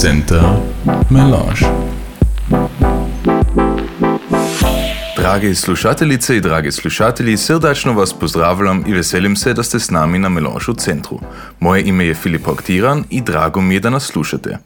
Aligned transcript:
Center 0.00 0.42
Melange. 1.10 1.60
Dragi 5.16 5.54
slušateljice 5.54 6.36
i 6.36 6.40
dragi 6.40 6.72
slušatelji, 6.72 7.36
srdačno 7.36 7.92
vas 7.92 8.12
pozdravljam 8.12 8.84
i 8.86 8.92
veselim 8.92 9.36
se 9.36 9.54
da 9.54 9.62
ste 9.62 9.78
s 9.78 9.90
nami 9.90 10.18
na 10.18 10.28
Melange 10.28 10.64
u 10.68 10.74
centru. 10.74 11.20
Moje 11.60 11.82
ime 11.82 12.06
je 12.06 12.14
Filip 12.14 12.48
Oktiran 12.48 13.04
i 13.10 13.20
drago 13.20 13.60
mi 13.60 13.74
je 13.74 13.80
da 13.80 13.90
nas 13.90 14.06
slušate. 14.06 14.58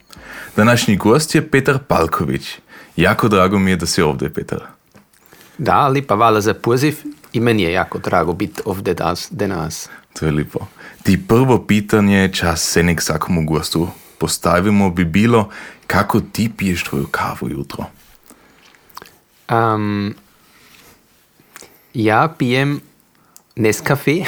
Današnji 0.55 0.95
gost 0.95 1.35
je 1.35 1.49
Petar 1.49 1.79
Palković. 1.87 2.59
Jako 2.95 3.27
drago 3.27 3.59
mi 3.59 3.71
je 3.71 3.77
da 3.77 3.85
si 3.85 4.01
ovdje, 4.01 4.33
Petar. 4.33 4.61
Da, 5.57 5.87
lipa 5.87 6.15
hvala 6.15 6.41
za 6.41 6.53
poziv 6.53 6.95
i 7.33 7.39
meni 7.39 7.63
je 7.63 7.71
jako 7.71 7.97
drago 7.97 8.33
biti 8.33 8.61
ovdje 8.65 8.95
danas. 9.29 9.89
To 10.19 10.25
je 10.25 10.31
lipo. 10.31 10.59
Ti 11.03 11.27
prvo 11.27 11.65
pitanje, 11.65 12.29
čas 12.33 12.61
se 12.61 12.83
nek 12.83 13.01
svakomu 13.01 13.45
gostu 13.45 13.87
postavimo, 14.23 14.89
bi 14.89 15.05
bilo 15.05 15.49
kako 15.87 16.19
ti 16.31 16.51
piješ 16.57 16.83
tvoju 16.83 17.07
kavu 17.11 17.49
jutro? 17.49 17.85
Um, 19.51 20.15
ja 21.93 22.33
pijem 22.37 22.79
Nescafe, 23.55 24.11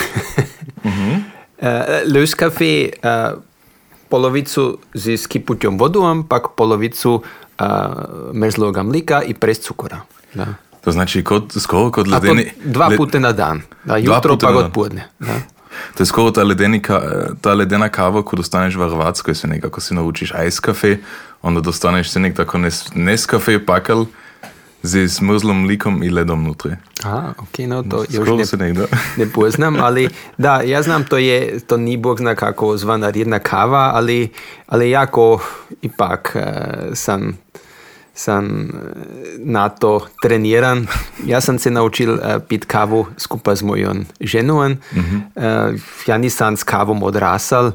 mm-hmm. 0.86 1.14
uh, 1.14 1.68
Löskafe, 2.12 2.90
uh, 2.90 3.40
polovicu 4.10 4.78
z 4.94 5.18
skipućom 5.18 5.78
vodom, 5.78 6.28
pak 6.28 6.44
polovicu 6.58 7.14
uh, 7.60 7.66
mrzloga 8.34 8.84
mlika 8.84 9.24
i 9.24 9.34
prez 9.34 9.60
cukora. 9.60 10.02
Da. 10.34 10.46
To 10.84 10.92
znači 10.92 11.24
kod, 11.24 11.54
skoro 11.60 11.92
kod 11.92 12.08
ledeni... 12.08 12.52
Dva 12.66 12.92
puta 12.98 13.20
na 13.20 13.32
dan, 13.32 13.62
da, 13.84 13.98
jutro 13.98 14.38
pa 14.38 14.50
odpodne. 14.50 15.08
Da. 15.20 15.55
To 15.98 16.04
je 16.04 16.06
skoro 16.06 16.32
ta, 16.32 16.44
ta 17.42 17.54
ledena 17.54 17.90
kava, 17.90 18.24
ko 18.24 18.36
dostaneš 18.36 18.76
v 18.76 18.90
Hrvatskoj, 18.90 19.36
se 19.36 19.48
nekako 19.48 19.82
si 19.82 19.94
naučiš 19.94 20.34
ice 20.48 20.62
kafe, 20.62 20.98
onda 21.42 21.62
dostaneš 21.62 22.10
se 22.10 22.20
nek 22.20 22.36
tako 22.36 22.58
nes, 22.58 22.86
neskafe 22.96 23.66
pakal 23.66 24.06
z 24.86 25.08
smrzlom 25.08 25.62
mlikom 25.62 26.04
i 26.04 26.10
ledom 26.10 26.44
nutri. 26.44 26.76
Aha, 27.04 27.34
ok, 27.38 27.60
no 27.68 27.84
to 27.84 28.06
još 28.10 28.30
ne, 28.38 28.46
se 28.46 28.58
ne, 28.58 28.74
ne 29.18 29.30
poznam, 29.34 29.78
ali 29.80 30.10
da, 30.38 30.62
ja 30.62 30.82
znam 30.82 31.04
to 31.04 31.18
je, 31.18 31.60
to 31.60 31.78
ni 31.78 31.98
bog 31.98 32.20
zna 32.20 32.36
kako 32.36 32.78
zvana 32.78 33.12
jedna 33.16 33.40
kava, 33.40 33.92
ali, 33.94 34.30
ali 34.68 34.90
jako 34.90 35.42
ipak 35.82 36.36
uh, 36.36 36.42
sam 36.94 37.38
sam 38.16 38.46
eh, 38.46 38.68
na 39.38 39.70
to 39.70 40.08
treniran. 40.22 40.88
Ja 41.26 41.42
sam 41.42 41.60
se 41.60 41.72
naučil 41.72 42.14
uh, 42.14 42.20
pit 42.48 42.66
kavu 42.66 43.06
skupaj 43.18 43.56
z 43.56 43.64
mojom 43.64 44.06
ženom. 44.20 44.72
Mm 44.72 44.78
-hmm. 44.94 45.72
uh, 45.72 45.80
ja 46.08 46.18
nisam 46.18 46.58
s 46.58 46.64
kavom 46.64 47.04
odrasal 47.04 47.66
uh, 47.66 47.74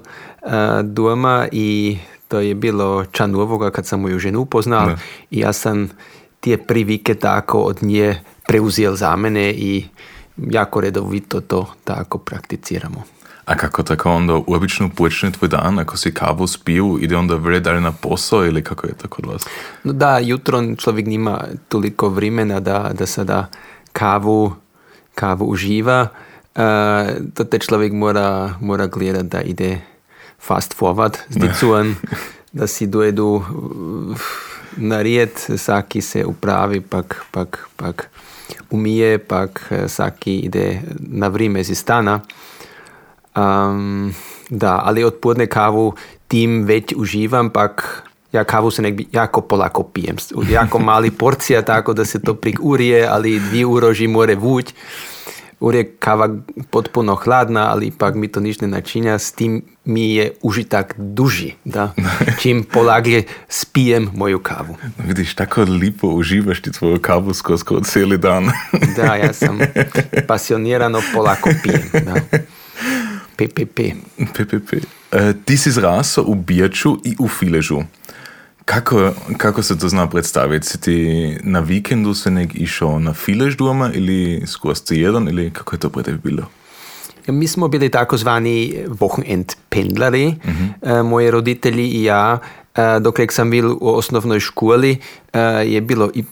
doma 0.82 1.46
i 1.52 1.98
to 2.28 2.40
je 2.40 2.54
bilo 2.54 3.04
čan 3.04 3.30
novoga 3.30 3.70
kad 3.70 3.86
sam 3.86 4.00
moju 4.00 4.18
ženu 4.18 4.40
upoznal 4.40 4.86
ne. 4.86 4.96
i 5.30 5.38
ja 5.38 5.52
sam 5.52 5.88
tije 6.40 6.58
privike 6.58 7.14
tako 7.14 7.58
od 7.58 7.82
nje 7.82 8.20
preuzijel 8.46 8.94
za 8.94 9.16
mene 9.16 9.50
i 9.50 9.84
jako 10.36 10.80
redovito 10.80 11.40
to 11.40 11.66
tako 11.84 12.18
prakticiramo. 12.18 13.02
A 13.50 13.56
kako 13.56 13.82
tako 13.82 14.10
onda 14.10 14.34
obično 14.46 14.88
počne 14.88 15.32
tvoj 15.32 15.48
dan, 15.48 15.78
ako 15.78 15.96
si 15.96 16.14
kavu 16.14 16.46
spiju, 16.46 16.98
ide 17.00 17.16
onda 17.16 17.34
vre 17.34 17.60
dalje 17.60 17.80
na 17.80 17.92
posao 17.92 18.46
ili 18.46 18.64
kako 18.64 18.86
je 18.86 18.92
to 18.92 19.08
kod 19.08 19.26
vas? 19.26 19.46
No 19.84 19.92
da, 19.92 20.18
jutro 20.18 20.74
čovjek 20.76 21.06
nima 21.06 21.44
toliko 21.68 22.08
vremena 22.08 22.60
da, 22.60 22.90
da 22.94 23.06
sada 23.06 23.46
kavu, 23.92 24.54
kavu 25.14 25.44
uživa. 25.44 26.08
Uh, 26.54 26.62
to 27.34 27.44
te 27.44 27.58
čovjek 27.58 27.92
mora, 27.92 28.54
mora 28.60 28.86
gledat 28.86 29.26
da 29.26 29.40
ide 29.40 29.80
fast 30.46 30.76
forward 30.78 31.16
s 31.30 31.36
dicuan, 31.36 31.94
da 32.52 32.66
si 32.66 32.86
dojedu 32.86 33.42
na 34.76 35.02
rijed, 35.02 35.30
saki 35.56 36.00
se 36.00 36.24
upravi, 36.24 36.80
pak, 36.80 37.24
pak, 37.30 37.68
pak 37.76 38.10
umije, 38.70 39.18
pak 39.18 39.72
saki 39.88 40.36
ide 40.36 40.82
na 40.98 41.28
vrijeme 41.28 41.60
iz 41.60 41.78
stana. 41.78 42.20
Um, 43.36 44.14
da, 44.50 44.80
ali 44.84 45.04
odpodne 45.04 45.46
kavu 45.46 45.94
tim 46.28 46.64
već 46.64 46.94
uživam, 46.96 47.50
pak 47.50 48.02
ja 48.32 48.44
kavu 48.44 48.70
se 48.70 48.82
nek 48.82 49.00
jako 49.12 49.40
polako 49.40 49.82
pijem. 49.82 50.16
Jako 50.50 50.78
mali 50.78 51.10
porcija, 51.10 51.62
tako 51.62 51.92
da 51.92 52.04
se 52.04 52.20
to 52.20 52.34
prik 52.34 52.58
urije, 52.62 53.08
ali 53.10 53.40
dvije 53.40 53.66
uroži 53.66 54.06
more 54.06 54.34
vuć. 54.34 54.74
Urije 55.60 55.96
kava 55.98 56.28
potpuno 56.70 57.14
hladna, 57.14 57.70
ali 57.70 57.86
ipak 57.86 58.14
mi 58.14 58.28
to 58.28 58.40
ništa 58.40 58.66
ne 58.66 58.70
načinja, 58.70 59.18
s 59.18 59.32
tim 59.32 59.62
mi 59.84 60.14
je 60.14 60.32
užitak 60.42 60.94
duži, 60.98 61.52
da, 61.64 61.92
čim 62.40 62.64
polaglje 62.64 63.22
spijem 63.48 64.10
moju 64.14 64.38
kavu. 64.38 64.76
Vidiš, 64.98 65.34
tako 65.34 65.62
lipo 65.62 66.06
uživaš 66.06 66.62
ti 66.62 66.72
tvoju 66.72 67.00
kavu 67.00 67.34
skoro, 67.34 67.58
skoro 67.58 67.80
cijeli 67.80 68.18
dan. 68.18 68.50
da, 68.96 69.14
ja 69.14 69.32
sam 69.32 69.58
pasionirano 70.28 71.00
polako 71.14 71.50
pijem, 71.62 72.04
da. 72.04 72.38
PPP. 73.40 73.78
PPP. 74.36 74.70
E, 75.12 75.32
ti 75.44 75.56
si 75.56 75.72
zrasel 75.72 76.28
v 76.28 76.36
Birču 76.36 77.00
in 77.08 77.16
v 77.16 77.28
Filežu. 77.28 77.80
Kako, 78.64 79.14
kako 79.40 79.62
se 79.62 79.78
to 79.78 79.88
zna 79.88 80.06
predstaviti? 80.06 80.66
Si 80.66 80.80
ti 80.80 80.96
na 81.42 81.60
vikendu 81.60 82.14
se 82.14 82.30
nek 82.30 82.54
išel 82.54 83.00
na 83.00 83.14
Filež 83.16 83.56
doma 83.56 83.90
ali 83.94 84.42
skozi 84.46 85.00
jedan 85.00 85.28
ali 85.28 85.50
kako 85.50 85.74
je 85.74 85.80
to 85.80 85.90
pred 85.90 86.04
tebi 86.04 86.18
bilo? 86.22 86.46
Ja, 87.26 87.32
mi 87.32 87.48
smo 87.48 87.68
bili 87.68 87.88
tako 87.88 88.16
zvani 88.16 88.84
Wochenend 88.86 89.56
pendlari, 89.68 90.26
uh 90.26 90.50
-huh. 90.50 91.00
e, 91.00 91.02
moji 91.02 91.30
roditelji 91.30 91.86
i 91.88 92.04
ja. 92.04 92.38
E, 92.76 93.00
dokler 93.00 93.28
sam 93.30 93.50
bil 93.50 93.68
v 93.68 93.78
osnovnoj 93.80 94.40
školi, 94.40 94.98
e, 95.32 95.40
je 95.66 95.80
bilo 95.80 96.10
i, 96.14 96.24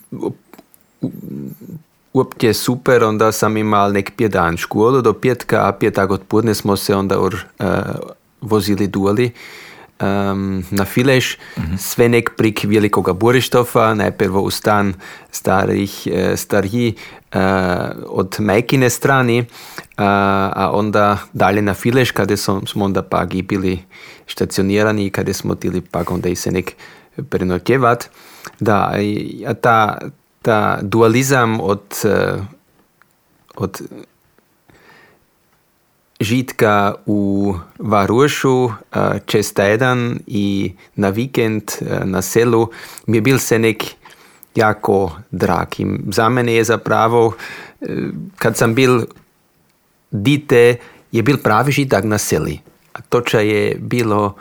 uopće 2.13 2.55
super, 2.55 3.05
onda 3.05 3.33
sam 3.33 3.57
imal 3.57 3.93
nek 3.93 4.13
pjet 4.17 4.33
dan 4.33 4.57
školu 4.57 5.03
do 5.03 5.13
pjetka, 5.13 5.69
a 5.69 5.73
pjetak 5.73 6.11
odpodne 6.11 6.55
smo 6.55 6.77
se 6.77 6.97
onda 6.97 7.21
or, 7.21 7.35
uh, 7.59 7.67
vozili 8.41 8.87
duali 8.87 9.33
um, 10.01 10.65
na 10.71 10.85
Fileš, 10.85 11.39
mm 11.57 11.63
-hmm. 11.63 11.77
sve 11.77 12.09
nek 12.09 12.31
prik 12.37 12.65
velikoga 12.65 13.13
Borištofa, 13.13 13.95
najprvo 13.95 14.41
u 14.41 14.51
stan 14.51 14.95
starih, 15.31 16.07
uh, 16.07 16.37
stariji 16.37 16.95
uh, 17.35 17.41
od 18.07 18.37
majkine 18.39 18.91
strani, 18.91 19.41
uh, 19.41 19.47
a 19.99 20.71
onda 20.73 21.19
dalje 21.33 21.63
na 21.63 21.75
Fileš, 21.75 22.11
kada 22.11 22.37
smo, 22.37 22.67
smo 22.67 22.85
onda 22.85 23.03
pak 23.03 23.35
i 23.35 23.43
bili 23.43 23.79
stacionirani 24.27 25.07
i 25.07 25.11
kada 25.11 25.33
smo 25.33 25.55
tili 25.55 25.81
pak 25.81 26.11
onda 26.11 26.29
i 26.29 26.35
se 26.35 26.51
nek 26.51 26.73
prenotjevat. 27.31 28.09
Da, 28.61 28.95
a 29.47 29.55
ta, 29.55 29.99
ta 30.43 30.79
dualizam 30.83 31.61
od, 31.61 31.83
uh, 32.05 32.45
od 33.57 33.83
žitka 36.21 36.95
u 37.07 37.55
Varušu 37.79 38.65
uh, 38.65 38.73
čez 39.27 39.53
teden 39.53 40.21
i 40.27 40.73
na 40.97 41.09
vikend 41.09 41.63
uh, 41.81 42.05
na 42.05 42.23
selu 42.23 42.69
mi 43.07 43.17
je 43.17 43.21
bil 43.21 43.39
se 43.39 43.59
nek 43.59 43.85
jako 44.55 45.13
drag. 45.31 45.69
In 45.79 45.99
za 46.13 46.29
mene 46.29 46.55
je 46.55 46.65
zapravo, 46.65 47.35
kad 48.37 48.57
sam 48.57 48.75
bil 48.75 49.05
dite, 50.11 50.77
je 51.13 51.23
bil 51.23 51.39
pravi 51.39 51.73
žitak 51.73 52.05
na 52.05 52.19
seli. 52.19 52.59
A 52.93 53.01
to, 53.09 53.21
je 53.39 53.77
bilo 53.79 54.35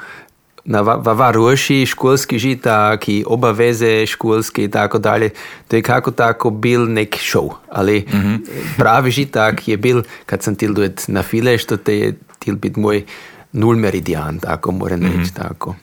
na 0.67 0.81
Varuši 0.81 1.85
školski 1.85 2.39
žitak 2.39 3.09
i 3.09 3.23
obaveze 3.27 4.05
školske 4.05 4.63
i 4.63 4.71
tako 4.71 4.97
dalje, 4.97 5.29
to 5.67 5.75
je 5.75 5.81
kako 5.81 6.11
tako 6.11 6.49
bil 6.49 6.93
nek 6.93 7.15
show. 7.15 7.53
Ali 7.71 7.99
mm 7.99 8.17
-hmm. 8.17 8.39
pravi 8.77 9.11
žitak 9.11 9.67
je 9.67 9.77
bil, 9.77 10.03
kad 10.25 10.43
sam 10.43 10.55
til 10.55 10.73
duet 10.73 11.05
na 11.07 11.23
file, 11.23 11.57
što 11.57 11.77
te 11.77 11.97
je 11.97 12.13
til 12.39 12.55
bit 12.55 12.75
moj 12.75 13.03
nul 13.51 13.75
meridian, 13.75 14.39
tako 14.39 14.71
moram 14.71 15.01
reći, 15.01 15.17
mm 15.17 15.23
-hmm. 15.23 15.35
tako. 15.35 15.75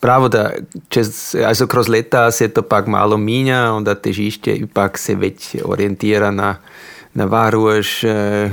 Pravo 0.00 0.28
da 0.28 0.50
čez, 0.88 1.34
also 1.46 1.66
kroz 1.66 1.88
leta 1.88 2.30
se 2.30 2.48
to 2.48 2.62
pak 2.62 2.86
malo 2.86 3.16
minja, 3.16 3.72
onda 3.72 3.94
težišće 3.94 4.54
ipak 4.54 4.98
se 4.98 5.14
već 5.14 5.56
orijentira 5.64 6.30
na, 6.30 6.56
na 7.14 7.24
Varuš, 7.24 8.04
eh, 8.04 8.50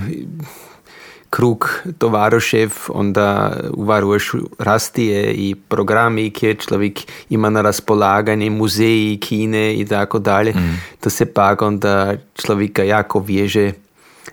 krug 1.32 1.70
tovarošev, 1.98 2.72
onda 2.90 3.56
u 3.74 3.84
Varošu 3.84 4.38
rastije 4.60 5.34
i 5.34 5.56
programi 5.56 6.30
kjer 6.30 6.58
človek 6.58 7.00
ima 7.30 7.50
na 7.50 7.62
raspolaganje, 7.62 8.50
muzeji, 8.50 9.18
kine 9.18 9.76
i 9.76 9.86
tako 9.86 10.20
dalje. 10.20 10.52
Mm. 10.52 10.82
To 11.00 11.10
se 11.10 11.26
pak 11.26 11.62
onda 11.62 12.16
človeka 12.36 12.84
jako 12.84 13.20
vježe 13.20 13.72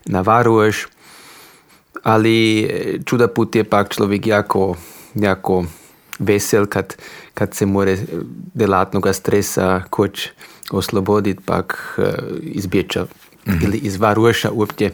na 0.04 0.20
Varoš. 0.20 0.86
Ali 2.02 2.70
čuda 3.04 3.28
put 3.28 3.54
je 3.54 3.64
pak 3.64 3.94
človek 3.94 4.26
jako, 4.26 4.76
jako 5.14 5.64
vesel, 6.18 6.66
kad, 6.66 6.96
kad 7.34 7.54
se 7.54 7.66
more 7.66 7.96
delatnoga 8.54 9.12
stresa 9.12 9.82
koč 9.90 10.28
osloboditi, 10.70 11.42
pak 11.46 11.98
izbječa 12.42 13.02
mm 13.02 13.52
-hmm. 13.52 13.64
ili 13.64 13.78
iz 13.78 13.96
Varoša 13.96 14.50
uopće 14.50 14.90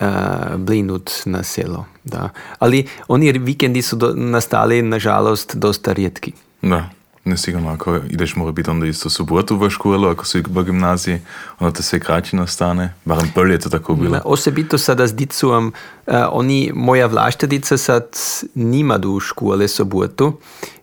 uh, 0.00 0.56
blinut 0.56 1.10
na 1.24 1.42
selo. 1.42 1.86
Da. 2.04 2.28
Ali 2.58 2.86
oni 3.08 3.32
vikendi 3.32 3.82
su 3.82 3.96
do, 3.96 4.12
nastali, 4.16 4.82
nažalost, 4.82 5.56
dosta 5.56 5.92
rijetki. 5.92 6.32
Da, 6.62 6.88
Ne 7.28 7.36
sigurno, 7.36 7.70
ako 7.70 7.96
ideš 8.10 8.36
mora 8.36 8.52
biti 8.52 8.70
onda 8.70 8.86
isto 8.86 9.10
subotu 9.10 9.56
v 9.56 9.70
školu, 9.70 10.08
ako 10.08 10.24
si 10.24 10.42
v 10.48 10.64
gimnaziji, 10.64 11.20
onda 11.58 11.76
te 11.76 11.82
sve 11.82 12.00
kraće 12.00 12.36
nastane. 12.36 12.94
Barem 13.04 13.30
bolje 13.34 13.52
je 13.52 13.58
to 13.58 13.68
tako 13.68 13.94
bilo. 13.94 14.20
Osobito 14.24 14.78
sada 14.78 15.06
s 15.06 15.14
dicom, 15.14 15.72
uh, 16.06 16.14
oni, 16.32 16.70
moja 16.74 17.06
vlaštedica 17.06 17.76
sad 17.76 18.06
nima 18.54 19.00
u 19.06 19.20
škole 19.20 19.68
subotu 19.68 20.32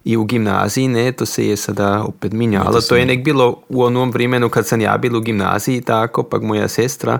i 0.03 0.17
u 0.17 0.23
gimnaziji, 0.23 0.87
ne, 0.87 1.11
to 1.11 1.25
se 1.25 1.47
je 1.47 1.57
sada 1.57 2.03
opet 2.03 2.31
minjalo. 2.31 2.71
to, 2.71 2.81
to 2.81 2.95
je 2.95 3.05
nek 3.05 3.23
bilo 3.23 3.61
u 3.69 3.83
onom 3.83 4.11
vremenu 4.11 4.49
kad 4.49 4.67
sam 4.67 4.81
ja 4.81 4.97
bil 4.97 5.15
u 5.15 5.21
gimnaziji 5.21 5.81
tako, 5.81 6.23
pak 6.23 6.41
moja 6.41 6.67
sestra, 6.67 7.19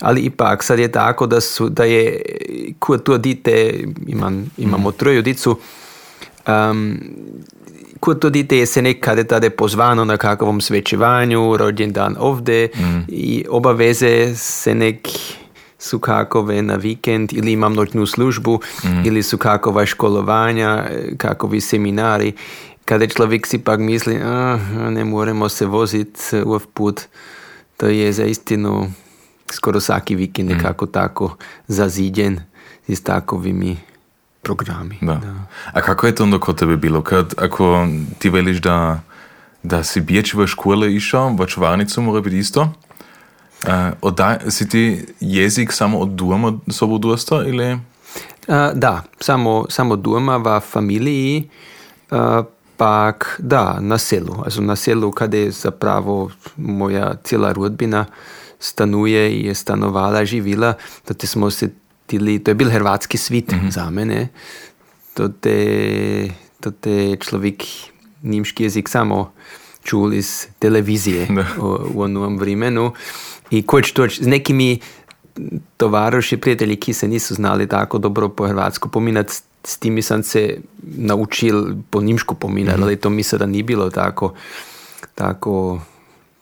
ali 0.00 0.20
ipak 0.20 0.62
sad 0.62 0.78
je 0.78 0.92
tako 0.92 1.26
da, 1.26 1.40
su, 1.40 1.68
da 1.68 1.84
je 1.84 2.20
kod 2.78 3.02
to 3.02 3.18
dite, 3.18 3.84
imam, 4.06 4.50
imamo 4.58 4.88
mm. 4.88 4.92
troju 4.92 5.22
dicu, 5.22 5.58
um, 6.48 6.98
kod 8.00 8.18
to 8.18 8.30
dite 8.30 8.58
je 8.58 8.66
se 8.66 8.82
nekade 8.82 9.24
tada 9.24 9.50
pozvano 9.50 10.04
na 10.04 10.16
kakvom 10.16 10.60
svećivanju, 10.60 11.56
rođendan 11.56 12.16
ovde 12.18 12.68
mm. 12.74 12.98
i 13.08 13.44
obaveze 13.48 14.34
se 14.36 14.74
nek 14.74 15.08
su 15.78 15.98
kakove 15.98 16.62
na 16.62 16.74
vikend 16.74 17.32
ili 17.32 17.52
imam 17.52 17.74
noćnu 17.74 18.06
službu 18.06 18.60
mm. 18.84 19.06
ili 19.06 19.22
su 19.22 19.38
kakova 19.38 19.86
školovanja, 19.86 20.84
kakovi 21.16 21.60
seminari. 21.60 22.32
Kada 22.84 23.06
človek 23.06 23.46
si 23.46 23.58
pak 23.58 23.80
misli, 23.80 24.16
ah, 24.16 24.58
ne 24.90 25.04
moremo 25.04 25.48
se 25.48 25.66
voziti 25.66 26.20
v 26.32 26.60
put, 26.74 27.00
to 27.76 27.86
je 27.86 28.12
za 28.12 28.24
istinu 28.24 28.92
skoro 29.52 29.80
svaki 29.80 30.14
vikend 30.14 30.50
nekako 30.50 30.84
mm. 30.84 30.92
tako 30.92 31.36
zazidjen 31.68 32.40
s 32.88 33.02
takovimi 33.02 33.76
programi. 34.42 34.98
Da. 35.00 35.14
Da. 35.14 35.34
A 35.72 35.80
kako 35.80 36.06
je 36.06 36.14
to 36.14 36.22
onda 36.22 36.38
kod 36.38 36.58
tebe 36.58 36.76
bilo? 36.76 37.02
Kad, 37.02 37.34
ako 37.38 37.86
ti 38.18 38.30
veliš 38.30 38.60
da, 38.62 39.00
da 39.62 39.82
si 39.82 40.00
biječ 40.00 40.34
v 40.34 40.46
škole 40.46 40.94
išao, 40.94 41.34
v 41.34 41.46
čuvarnicu 41.46 42.02
mora 42.02 42.20
biti 42.20 42.38
isto? 42.38 42.72
Uh, 43.66 43.72
oddaj, 44.00 44.50
si 44.50 44.68
ti 44.68 45.06
jezik 45.20 45.72
samo 45.72 45.98
od 45.98 46.08
doma 46.08 46.52
sobu 46.70 46.98
dosta 46.98 47.42
ili? 47.46 47.72
Uh, 47.72 47.80
da, 48.74 49.02
samo, 49.20 49.66
samo 49.68 49.96
doma 49.96 50.36
v 50.36 50.60
familiji, 50.60 51.48
uh, 52.10 52.44
pak 52.76 53.40
da, 53.42 53.80
na 53.80 53.98
selu. 53.98 54.44
Also 54.44 54.62
na 54.62 54.76
selu, 54.76 55.10
kada 55.10 55.36
je 55.36 55.50
zapravo 55.50 56.30
moja 56.56 57.14
cijela 57.24 57.52
rodbina 57.52 58.04
stanuje 58.58 59.40
je 59.40 59.54
stanovala, 59.54 60.24
živila, 60.24 60.74
da 61.08 61.14
te 61.14 61.26
smo 61.26 61.50
se 61.50 61.70
tili, 62.06 62.38
to 62.38 62.50
je 62.50 62.54
bil 62.54 62.70
hrvatski 62.70 63.18
svit 63.18 63.52
mm 63.52 63.60
-hmm. 63.60 63.70
za 63.70 63.90
mene. 63.90 64.28
To 65.14 65.28
te 66.70 67.16
človek 67.20 67.62
nimški 68.22 68.62
jezik 68.62 68.88
samo 68.88 69.32
čul 69.82 70.14
iz 70.14 70.46
televizije 70.58 71.26
v, 71.30 71.44
v 71.94 72.00
onom 72.00 72.38
vremenu. 72.38 72.92
I 73.50 73.62
koč 73.62 73.92
toč 73.92 74.20
z 74.20 74.26
nekimi 74.26 74.80
tovaroši, 75.76 76.36
prijatelji, 76.36 76.76
ki 76.76 76.92
se 76.92 77.08
niso 77.08 77.34
znali 77.34 77.68
tako 77.68 77.98
dobro 77.98 78.28
po 78.28 78.48
hrvatsko 78.48 78.88
pominati, 78.88 79.34
s 79.64 79.78
timi 79.78 80.02
sam 80.02 80.22
se 80.22 80.58
naučil 80.82 81.76
po 81.90 82.00
nimšku 82.00 82.34
pominati, 82.34 82.78
mm 82.78 82.80
-hmm. 82.80 82.86
ali 82.86 82.96
to 82.96 83.10
misle, 83.10 83.38
da 83.38 83.46
ni 83.46 83.62
bilo 83.62 83.90
tako, 83.90 84.34
tako 85.14 85.80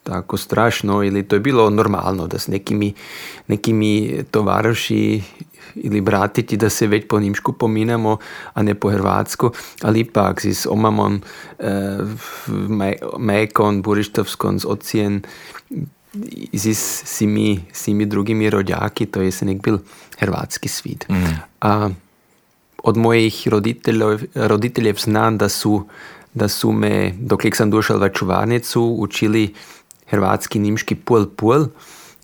tako 0.04 0.36
strašno 0.36 1.02
ili 1.02 1.22
to 1.22 1.36
je 1.36 1.40
bilo 1.40 1.70
normalno 1.70 2.26
da 2.26 2.38
s 2.38 2.48
nekimi, 2.48 2.94
nekimi 3.48 4.22
tovaroši 4.30 5.22
ili 5.74 6.00
bratiti 6.00 6.56
da 6.56 6.70
se 6.70 6.86
već 6.86 7.04
po 7.08 7.20
nimšku 7.20 7.52
pominamo, 7.52 8.16
a 8.54 8.62
ne 8.62 8.74
po 8.74 8.90
hrvatsku, 8.90 9.50
ali 9.82 10.00
ipak 10.00 10.44
s 10.44 10.66
omamon, 10.66 11.20
e, 11.58 11.98
mekon, 13.18 13.82
burištovskon, 13.82 14.60
s 14.60 14.64
ocijen, 14.64 15.22
s 16.52 17.02
simi, 17.04 17.64
simi 17.72 18.06
drugimi 18.06 18.50
rođaki, 18.50 19.06
to 19.06 19.22
je 19.22 19.32
se 19.32 19.44
nek 19.44 19.62
bil 19.62 19.78
hrvatski 20.18 20.68
svid. 20.68 21.04
Mm. 21.10 21.14
A 21.60 21.90
od 22.82 22.96
mojih 22.96 23.48
roditeljev, 23.48 24.20
roditeljev 24.34 24.96
znam 24.96 25.38
da 25.38 25.48
su 25.48 25.86
da 26.34 26.48
su 26.48 26.72
me, 26.72 27.14
dok 27.18 27.42
sam 27.54 27.70
došel 27.70 27.98
v 27.98 28.08
čuvarnicu, 28.08 28.96
učili 28.98 29.54
hrvatski, 30.14 30.58
nimški, 30.58 30.94
pol, 30.94 31.26
pol. 31.26 31.66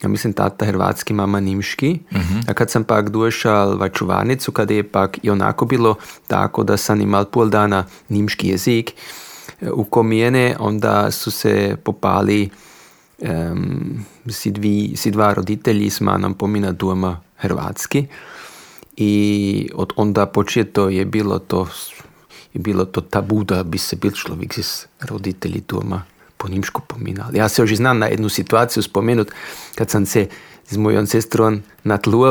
Ja 0.02 0.08
mislim, 0.08 0.32
tata 0.32 0.66
hrvatski, 0.66 1.12
mama 1.12 1.40
nimški. 1.40 1.98
Uh 2.10 2.18
mhm. 2.18 2.34
-huh. 2.34 2.50
A 2.50 2.54
kad 2.54 2.70
sam 2.70 2.84
pak 2.84 3.10
došao 3.10 3.76
v 3.76 3.88
čuvarnicu, 3.88 4.52
kada 4.52 4.74
je 4.74 4.82
pak 4.82 5.18
i 5.22 5.30
onako 5.30 5.66
bilo 5.66 5.94
tako 6.26 6.64
da 6.64 6.76
sam 6.76 7.00
imal 7.00 7.24
pol 7.24 7.48
dana 7.48 7.84
nimški 8.08 8.48
jezik 8.48 8.92
u 9.72 9.84
komijene, 9.84 10.56
onda 10.58 11.10
su 11.10 11.30
se 11.30 11.76
popali 11.84 12.50
um, 13.18 14.04
si, 14.28 14.50
dvi, 14.50 14.92
si 14.96 15.10
dva 15.10 15.34
roditelji 15.34 15.90
s 15.90 16.00
manom 16.00 16.34
pomina 16.34 16.72
doma 16.72 17.20
hrvatski. 17.36 18.06
I 18.96 19.70
od 19.74 19.92
onda 19.96 20.26
početo 20.26 20.88
je 20.88 21.04
bilo 21.04 21.38
to 21.38 21.68
je 22.54 22.60
bilo 22.60 22.84
to 22.84 23.00
tabu 23.00 23.44
da 23.44 23.62
bi 23.62 23.78
se 23.78 23.96
bil 23.96 24.10
človek 24.10 24.58
s 24.58 24.86
roditelji 25.00 25.62
doma 25.68 26.02
po 26.40 26.48
nimšku 26.48 26.80
pominali. 26.88 27.38
Ja 27.38 27.48
se 27.48 27.62
už 27.62 27.76
znam 27.76 27.98
na 27.98 28.06
jednu 28.06 28.28
situaciju 28.28 28.82
spomenut 28.82 29.28
kad 29.76 29.90
sam 29.90 30.06
se 30.06 30.26
s 30.64 30.76
mojom 30.76 31.06
sestrom 31.06 31.62
na 31.84 31.98
tlu 31.98 32.24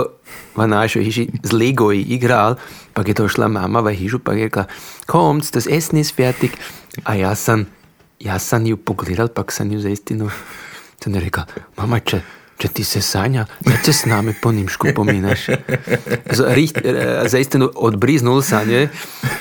v 0.55 0.67
našoj 0.67 1.03
hiži 1.03 1.27
z 1.43 1.51
Lego 1.53 1.91
igral, 1.91 2.55
pa 2.93 3.03
je 3.05 3.13
došla 3.13 3.47
mama 3.47 3.83
v 3.85 3.93
hižu 3.93 4.19
pa 4.19 4.33
je 4.33 4.49
rekla, 4.49 4.65
kommt, 5.05 5.51
das 5.53 5.67
Essen 5.67 5.99
ist 5.99 6.15
fertig. 6.15 6.55
A 7.03 7.15
ja 7.15 7.35
sam, 7.35 7.67
ja 8.19 8.39
sam 8.39 8.65
ju 8.65 8.77
pogledal, 8.77 9.27
pa 9.27 9.43
sam 9.49 9.71
ju 9.71 9.79
za 9.79 9.89
istinu, 9.89 10.31
sam 11.03 11.15
je 11.15 11.21
rekla, 11.21 11.45
mama, 11.77 11.99
če, 11.99 12.21
če 12.59 12.67
ti 12.75 12.83
se 12.83 13.01
sanja, 13.01 13.45
da 13.63 13.77
se 13.83 13.93
s 13.93 14.05
nami 14.05 14.33
po 14.41 14.51
nimšku 14.51 14.91
pominaš. 14.95 15.47
Zaistinu 17.31 17.69
odbriznul 17.75 18.41
sanje, 18.43 18.89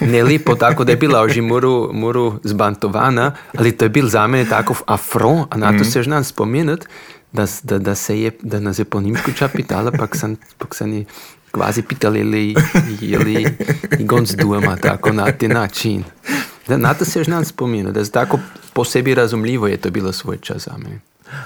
ne 0.01 0.23
lepo 0.23 0.55
tako, 0.55 0.87
da 0.87 0.95
je 0.95 1.01
bila 1.03 1.23
oži 1.27 1.43
moru, 1.43 1.91
moru 1.93 2.39
zbantovana, 2.45 3.33
ali 3.59 3.73
to 3.75 3.89
je 3.89 3.95
bil 3.97 4.07
za 4.09 4.27
mene 4.27 4.47
takov 4.49 4.85
afron, 4.87 5.47
a 5.51 5.59
na 5.59 5.73
to 5.75 5.83
mm. 5.83 5.91
se 5.91 6.03
žnam 6.03 6.25
spomenut, 6.25 6.87
da, 7.33 7.47
da, 7.63 7.79
da, 7.79 7.95
se 7.95 8.21
je, 8.21 8.31
da 8.43 8.61
nas 8.61 8.79
je 8.79 8.85
po 8.85 9.01
nimšku 9.01 9.35
čapitala, 9.35 9.91
pak 9.93 10.17
sam, 10.17 10.37
pak 10.59 10.75
sam 10.75 10.93
je 10.93 11.05
kvazi 11.51 11.83
pitali 11.83 12.21
ili, 12.21 12.55
ili 13.01 13.47
gonc 13.99 14.31
doma, 14.31 14.77
tako 14.77 15.13
na 15.13 15.33
ti 15.33 15.49
način. 15.49 16.05
Da, 16.69 16.77
na 16.77 16.95
to 16.95 17.05
se 17.05 17.25
žnam 17.25 17.45
spomenut, 17.45 17.95
da 17.95 18.01
je 18.01 18.11
tako 18.11 18.39
po 18.73 18.85
sebi 18.85 19.15
razumljivo 19.15 19.67
je 19.67 19.77
to 19.77 19.91
bilo 19.91 20.13
svoj 20.13 20.39
čas 20.39 20.65
za 20.65 20.79
mene. 20.79 21.01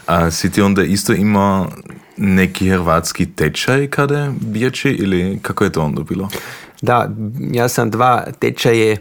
A 0.07 0.31
si 0.31 0.51
ti 0.51 0.63
onda 0.63 0.83
isto 0.83 1.13
imao 1.13 1.69
neki 2.17 2.69
hrvatski 2.71 3.27
tečaj 3.27 3.87
kada 3.87 4.33
bijeći 4.41 4.89
ili 4.89 5.39
kako 5.43 5.65
je 5.65 5.73
to 5.73 5.83
onda 5.83 6.03
bilo? 6.03 6.29
Da, 6.83 7.11
ja 7.53 7.69
sam 7.69 7.91
dva 7.91 8.25
tečaje, 8.39 8.97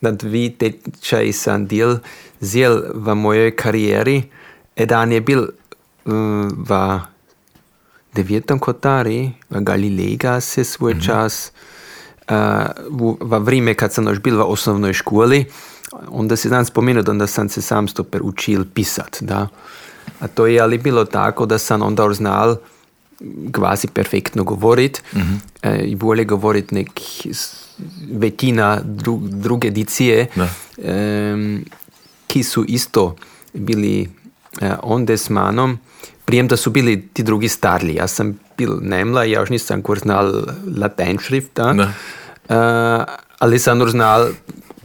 na 0.00 0.10
dvi 0.10 0.50
tečaji 0.50 1.32
sam 1.32 1.66
del 1.66 1.96
zel 2.40 2.82
v 2.94 3.14
mojoj 3.14 3.56
karijeri. 3.56 4.22
Jedan 4.76 5.12
je 5.12 5.20
bil 5.20 5.46
um, 6.04 6.64
v 6.68 7.00
devetom 8.14 8.58
kotari, 8.58 9.32
v 9.50 9.60
Galilega 9.60 10.40
se 10.40 10.64
svoj 10.64 10.94
mm 10.94 10.98
-hmm. 10.98 11.06
čas, 11.06 11.52
uh, 12.30 12.36
v, 12.90 13.16
v 13.20 13.38
vreme, 13.38 13.74
kad 13.74 13.92
sam 13.92 14.08
još 14.08 14.20
bil 14.20 14.36
v 14.36 14.42
osnovnoj 14.42 14.92
školi, 14.92 15.44
onda 16.08 16.36
se 16.36 16.48
znam 16.48 16.64
spomenuti, 16.64 17.10
onda 17.10 17.26
sam 17.26 17.48
se 17.48 17.62
sam 17.62 17.88
stoper 17.88 18.20
učil 18.24 18.64
pisat, 18.74 19.16
da. 19.20 19.48
A 20.20 20.28
to 20.28 20.46
je 20.46 20.60
ali 20.60 20.78
bilo 20.78 21.04
tako 21.04 21.46
da 21.46 21.58
sam 21.58 21.82
onda 21.82 22.12
znal 22.12 22.56
kvazi 23.52 23.88
perfektno 23.88 24.44
govorit 24.44 25.02
mm 25.14 25.18
-hmm. 25.18 25.38
e, 25.62 25.84
i 25.84 25.94
bolje 25.94 26.24
govorit 26.24 26.70
nek 26.70 27.00
većina 28.12 28.80
dru, 28.84 29.18
druge 29.22 29.68
edicije 29.68 30.26
e, 30.78 31.34
ki 32.26 32.42
su 32.42 32.64
isto 32.68 33.16
bili 33.52 34.08
e, 34.60 34.72
onde 34.82 35.16
s 35.16 35.30
manom 35.30 35.78
prijem 36.24 36.48
da 36.48 36.56
su 36.56 36.70
bili 36.70 37.08
ti 37.12 37.22
drugi 37.22 37.48
starli. 37.48 37.94
Ja 37.94 38.08
sam 38.08 38.38
bil 38.58 38.78
nemla, 38.80 39.24
ja 39.24 39.40
još 39.40 39.50
nisam 39.50 39.82
kur 39.82 39.98
znal 39.98 40.42
latin 40.78 41.18
šrifta, 41.18 41.74
e, 42.48 42.54
ali 43.38 43.58
sam 43.58 43.88
znal 43.88 44.28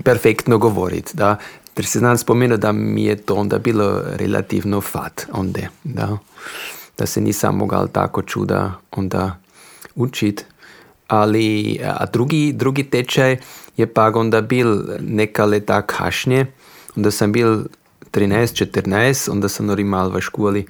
perfektno 0.04 0.58
govorit. 0.58 1.10
Da. 1.14 1.38
Ter 1.74 1.86
se 1.86 2.00
znam 2.00 2.18
spomenuti 2.18 2.62
da 2.62 2.72
mi 2.72 3.04
je 3.04 3.16
to 3.16 3.36
onda 3.36 3.58
bilo 3.58 4.02
relativno 4.06 4.82
fat 4.82 5.26
onda, 5.32 5.60
da, 5.84 6.18
da 6.98 7.06
se 7.06 7.22
nisam 7.22 7.56
mogao 7.58 7.88
tako 7.88 8.22
čuda 8.22 8.74
onda 8.92 9.38
učit. 9.96 10.46
Ali 11.08 11.80
a 11.84 12.06
drugi, 12.06 12.54
drugi 12.54 12.84
tečaj 12.84 13.38
je 13.78 13.94
pa 13.94 14.12
onda 14.16 14.42
bil 14.42 14.84
neka 15.00 15.46
leta 15.46 15.82
kašnje, 15.82 16.46
onda 16.96 17.12
sam 17.12 17.32
bil 17.32 17.64
13-14, 18.12 19.32
onda 19.32 19.50
sam 19.50 19.66
norimal 19.66 20.10
v 20.10 20.22
školi 20.22 20.66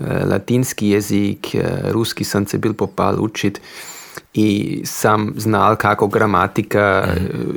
latinski 0.00 0.88
jezik, 0.88 1.56
ruski 1.90 2.24
sam 2.24 2.46
se 2.46 2.58
bil 2.58 2.74
popal 2.74 3.24
učit. 3.24 3.60
I 4.38 4.80
sam 4.84 5.32
znal 5.36 5.76
kako 5.76 6.06
gramatika 6.06 7.06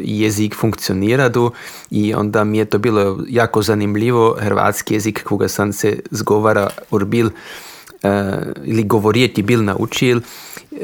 jezik 0.04 0.56
funkcionira 0.56 1.30
tu. 1.30 1.52
I 1.92 2.14
onda 2.14 2.44
mi 2.44 2.58
je 2.58 2.66
to 2.66 2.78
bilo 2.78 3.20
jako 3.30 3.62
zanimljivo. 3.62 4.38
Hrvatski 4.40 4.94
jezik 4.94 5.24
koga 5.24 5.48
sam 5.48 5.74
se 5.74 6.00
zgovara 6.12 6.70
urbil 6.92 7.28
uh, 7.28 8.12
ili 8.64 8.84
govoriti 8.84 9.42
bil 9.42 9.64
naučil 9.64 10.22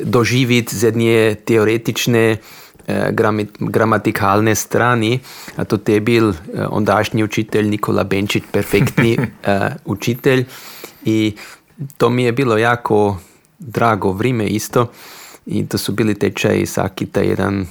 doživit 0.04 0.74
z 0.74 0.84
jedne 0.84 1.36
teoretične 1.36 2.38
uh, 2.38 2.94
gramatikalne 3.60 4.56
strani. 4.56 5.20
A 5.56 5.63
to 5.63 5.77
te 5.77 5.94
je 5.94 6.00
bil 6.00 6.30
uh, 6.30 6.36
ondašnji 6.70 7.24
učitelj 7.24 7.70
Nikola 7.70 8.04
Benčić 8.04 8.44
perfektni 8.51 9.18
uh, 9.18 9.25
učitelj. 9.96 10.46
I 11.06 11.34
to 11.98 12.10
mi 12.10 12.24
je 12.24 12.32
bilo 12.32 12.58
jako 12.58 13.18
drago 13.60 14.12
vrijeme 14.12 14.48
isto 14.48 14.92
i 15.48 15.68
to 15.68 15.77
su 15.77 15.92
bili 15.92 16.20
tečaji 16.20 16.66
svaki 16.66 17.06
taj 17.06 17.25
jedan 17.25 17.66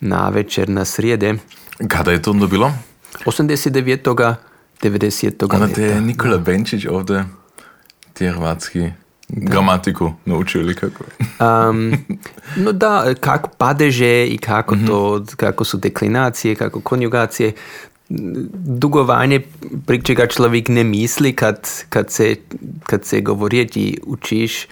na 0.00 0.28
večer 0.28 0.68
na 0.68 0.84
srijede. 0.84 1.34
Kada 1.88 2.12
je 2.12 2.22
to 2.22 2.30
onda 2.30 2.46
bilo? 2.46 2.72
89. 3.24 4.34
90. 4.82 5.54
Onda 5.54 5.74
te 5.74 5.82
je 5.82 6.00
Nikola 6.00 6.38
Benčić 6.38 6.86
ovdje 6.86 7.24
ti 8.12 8.28
hrvatski 8.28 8.90
gramatiku 9.28 10.12
naučio 10.24 10.60
ili 10.60 10.74
kako? 10.74 11.04
um, 11.70 11.92
no 12.56 12.72
da, 12.72 13.14
kako 13.20 13.50
padeže 13.58 14.26
i 14.26 14.38
kako, 14.38 14.76
to, 14.86 15.24
kako 15.36 15.64
su 15.64 15.76
deklinacije, 15.76 16.54
kako 16.54 16.80
konjugacije, 16.80 17.52
dugovanje, 18.52 19.40
pri 19.86 20.02
čega 20.02 20.26
človek 20.26 20.68
ne 20.68 20.84
misli, 20.84 21.32
kad, 21.32 21.68
kad, 21.88 22.10
se, 22.10 22.36
kad 22.86 23.04
se 23.04 23.20
govoriti 23.20 23.80
i 23.80 23.98
učiš 24.06 24.66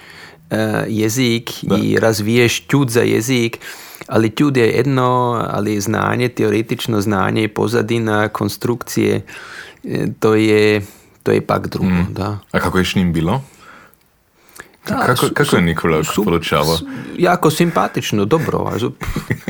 jezik 0.88 1.50
Da. 1.62 1.76
i 1.76 1.96
razviješ 1.96 2.62
čud 2.62 2.90
za 2.90 3.00
jezik, 3.02 3.58
ali 4.06 4.30
čud 4.30 4.56
je 4.56 4.66
jedno, 4.66 5.08
ali 5.46 5.80
znanje, 5.80 6.28
teoretično 6.30 7.00
znanje, 7.00 7.48
pozadina, 7.48 8.28
konstrukcije, 8.28 9.22
eh, 9.84 10.06
to 10.20 10.34
je, 10.34 10.82
to 11.22 11.32
je 11.32 11.40
pak 11.40 11.66
drugo. 11.68 12.04
Da. 12.10 12.38
A 12.52 12.60
kako 12.60 12.78
je 12.78 12.84
s 12.84 12.94
njim 12.94 13.12
bilo? 13.12 13.42
Da, 14.88 14.96
kako, 14.96 15.26
kako 15.28 15.56
je 15.56 15.62
Nikola 15.62 16.04
s- 16.04 16.08
Jako 17.18 17.50
simpatično, 17.50 18.24
dobro. 18.24 18.58
Also, 18.60 18.92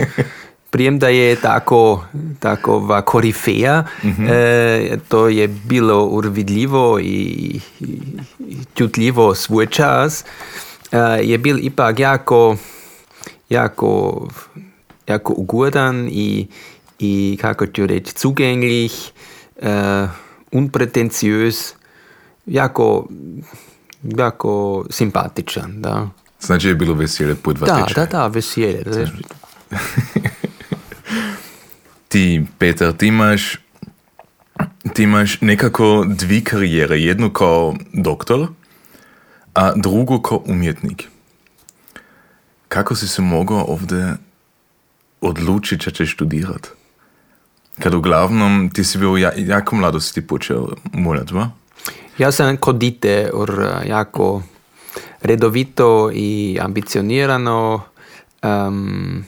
prijem 0.71 0.99
da 0.99 1.09
je 1.09 1.37
tako, 1.37 2.05
takova 2.39 3.03
korifeja, 3.03 3.85
e, 4.31 4.99
to 5.09 5.29
je 5.29 5.49
bilo 5.49 6.05
urvidljivo 6.05 6.99
i, 7.01 7.05
i, 7.05 7.61
i 8.41 8.57
čutljivo 8.75 9.35
svoj 9.35 9.67
čas, 9.67 10.25
je 11.23 11.39
bil 11.39 11.59
ipak 11.59 11.99
jako, 11.99 12.57
jako, 13.49 14.29
jako 15.07 15.33
ugodan 15.37 16.09
i, 16.13 16.47
i 16.99 17.39
kako 17.41 17.67
ću 17.67 17.87
reći, 17.87 18.13
zugänglich, 18.19 19.11
e, 19.63 20.09
unpretenziös, 20.53 21.75
jako, 22.47 23.07
jako 24.03 24.85
simpatičan, 24.91 25.83
da. 25.83 26.09
Znači 26.41 26.69
je 26.69 26.75
bilo 26.75 26.95
veselje 26.95 27.35
po 27.35 27.53
dva 27.53 27.67
Da, 27.67 27.87
tečaja. 27.87 28.07
da, 28.07 28.19
da, 28.19 28.27
veselje. 28.27 28.83
Ti, 32.09 32.43
Peter, 32.59 32.93
ti 32.93 33.07
imaš, 33.07 33.57
ti 34.95 35.03
imaš 35.03 35.41
nekako 35.41 36.05
dvi 36.09 36.45
karijere. 36.45 36.99
Jednu 36.99 37.31
kao 37.31 37.75
doktor, 37.93 38.47
a 39.55 39.73
drugu 39.77 40.21
kao 40.21 40.43
umjetnik. 40.47 41.09
Kako 42.69 42.95
si 42.95 43.09
se 43.09 43.23
mogao 43.23 43.65
ovdje 43.69 44.17
odlučiti, 45.21 45.85
če 45.85 45.91
ćeš 45.91 46.13
študirati? 46.13 46.69
Kad 47.79 47.95
uglavnom 47.95 48.71
ti 48.75 48.85
si 48.85 48.99
bio 48.99 49.17
ja, 49.17 49.33
jako 49.37 49.77
mlado 49.77 50.01
si 50.01 50.15
ti 50.15 50.27
počeo 50.27 50.69
muljati, 50.93 51.35
va? 51.35 51.51
Ja 52.19 52.33
sam 52.33 52.57
kod 52.57 52.77
dite 52.77 53.31
or 53.35 53.67
jako 53.87 54.43
redovito 55.21 56.11
i 56.15 56.59
ambicionirano 56.61 57.81
um, 58.43 59.25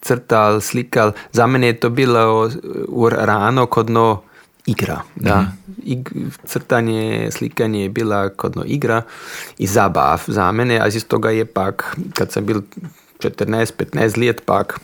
crtal, 0.00 0.60
slikal. 0.60 1.12
Za 1.32 1.46
mene 1.46 1.66
je 1.66 1.80
to 1.80 1.90
bilo 1.90 2.50
ur 2.88 3.12
rano 3.12 3.66
kodno 3.66 4.22
igra. 4.66 5.00
Da? 5.14 5.52
Ig, 5.84 6.10
crtanje, 6.44 7.30
slikanje 7.30 7.82
je 7.82 7.88
bila 7.88 8.28
kodno 8.28 8.64
igra 8.66 9.02
i 9.58 9.66
zabav 9.66 10.22
za 10.26 10.52
mene, 10.52 10.80
a 10.80 10.86
iz 10.86 11.06
toga 11.06 11.30
je 11.30 11.44
pak, 11.44 11.96
kad 12.14 12.32
sam 12.32 12.46
bil 12.46 12.60
14-15 13.18 14.26
let 14.26 14.42
pak, 14.46 14.80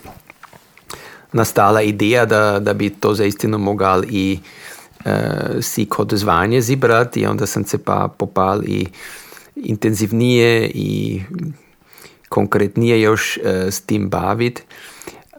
nastala 1.31 1.81
ideja, 1.81 2.25
da, 2.25 2.59
da 2.59 2.73
bi 2.73 2.89
to 2.89 3.13
zaistino 3.13 3.57
mogal 3.57 4.03
i 4.09 4.39
e, 5.05 5.19
si 5.61 5.85
kod 5.85 6.13
zvanje 6.13 6.61
zibrati 6.61 7.19
i 7.19 7.25
onda 7.25 7.45
sam 7.45 7.65
se 7.65 7.77
pa 7.77 8.07
popal 8.17 8.63
i 8.63 8.87
intenzivnije 9.55 10.71
i 10.73 11.21
konkretnije 12.29 13.01
još 13.01 13.37
e, 13.37 13.71
s 13.71 13.81
tim 13.81 14.09
bavit. 14.09 14.63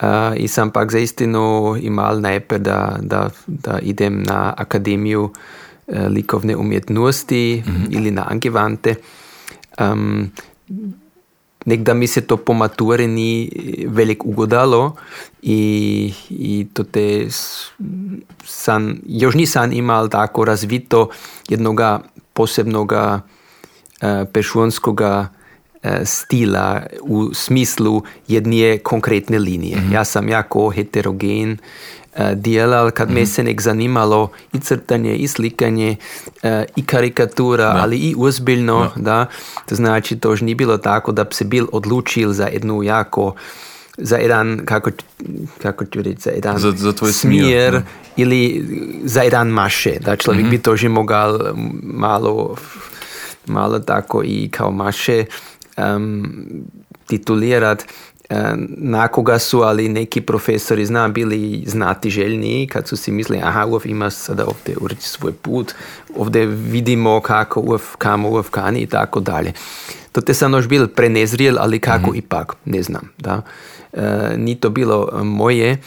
E, 0.00 0.36
I 0.36 0.48
sam 0.48 0.70
pak 0.70 0.92
zaistino 0.92 1.76
imal 1.80 2.20
najprej, 2.20 2.58
da, 2.58 2.98
da, 3.00 3.30
da 3.46 3.78
idem 3.78 4.22
na 4.22 4.54
akademiju 4.56 5.30
e, 5.86 6.08
likovne 6.08 6.56
umjetnosti 6.56 7.62
ili 7.90 8.10
na 8.10 8.26
angewandte. 8.30 8.94
Um, 9.80 10.30
Nekda 11.66 11.94
mi 11.94 12.06
se 12.06 12.20
to 12.20 12.36
po 12.36 12.52
maturi 12.52 13.06
ni 13.06 13.50
velik 13.88 14.24
ugodalo 14.24 14.96
i, 15.42 16.12
i 16.30 16.66
to 16.72 16.84
te 16.84 17.26
san, 18.44 19.00
još 19.06 19.34
nisam 19.34 19.72
imal 19.72 20.08
tako 20.08 20.44
razvito 20.44 21.08
jednoga 21.48 22.00
posebnoga 22.32 23.20
e, 24.00 24.24
pešunskoga 24.32 25.28
e, 25.32 25.43
stila 26.04 26.82
u 27.00 27.34
smislu 27.34 28.02
jedne 28.28 28.78
konkretne 28.78 29.38
linije. 29.38 29.78
Ja 29.92 30.04
sam 30.04 30.28
jako 30.28 30.70
heterogen 30.70 31.58
e, 32.14 32.34
djelal, 32.34 32.90
kad 32.90 33.10
me 33.10 33.26
se 33.26 33.42
nek 33.42 33.60
zanimalo 33.60 34.28
i 34.52 34.60
crtanje, 34.60 35.16
i 35.16 35.28
slikanje, 35.28 35.96
e, 36.42 36.64
i 36.76 36.84
karikatura, 36.84 37.76
ali 37.76 37.96
i 37.96 38.14
uzbiljno, 38.16 38.90
da. 38.96 39.26
To 39.68 39.74
znači, 39.74 40.16
to 40.16 40.30
už 40.30 40.40
ni 40.42 40.54
bilo 40.54 40.78
tako, 40.78 41.12
da 41.12 41.24
bi 41.24 41.34
se 41.34 41.44
bil 41.44 41.66
odlučil 41.72 42.32
za 42.32 42.46
jednu 42.46 42.82
jako 42.82 43.34
za 43.98 44.16
jedan, 44.16 44.60
kako, 44.64 44.90
kako 45.62 45.84
ću 45.84 46.02
reći, 46.02 46.20
za 46.20 46.30
jedan 46.30 46.58
Za- 46.58 46.70
za 46.70 46.92
tvoj 46.92 47.12
smjer, 47.12 47.44
smjer 47.44 47.72
da. 47.72 47.82
ili 48.16 48.64
za 49.04 49.22
jedan 49.22 49.48
maše, 49.48 49.98
da 50.00 50.16
človek 50.16 50.46
bi 50.46 50.58
to 50.58 50.76
že 50.76 50.88
mogal 50.88 51.38
malo, 51.82 52.56
malo 53.46 53.78
tako 53.78 54.22
i 54.24 54.48
kao 54.48 54.70
maše 54.70 55.24
um, 55.76 56.36
titulirat. 57.06 57.84
Um, 58.30 58.68
na 58.68 59.08
koga 59.08 59.38
su 59.38 59.60
ali 59.60 59.88
neki 59.88 60.20
profesori 60.20 60.86
znam 60.86 61.12
bili 61.12 61.64
znati 61.66 62.10
željni 62.10 62.68
kad 62.72 62.88
su 62.88 62.96
si 62.96 63.10
mislili 63.10 63.42
aha 63.44 63.66
uf 63.66 63.86
ima 63.86 64.10
sada 64.10 64.44
ovdje 64.46 64.76
ureći 64.80 65.08
svoj 65.08 65.32
put 65.32 65.74
ovdje 66.16 66.46
vidimo 66.46 67.20
kako 67.20 67.60
uf 67.60 67.82
kamo 67.98 68.30
uf 68.30 68.50
kani 68.50 68.80
i 68.80 68.86
tako 68.86 69.20
dalje 69.20 69.52
to 70.12 70.20
te 70.20 70.34
sam 70.34 70.52
još 70.52 70.68
bil 70.68 70.88
prenezrijel 70.88 71.56
ali 71.58 71.78
kako 71.78 72.14
ipak 72.14 72.56
ne 72.64 72.82
znam 72.82 73.10
da 73.18 73.42
E, 73.94 74.36
ni 74.36 74.54
to 74.54 74.70
bilo 74.70 75.08
e, 75.12 75.22
moje, 75.22 75.78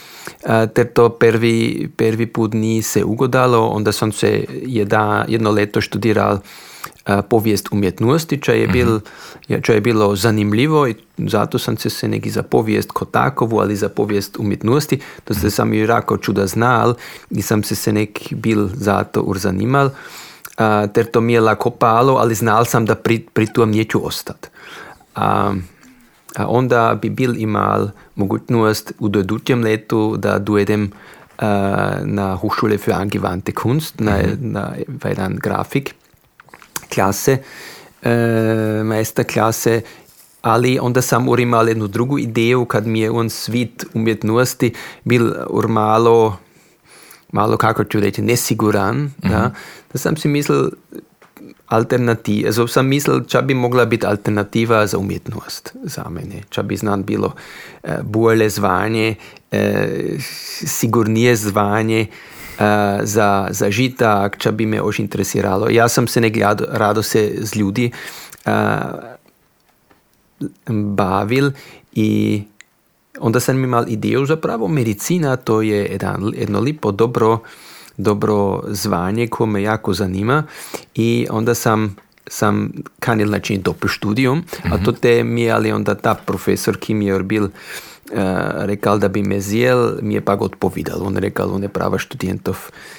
e, 0.44 0.66
ter 0.66 0.92
to 0.92 1.08
prvi, 1.08 1.88
prvi 1.96 2.26
put 2.26 2.54
ni 2.54 2.82
se 2.82 3.04
ugodalo, 3.04 3.66
onda 3.66 3.92
sam 3.92 4.12
se 4.12 4.44
jedna, 4.50 5.24
jedno 5.28 5.50
leto 5.50 5.80
študiral 5.80 6.38
povijest 7.22 7.68
umjetnosti, 7.72 8.40
čo 8.40 8.52
je, 8.52 8.68
bil, 8.68 9.00
je- 9.48 9.60
čo 9.62 9.72
je 9.72 9.80
bilo 9.80 10.16
zanimljivo 10.16 10.86
i 10.86 10.94
zato 11.18 11.58
sam 11.58 11.76
se 11.76 11.90
se 11.90 12.08
neki 12.08 12.30
za 12.30 12.42
povijest 12.42 12.92
kot 12.92 13.10
takovu, 13.10 13.58
ali 13.60 13.76
za 13.76 13.88
povijest 13.88 14.36
umjetnosti, 14.36 15.00
to 15.24 15.34
se 15.34 15.50
sam 15.50 15.72
i 15.72 15.86
rako 15.86 16.16
čuda 16.16 16.46
znal 16.46 16.94
i 17.30 17.42
sam 17.42 17.62
se 17.62 17.74
se 17.74 17.92
nek 17.92 18.32
bil 18.32 18.68
za 18.74 19.04
to 19.04 19.20
urzanimal, 19.20 19.90
a, 20.56 20.86
ter 20.86 21.04
to 21.04 21.20
mi 21.20 21.32
je 21.32 21.40
lako 21.40 21.70
palo, 21.70 22.14
ali 22.14 22.34
znal 22.34 22.64
sam 22.64 22.86
da 22.86 22.94
pri, 22.94 23.18
pri 23.32 23.46
tom 23.46 23.70
neću 23.70 24.06
ostat. 24.06 24.50
A, 25.14 25.54
a 26.36 26.46
onda 26.46 26.98
bi 27.02 27.10
bil 27.10 27.36
imal 27.36 27.88
mogućnost 28.14 28.92
u 28.98 29.08
dodućem 29.08 29.62
letu 29.62 30.16
da 30.16 30.38
dojdem 30.38 30.82
uh, 31.38 31.44
na 32.02 32.36
Hochschule 32.36 32.78
für 32.78 32.94
angewandte 32.94 33.52
Kunst, 33.52 34.00
na, 34.00 34.18
na 34.40 34.72
jedan 35.04 35.36
grafik 35.36 35.94
klase, 36.94 37.38
uh, 38.02 38.84
majsterklase, 38.84 39.80
ali 40.42 40.78
onda 40.82 41.02
sam 41.02 41.28
ur 41.28 41.40
imal 41.40 41.68
jednu 41.68 41.86
drugu 41.86 42.18
ideju 42.18 42.64
kad 42.64 42.86
mi 42.86 43.00
je 43.00 43.10
on 43.10 43.30
svit 43.30 43.84
umjetnosti 43.94 44.74
bil 45.04 45.32
ur 45.50 45.68
malo 45.68 46.36
malo 47.32 47.56
kako 47.56 47.84
ću 47.84 48.00
reći, 48.00 48.22
nesiguran, 48.22 49.10
da, 49.18 49.50
da 49.92 49.98
sam 49.98 50.16
si 50.16 50.28
mislil, 50.28 50.70
alternativa, 51.66 52.46
also 52.46 52.66
sam 52.66 52.86
mislil, 52.86 53.24
če 53.24 53.42
bi 53.42 53.54
mogla 53.54 53.84
biti 53.84 54.06
alternativa 54.06 54.86
za 54.86 54.98
umetnost 54.98 55.74
za 55.84 56.08
mene, 56.10 56.42
če 56.50 56.62
bi 56.62 56.76
znan 56.76 57.04
bilo 57.04 57.32
uh, 57.82 57.90
bolje 58.02 58.48
zvanje, 58.50 59.14
uh, 59.52 59.58
sigurnije 60.66 61.36
zvanje 61.36 62.06
uh, 62.08 62.37
za, 63.02 63.48
za 63.50 63.70
žitak, 63.70 64.38
če 64.38 64.52
bi 64.52 64.66
me 64.66 64.82
ož 64.82 65.00
interesiralo. 65.00 65.70
Jaz 65.70 65.92
sem 65.92 66.06
se 66.06 66.20
nekaj 66.20 66.54
rado 66.70 67.02
se 67.02 67.34
z 67.38 67.56
ljudi 67.56 67.90
uh, 68.46 68.52
bavil 70.68 71.50
in 71.92 72.44
onda 73.20 73.40
sam 73.40 73.64
imao 73.64 73.84
ideju 73.88 74.26
zapravo 74.26 74.68
medicina 74.68 75.36
to 75.36 75.62
je 75.62 75.86
jedan, 75.86 76.32
jedno 76.36 76.60
lipo 76.60 76.92
dobro 76.92 77.38
dobro 77.96 78.62
zvanje 78.68 79.26
koje 79.26 79.46
me 79.46 79.62
jako 79.62 79.92
zanima 79.92 80.42
i 80.94 81.26
onda 81.30 81.54
sam 81.54 81.96
sam 82.26 82.72
kanil 83.00 83.30
načiniti 83.30 83.64
doppel 83.64 83.88
studium, 83.88 84.38
mm 84.38 84.42
-hmm. 84.42 84.74
a 84.74 84.84
to 84.84 84.92
te 84.92 85.24
mi 85.24 85.42
je 85.42 85.52
ali 85.52 85.72
onda 85.72 85.94
ta 85.94 86.14
profesor 86.14 86.76
ki 86.76 86.94
mi 86.94 87.06
je 87.06 87.22
bil 87.22 87.48
uh, 88.12 88.18
rekal 88.64 88.98
da 88.98 89.08
bi 89.08 89.22
me 89.22 89.40
zjel, 89.40 89.98
mi 90.02 90.14
je 90.14 90.20
pak 90.20 90.40
odpovedal. 90.40 91.02
On 91.06 91.16
rekal, 91.16 91.54
on 91.54 91.62
je 91.62 91.68
prava 91.68 91.98
študentov, 91.98 92.56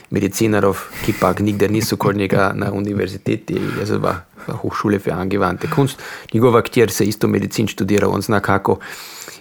medicinarov, 0.10 0.78
ki 1.06 1.14
pak 1.20 1.40
nikdar 1.40 1.72
niso 1.72 1.98
kod 1.98 2.18
njega 2.18 2.52
na 2.56 2.72
univerziteti, 2.72 3.54
je 3.54 3.86
zva 3.86 4.16
Hochschule 4.48 5.00
für 5.00 5.14
angewandte 5.14 5.70
Kunst. 5.76 6.02
Njegova 6.34 6.62
kjer 6.62 6.92
se 6.92 7.06
isto 7.06 7.28
medicin 7.28 7.68
študira, 7.68 8.08
on 8.08 8.22
zna 8.22 8.40
kako, 8.40 8.80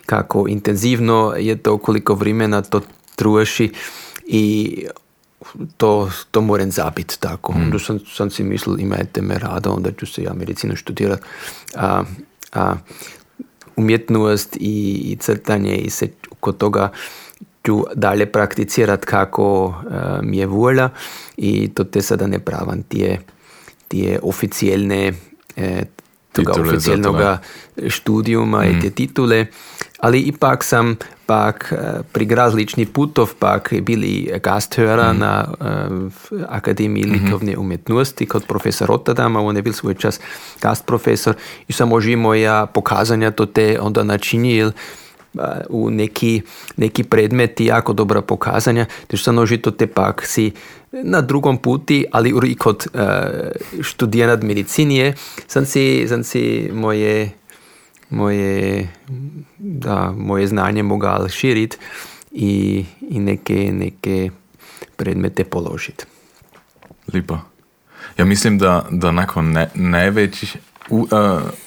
kako 0.06 0.46
intenzivno 0.48 1.34
je 1.38 1.56
to, 1.56 1.78
koliko 1.78 2.14
vremena 2.14 2.62
to 2.62 2.80
truši 3.16 3.72
i 4.26 4.86
to, 5.76 6.10
to 6.30 6.40
moram 6.40 6.70
zabiti 6.70 7.20
tako. 7.20 7.52
Mm. 7.52 7.62
Onda 7.62 7.78
sam, 7.78 7.98
sam 8.06 8.30
si 8.30 8.44
mislil, 8.44 8.80
imajte 8.80 9.22
me 9.22 9.38
rado, 9.38 9.70
onda 9.70 9.90
ću 9.92 10.06
se 10.06 10.22
ja 10.22 10.34
medicinu 10.34 10.76
študirati. 10.76 11.22
A, 11.74 12.02
a 12.52 12.74
umjetnost 13.78 14.56
i, 14.60 14.94
i 15.12 15.16
crtanje 15.16 15.76
i 15.76 15.90
se 15.90 16.08
kod 16.40 16.56
toga 16.56 16.88
ću 17.66 17.84
dalje 17.94 18.32
prakticirati 18.32 19.06
kako 19.06 19.66
uh, 19.66 19.74
mi 20.22 20.38
je 20.38 20.46
volja 20.46 20.90
i 21.36 21.70
to 21.74 21.84
te 21.84 22.02
sada 22.02 22.26
ne 22.26 22.38
pravam 22.38 22.82
tije, 22.82 23.20
tije 23.88 24.20
oficijelne 24.22 25.12
eh, 26.42 26.44
toga 26.44 26.62
oficijelnog 26.62 27.16
študijuma 27.88 28.58
mm. 28.58 28.70
i 28.70 28.80
te 28.80 28.90
titule, 28.90 29.46
ali 29.98 30.20
ipak 30.20 30.64
sam 30.64 30.96
pak 31.26 31.72
eh, 31.72 32.00
pri 32.12 32.34
različni 32.34 32.86
putov 32.86 33.34
pak 33.38 33.72
bili 33.82 34.30
gasthörer 34.42 35.12
mm. 35.12 35.18
na 35.18 35.48
uh, 35.60 36.46
Akademiji 36.48 37.06
mm 37.06 37.12
-hmm. 37.12 37.24
likovne 37.24 37.56
umetnosti 37.56 38.26
kot 38.26 38.46
profesor 38.46 38.88
Rotterdama, 38.88 39.40
on 39.40 39.56
je 39.56 39.62
bil 39.62 39.72
svoj 39.72 39.94
čas 39.94 40.20
gastprofesor 40.62 41.34
i 41.68 41.72
samo 41.72 42.00
že 42.00 42.16
moja 42.16 42.66
pokazanja 42.66 43.30
to 43.30 43.46
te 43.46 43.78
onda 43.80 44.04
načinil 44.04 44.66
uh, 44.66 44.74
u 45.68 45.90
neki, 45.90 46.42
neki 46.76 47.04
predmeti 47.04 47.64
jako 47.64 47.92
dobra 47.92 48.22
pokazanja, 48.22 48.86
tež 49.06 49.22
sam 49.22 49.46
že 49.46 49.62
to 49.62 49.70
te 49.70 49.86
pak 49.86 50.26
si 50.26 50.52
na 50.92 51.20
drugom 51.20 51.58
puti, 51.58 52.04
ali 52.12 52.32
i 52.46 52.54
kod 52.54 52.86
uh, 52.94 53.00
študiranat 53.82 54.42
medicinije, 54.42 55.14
sam 55.46 55.66
si, 55.66 56.06
sam 56.08 56.24
si 56.24 56.70
moje 56.72 57.30
moje, 58.10 58.88
da, 59.58 60.12
moje 60.16 60.46
znanje 60.46 60.82
mogao 60.82 61.28
širiti 61.28 61.76
i, 62.32 62.84
i 63.00 63.18
neke, 63.18 63.70
neke 63.72 64.30
predmete 64.96 65.44
položiti. 65.44 66.04
Lipa. 67.12 67.40
Ja 68.18 68.24
mislim 68.24 68.58
da, 68.58 68.86
da 68.90 69.12
nakon 69.12 69.50
ne, 69.50 69.68
najvećih 69.74 70.56
u, 70.90 70.98
uh, 71.00 71.08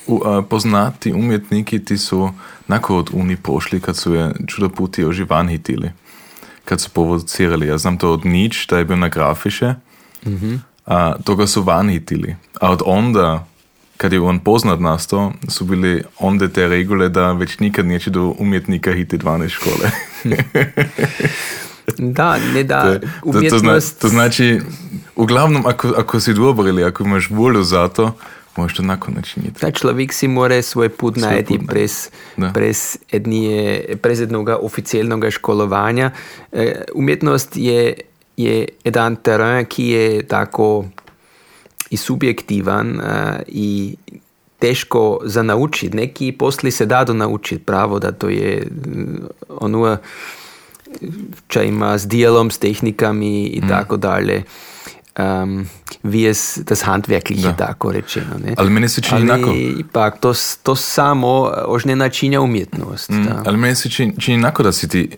uh, 0.08 0.46
poznati 0.50 1.14
umjetniki 1.14 1.86
ti 1.86 1.98
su 1.98 2.30
nakon 2.68 2.98
od 2.98 3.10
Uni 3.14 3.36
pošli 3.36 3.80
kad 3.80 3.98
su 3.98 4.14
je 4.14 4.32
čudo 4.48 4.70
puti 4.70 5.06
oži 5.06 5.24
van 5.24 5.50
hitili. 5.50 5.92
Kad 6.66 6.82
su 6.82 6.90
provocirali. 6.90 7.68
Ja 7.68 7.78
znam 7.78 7.98
to 7.98 8.12
od 8.12 8.26
Nič, 8.26 8.68
da 8.68 8.78
je 8.78 8.86
bio 8.86 8.96
na 8.96 9.08
grafiše. 9.08 9.76
Mm 10.26 10.30
-hmm. 10.30 10.60
A 10.86 11.16
toga 11.24 11.48
su 11.48 11.64
van 11.64 11.90
hitili. 11.90 12.36
A 12.62 12.72
od 12.72 12.82
onda 12.86 13.46
kad 14.02 14.14
je 14.14 14.22
on 14.22 14.40
poznat 14.40 14.80
nastao, 14.80 15.34
su 15.48 15.66
bili 15.66 16.04
onda 16.20 16.48
te 16.48 16.68
regule 16.68 17.10
da 17.10 17.32
već 17.32 17.60
nikad 17.60 17.86
neće 17.86 18.10
do 18.10 18.36
umjetnika 18.40 18.94
hiti 18.94 19.18
12 19.18 19.50
škole. 19.50 19.92
da, 22.18 22.38
ne 22.54 22.64
da, 22.64 23.00
umjetnost... 23.24 23.52
To, 23.52 23.60
to, 23.60 23.60
zna, 23.60 24.00
to 24.02 24.08
znači, 24.08 24.62
uglavnom, 25.16 25.66
ako, 25.66 25.94
ako 25.98 26.20
si 26.20 26.34
dobar 26.34 26.68
ili 26.68 26.84
ako 26.84 27.04
imaš 27.04 27.30
volju 27.30 27.64
za 27.64 27.88
to, 27.88 28.18
možeš 28.56 28.78
to 28.78 28.84
nakon 28.84 29.14
načiniti. 29.14 29.60
Da, 29.62 29.72
človek 29.72 30.14
si 30.14 30.28
mora 30.28 30.62
svoj 30.62 30.90
put 30.90 31.18
svoj 31.20 31.32
najti 31.32 31.58
put, 31.58 31.68
brez, 31.68 32.10
brez, 32.38 32.98
ednije, 33.12 33.96
brez 34.04 34.20
jednoga 34.20 34.58
oficialnega 34.58 35.32
školovanja. 35.32 36.12
E, 36.52 36.84
umjetnost 36.96 37.58
je, 37.58 37.94
je 38.38 38.68
jedan 38.84 39.16
teren, 39.16 39.66
ki 39.66 39.88
je 39.88 40.28
tako 40.28 40.86
subjektivan 41.98 43.00
uh, 43.00 43.06
i 43.48 43.96
teško 44.60 45.20
za 45.24 45.44
naučiti. 45.44 45.98
Neki 45.98 46.32
posli 46.32 46.72
se 46.72 46.86
dado 46.86 47.14
naučiti, 47.14 47.64
pravo 47.64 48.00
da 48.00 48.12
to 48.12 48.30
je 48.30 48.68
ono 49.50 49.98
če 51.48 51.66
ima 51.68 51.98
s 51.98 52.08
dijelom, 52.08 52.52
s 52.52 52.58
tehnikami 52.58 53.46
i 53.46 53.62
mm. 53.62 53.70
tako 53.70 53.98
dalje. 53.98 54.44
Um, 55.20 55.68
wie 56.04 56.30
es 56.30 56.62
das 56.66 56.86
handwerkliche 56.88 57.48
da. 57.48 57.56
tako 57.56 57.92
rečeno. 57.92 58.38
Ne? 58.46 58.54
Ali 58.58 58.70
meni 58.70 58.90
se 58.90 59.02
čini 59.02 59.32
ali, 59.32 59.32
enako. 59.32 59.54
Ipak, 59.80 60.20
to, 60.20 60.34
to 60.64 60.76
samo 60.76 61.52
už 61.68 61.86
ne 61.86 61.96
načinja 61.96 62.42
umjetnost. 62.42 63.10
Mm. 63.10 63.28
Ali 63.46 63.58
meni 63.58 63.76
se 63.76 63.90
čini, 63.90 64.14
čini 64.20 64.38
enako, 64.38 64.64
da 64.64 64.72
si 64.72 64.90
ti 64.90 65.10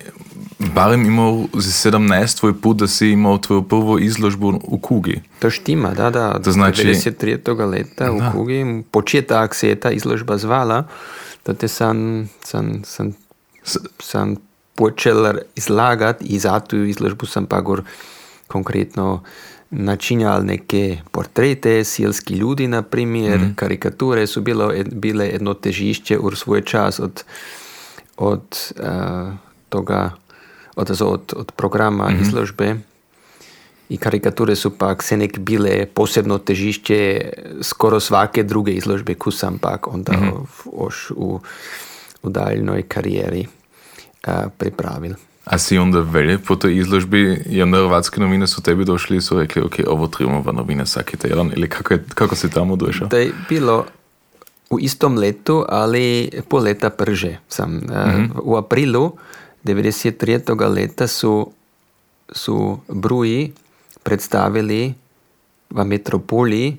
barem 0.60 1.06
imel 1.06 1.46
za 1.54 1.90
17 1.90 2.40
tvoj 2.40 2.62
put, 2.62 2.78
da 2.78 2.88
si 2.88 3.10
imel 3.10 3.38
tvojo 3.38 3.62
prvo 3.62 4.00
izložbo 4.00 4.52
v 4.52 4.80
Kugi. 4.82 5.22
To 5.40 5.50
štima, 5.50 5.94
da, 5.94 6.10
da. 6.10 6.40
To 6.40 6.52
znači... 6.52 6.84
93. 6.84 7.70
leta 7.70 8.12
v 8.12 8.20
da. 8.20 8.32
Kugi, 8.32 8.84
početak 8.92 9.56
se 9.56 9.70
je 9.70 9.76
ta 9.76 9.92
izložba 9.92 10.38
zvala, 10.38 10.84
da 11.46 11.54
te 11.54 11.68
sam, 11.68 12.30
sam, 12.44 12.82
sam, 12.86 13.14
sam 14.00 14.36
počel 14.76 15.38
izlagati 15.56 16.26
in 16.26 16.40
za 16.40 16.60
to 16.60 16.76
izložbo 16.76 17.26
sem 17.26 17.46
pa 17.46 17.62
gor 17.62 17.84
konkretno 18.48 19.24
načinjal 19.74 20.46
neke 20.46 20.98
portrete, 21.12 21.84
silski 21.84 22.34
ljudi, 22.34 22.68
naprimer, 22.68 23.40
mm 23.40 23.44
-hmm. 23.44 23.56
karikature 23.56 24.28
so 24.28 24.42
bilo, 24.42 24.72
bile 24.92 25.36
eno 25.36 25.54
težišče 25.54 26.18
v 26.18 26.36
svoj 26.36 26.62
čas 26.62 27.00
od, 27.00 27.24
od 28.18 28.74
uh, 28.80 29.34
toga 29.70 30.12
od, 30.76 31.02
od, 31.02 31.34
od 31.36 31.52
programa 31.52 32.10
mm 32.10 32.14
-hmm. 32.14 32.22
izložbe. 32.22 32.76
I 33.90 33.98
karikature 33.98 34.56
su 34.56 34.78
pak 34.78 35.04
se 35.04 35.18
nek 35.18 35.40
bile 35.40 35.86
posebno 35.86 36.38
težišće 36.38 37.32
skoro 37.62 38.00
svake 38.00 38.44
druge 38.44 38.72
izložbe 38.72 39.14
koju 39.14 39.32
sam 39.32 39.58
pak 39.58 39.88
onda 39.88 40.14
mm 40.14 40.22
-hmm. 40.22 40.70
oš 40.74 41.12
u, 41.16 41.40
u 42.24 42.30
daljnoj 42.30 42.82
karijeri 42.82 43.48
a, 44.28 44.50
pripravil. 44.58 45.14
A 45.46 45.58
si 45.58 45.78
onda 45.78 46.00
velje 46.00 46.40
po 46.40 46.56
toj 46.56 46.78
izložbi 46.78 47.44
i 47.50 47.62
onda 47.62 47.78
hrvatske 47.78 48.22
novine 48.22 48.48
su 48.48 48.62
tebi 48.62 48.86
došli 48.86 49.18
i 49.18 49.22
su 49.22 49.40
rekli 49.40 49.62
ok, 49.62 49.76
ovo 49.88 50.08
trebamo 50.08 50.42
v 50.42 50.54
novine 50.54 50.86
svaki 50.86 51.18
tjedan 51.18 51.52
ili 51.56 51.70
kako, 51.70 51.94
je, 51.94 52.04
kako 52.14 52.36
si 52.36 52.50
tamo 52.50 52.76
došao? 52.76 53.08
To 53.08 53.18
je 53.18 53.32
bilo 53.50 53.86
u 54.70 54.80
istom 54.80 55.18
letu, 55.18 55.66
ali 55.70 56.30
po 56.50 56.58
leta 56.58 56.90
prže 56.90 57.38
sam. 57.48 57.72
Mm 57.72 57.88
-hmm. 57.90 58.30
U 58.44 58.56
aprilu 58.56 59.18
93. 59.64 60.70
leta 60.70 61.08
su, 61.08 61.52
su 62.32 62.80
Bruji 62.88 63.54
predstavili 64.04 64.94
v 65.70 65.86
Metropoli 65.86 66.78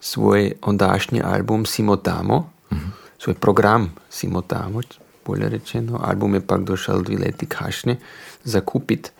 svoj 0.00 0.52
ondašnji 0.62 1.22
album 1.22 1.66
Simotamo, 1.66 2.50
mm 2.72 2.76
-hmm. 2.76 2.90
svoj 3.18 3.34
program 3.34 3.94
Simotamo, 4.10 4.80
bolje 5.26 5.48
rečeno. 5.48 6.00
Album 6.02 6.34
je 6.34 6.40
pak 6.40 6.64
došel 6.64 7.02
dve 7.02 7.16
leti 7.16 7.46
kašnje 7.46 7.96
zakupiti. 8.44 9.10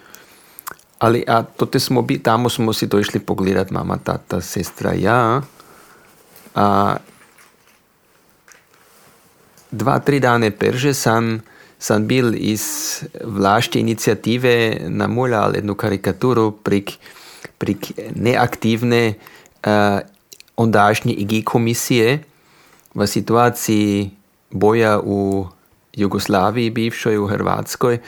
Ali 0.98 1.24
a 1.28 1.42
to 1.42 1.80
smo 1.80 2.02
bi, 2.02 2.18
tamo 2.18 2.48
smo 2.48 2.72
si 2.72 2.86
došli 2.86 3.20
pogledati, 3.20 3.74
mama, 3.74 3.96
tata, 3.96 4.40
sestra, 4.40 4.92
ja. 4.92 5.42
A, 6.54 6.96
dva, 9.70 9.98
tri 9.98 10.20
dane 10.20 10.50
perže 10.50 10.94
sam 10.94 11.42
sam 11.84 12.06
bil 12.06 12.32
iz 12.34 12.64
vlaške 13.24 13.80
inicijative 13.80 14.80
namuljal 14.88 15.54
jednu 15.54 15.74
karikaturu 15.74 16.50
prek, 16.50 16.90
prek 17.58 17.90
neaktivne 18.14 19.14
uh, 19.14 20.00
ondašnje 20.56 21.12
IG 21.12 21.44
komisije 21.44 22.22
v 22.94 23.06
situaciji 23.06 24.10
boja 24.50 24.96
v 24.96 25.44
Jugoslaviji, 25.96 26.70
bivšoj 26.70 27.18
v 27.18 27.26
Hrvatskoj. 27.26 27.98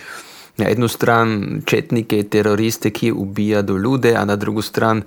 Na 0.57 0.69
jednu 0.69 0.89
stran 0.89 1.61
četnike, 1.67 2.23
teroriste, 2.23 2.91
ki 2.91 3.13
ubija 3.13 3.63
do 3.63 3.77
ljude, 3.77 4.15
a 4.17 4.25
na 4.25 4.37
drugu 4.37 4.63
stran 4.63 5.03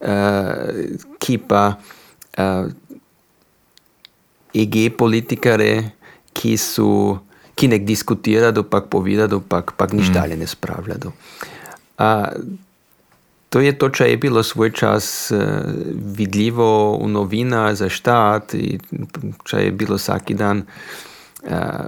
uh, 0.00 0.08
ki 1.18 1.38
pa 1.38 1.74
uh, 2.38 2.68
EG 4.54 4.96
politikare, 4.98 5.90
ki 6.32 6.56
su 6.56 7.18
ki 7.54 7.68
nek 7.68 7.84
diskutiraju, 7.84 8.64
pak 8.64 8.88
povedadu, 8.88 9.40
pak, 9.40 9.72
pak 9.76 9.92
nič 9.92 10.08
mm. 10.08 10.12
dalje 10.12 10.36
ne 10.36 10.46
spravljaju. 10.46 11.12
A, 11.98 12.32
to 13.52 13.60
je 13.60 13.72
to, 13.76 13.88
če 13.88 14.06
je 14.08 14.16
bilo 14.16 14.42
svoj 14.42 14.72
čas 14.72 15.28
uh, 15.34 15.40
vidljivo 16.16 16.96
v 16.96 17.08
novinah 17.08 17.74
za 17.76 17.88
štat, 17.88 18.54
če 19.44 19.64
je 19.64 19.72
bilo 19.76 20.00
vsak 20.00 20.32
dan 20.32 20.64
uh, 20.64 21.09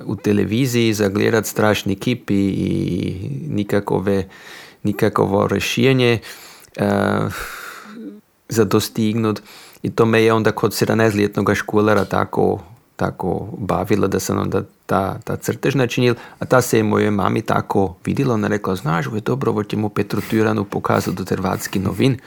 v 0.06 0.16
televiziji 0.22 0.94
zagledati 0.94 1.48
strašni 1.48 1.94
kipi 1.94 2.48
in 2.48 3.54
nikakove, 3.54 4.28
nikakovo 4.82 5.46
rešenje 5.46 6.18
uh, 6.80 7.32
za 8.48 8.64
dostignuti. 8.64 9.42
In 9.82 9.92
to 9.92 10.06
me 10.06 10.22
je 10.22 10.32
onda 10.32 10.52
kot 10.52 10.72
17-letnega 10.72 11.54
školara 11.54 12.04
tako, 12.04 12.60
tako 12.96 13.48
bavilo, 13.58 14.08
da 14.08 14.20
sem 14.20 14.38
onda 14.38 14.62
ta, 14.86 15.18
ta 15.24 15.36
crtež 15.36 15.74
načinil. 15.74 16.14
A 16.38 16.44
ta 16.44 16.60
se 16.62 16.76
je 16.76 16.82
moje 16.82 17.10
mami 17.10 17.42
tako 17.42 17.96
videlo 18.04 18.34
in 18.34 18.44
rekla, 18.44 18.76
znaš, 18.76 19.06
je 19.14 19.20
dobro, 19.20 19.52
bo 19.52 19.62
ti 19.62 19.76
mu 19.76 19.88
Petru 19.88 20.20
Tyranu 20.30 20.64
pokazal 20.64 21.14
do 21.14 21.24
hrvatski 21.24 21.78
novin. 21.78 22.18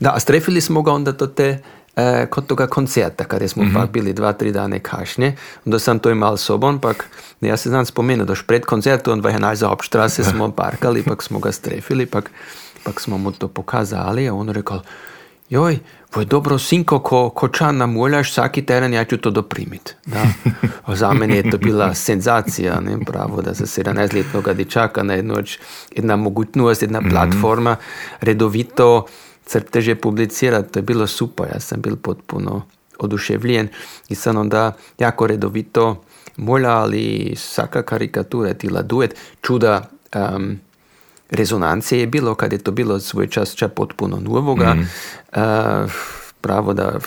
Da, 0.00 0.12
a 0.14 0.20
strefili 0.20 0.60
smo 0.60 0.82
ga 0.82 0.92
onda 0.92 1.12
do 1.12 1.26
te 1.26 1.62
eh, 1.96 2.26
kod 2.26 2.46
toga 2.46 2.66
koncerta, 2.66 3.24
kada 3.24 3.48
smo 3.48 3.62
mm 3.62 3.68
-hmm. 3.68 3.80
pak 3.80 3.90
bili 3.90 4.12
dva, 4.12 4.32
tri 4.32 4.52
dane 4.52 4.78
kašnje. 4.78 5.36
Onda 5.64 5.78
sam 5.78 5.98
to 5.98 6.10
imao 6.10 6.36
sobom, 6.36 6.78
pak 6.80 7.06
ne, 7.40 7.48
ja 7.48 7.56
se 7.56 7.68
znam 7.68 7.86
spomenuti, 7.86 8.28
doš 8.28 8.42
pred 8.46 8.64
koncertu, 8.64 9.12
on 9.12 9.20
vajnaj 9.20 9.56
za 9.56 9.70
opštrase 9.70 10.24
smo 10.30 10.50
parkali, 10.50 11.02
pak 11.02 11.22
smo 11.22 11.38
ga 11.38 11.52
strefili, 11.52 12.06
pak 12.84 13.00
smo 13.00 13.18
mu 13.18 13.32
to 13.32 13.48
pokazali, 13.48 14.28
a 14.28 14.34
on 14.34 14.48
rekao, 14.48 14.80
joj, 15.48 15.78
je 16.20 16.24
dobro, 16.24 16.58
sinko, 16.58 16.98
ko, 16.98 17.30
ko 17.30 17.48
čan 17.48 17.76
namuljaš 17.76 18.30
vsaki 18.30 18.62
teden, 18.66 18.94
ja 18.94 19.04
ću 19.04 19.16
to 19.16 19.30
doprimiti. 19.30 19.94
Da. 20.06 20.22
Za 20.94 21.12
mene 21.12 21.36
je 21.36 21.50
to 21.50 21.58
bila 21.58 21.94
senzacija, 21.94 22.80
ne, 22.80 22.98
pravo, 23.06 23.42
da 23.42 23.52
za 23.52 23.64
17-letnega 23.64 24.52
dečaka 24.54 25.02
na 25.02 25.14
eno 25.14 25.42
jedna 25.96 26.16
mogućnost, 26.16 26.82
jedna 26.82 27.00
mm 27.00 27.04
-hmm. 27.04 27.10
platforma, 27.10 27.76
redovito 28.20 29.06
crteže 29.52 29.94
publicirati, 29.94 30.72
to 30.72 30.78
je 30.78 30.82
bilo 30.82 31.06
super, 31.06 31.46
ja 31.54 31.60
sam 31.60 31.80
bil 31.80 31.96
potpuno 31.96 32.62
oduševljen 32.98 33.68
i 34.08 34.14
sam 34.14 34.36
onda 34.36 34.72
jako 34.98 35.26
redovito 35.26 36.04
molja, 36.36 36.70
ali 36.70 37.32
vsaka 37.36 37.82
karikatura 37.82 38.54
ti 38.54 38.70
ladujet, 38.70 39.14
čuda 39.42 39.90
um, 40.16 40.60
rezonancije 41.30 42.00
je 42.00 42.06
bilo, 42.06 42.34
kad 42.34 42.52
je 42.52 42.58
to 42.58 42.70
bilo 42.70 43.00
svoj 43.00 43.26
čas 43.26 43.54
ča 43.54 43.68
potpuno 43.68 44.20
novoga. 44.20 44.74
Mm. 44.74 44.80
Uh, 44.80 45.92
pravo 46.40 46.72
da 46.74 46.98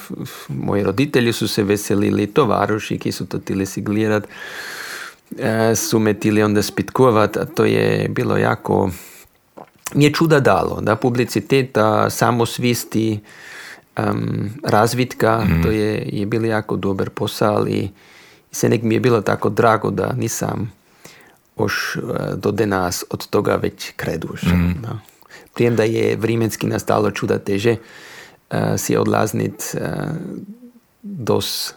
moji 0.47 0.83
roditelji 0.83 1.33
su 1.33 1.47
se 1.47 1.63
veselili, 1.63 2.27
tovaruši 2.27 2.97
ki 2.97 3.11
su 3.11 3.25
to 3.25 3.39
tili 3.39 3.65
siglirat, 3.65 4.27
uh, 5.31 5.75
su 5.75 5.99
me 5.99 6.13
tili 6.13 6.43
onda 6.43 6.61
spitkovat, 6.61 7.37
a 7.37 7.45
to 7.45 7.65
je 7.65 8.09
bilo 8.09 8.37
jako 8.37 8.89
mi 9.93 10.03
je 10.03 10.13
čuda 10.13 10.39
dalo, 10.39 10.81
da 10.81 10.95
publiciteta, 10.95 12.09
samosvisti, 12.09 13.19
um, 13.97 14.49
razvitka, 14.63 15.43
mm. 15.45 15.63
to 15.63 15.71
je, 15.71 16.09
je 16.11 16.25
bilo 16.25 16.45
jako 16.45 16.75
dober 16.75 17.09
posao 17.09 17.67
i 17.67 17.89
se 18.51 18.69
nek 18.69 18.83
mi 18.83 18.93
je 18.93 18.99
bilo 18.99 19.21
tako 19.21 19.49
drago 19.49 19.91
da 19.91 20.13
nisam 20.13 20.71
už 21.55 21.73
eh, 21.97 22.35
do 22.35 22.51
denas 22.51 23.03
od 23.09 23.27
toga 23.27 23.55
već 23.55 23.91
kreduš. 23.95 24.43
Mm. 24.43 24.81
No. 24.81 24.99
Prijem 25.53 25.75
da 25.75 25.83
je 25.83 26.15
vrimenski 26.15 26.67
nastalo 26.67 27.11
čuda 27.11 27.39
teže 27.39 27.75
uh, 27.75 28.57
si 28.77 28.97
odlaznit 28.97 29.75
uh, 29.75 29.81
dos, 31.01 31.73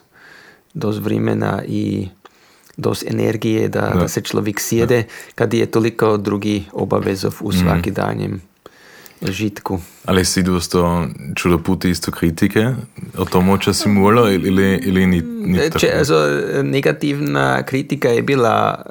dos 0.75 0.99
vremena 0.99 1.63
i 1.67 2.09
dos 2.79 3.03
energije 3.03 3.69
da, 3.69 3.81
da. 3.81 4.01
da 4.01 4.09
se 4.09 4.21
človek 4.21 4.61
sjede, 4.61 5.03
da. 5.03 5.09
kad 5.35 5.55
je 5.55 5.67
toliko 5.67 6.17
drugih 6.17 6.63
obavezov 6.73 7.35
v 7.41 7.51
vsakidanjem 7.51 8.33
mm. 8.33 9.33
žitku. 9.33 9.81
Ali 10.05 10.25
si 10.25 10.43
dosto 10.43 11.07
čudo 11.35 11.59
puti 11.59 11.91
isto 11.91 12.11
kritike 12.11 12.75
o 13.19 13.25
tom, 13.25 13.59
če 13.59 13.75
si 13.75 13.89
moralo 13.89 14.31
ili, 14.31 14.79
ili 14.83 15.07
ni, 15.07 15.21
ni 15.21 15.59
če, 15.79 15.91
also, 15.99 16.15
Negativna 16.63 17.63
kritika 17.63 18.09
je 18.09 18.23
bila 18.23 18.85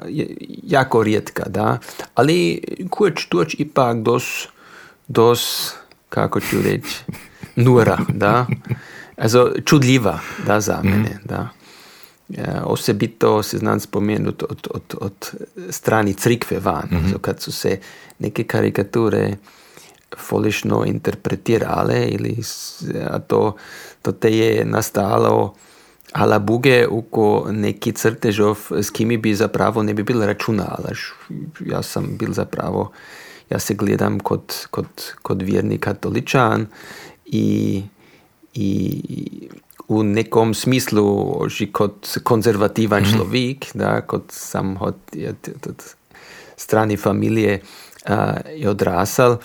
jako 0.62 1.02
rijetka, 1.02 1.48
da? 1.48 1.78
ali 2.14 2.60
kuć 2.90 3.26
tuć 3.28 3.56
ipak 3.58 4.02
dos, 4.02 4.48
dos 5.08 5.72
kako 6.08 6.40
ću 6.40 6.62
reći, 6.62 7.04
nura, 7.56 7.98
da? 8.08 8.46
Also, 9.16 9.52
čudljiva 9.64 10.18
da, 10.46 10.60
za 10.60 10.80
mene. 10.82 11.18
Mm. 11.24 11.28
Da. 11.28 11.48
Ja, 12.28 12.62
osebito 12.66 13.42
se 13.42 13.58
znam 13.58 13.80
spomenuti 13.80 14.44
od, 14.48 14.68
od, 14.70 14.94
od 15.00 15.32
strani 15.70 16.14
crkve 16.14 16.60
van, 16.60 16.88
mm 16.90 16.96
-hmm. 16.96 17.18
kad 17.20 17.40
su 17.40 17.52
se 17.52 17.78
neke 18.18 18.44
karikature 18.44 19.36
folišno 20.16 20.84
interpretirale 20.84 22.06
ili 22.08 22.36
a 23.10 23.18
to, 23.18 23.56
to 24.02 24.12
te 24.12 24.36
je 24.36 24.64
nastalo 24.64 25.54
ala 26.12 26.38
buge 26.38 26.86
uko 26.88 27.46
neki 27.50 27.92
crtežov 27.92 28.56
s 28.70 28.90
kimi 28.90 29.16
bi 29.16 29.34
zapravo 29.34 29.82
ne 29.82 29.94
bi 29.94 30.02
bil 30.02 30.20
računala. 30.20 30.92
Ja 31.66 31.82
sam 31.82 32.16
bil 32.18 32.32
zapravo, 32.32 32.90
ja 33.50 33.58
se 33.58 33.74
gledam 33.74 34.20
kot, 34.20 34.54
kot, 34.70 35.12
kot 35.22 35.42
vjerni 35.42 35.78
katoličan 35.78 36.66
i, 37.26 37.82
i 38.54 39.02
v 39.88 40.04
nekom 40.04 40.54
smislu 40.54 41.32
že 41.48 41.72
kot 41.72 42.18
konzervativen 42.22 43.02
mm 43.02 43.06
-hmm. 43.06 43.16
človek, 43.16 43.66
da 43.74 44.00
kot 44.00 44.24
sam 44.28 44.76
od, 44.80 44.96
od 45.66 45.94
strani 46.56 46.96
familije 46.96 47.60
uh, 48.08 48.14
je 48.56 48.70
odrasel, 48.70 49.36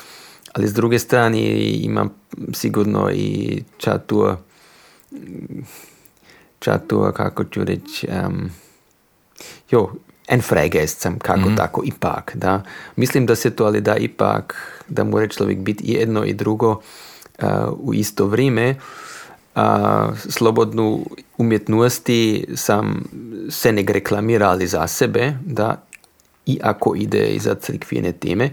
ali 0.53 0.67
z 0.67 0.73
druge 0.73 0.99
strani 0.99 1.41
imam 1.83 2.09
sigurno 2.53 3.11
i 3.11 3.63
čatu, 3.77 4.35
čatu 6.59 7.11
kako 7.15 7.43
ću 7.43 7.63
reći, 7.63 8.07
um, 8.07 8.49
jo, 9.71 9.91
en 10.27 10.41
fregest 10.41 10.99
sam 10.99 11.19
kako 11.19 11.39
mm 11.39 11.43
-hmm. 11.43 11.57
tako 11.57 11.81
ipak, 11.85 12.31
da. 12.35 12.63
Mislim 12.95 13.25
da 13.25 13.35
se 13.35 13.49
to 13.49 13.65
ali 13.65 13.81
da 13.81 13.95
ipak, 13.95 14.55
da 14.87 15.03
mora 15.03 15.27
človek 15.27 15.57
biti 15.57 15.83
i 15.83 15.93
jedno 15.93 16.25
i 16.25 16.33
drugo 16.33 16.71
uh, 16.71 17.47
u 17.77 17.93
isto 17.93 18.25
vrijeme, 18.25 18.75
a, 19.55 20.11
slobodnu 20.29 21.05
umjetnosti 21.37 22.45
sam 22.55 23.03
se 23.49 23.71
ne 23.71 23.83
reklamirali 23.87 24.67
za 24.67 24.87
sebe, 24.87 25.33
da 25.45 25.83
i 26.45 26.59
ako 26.63 26.95
ide 26.95 27.27
i 27.27 27.39
za 27.39 27.55
crkvene 27.55 28.11
teme, 28.11 28.49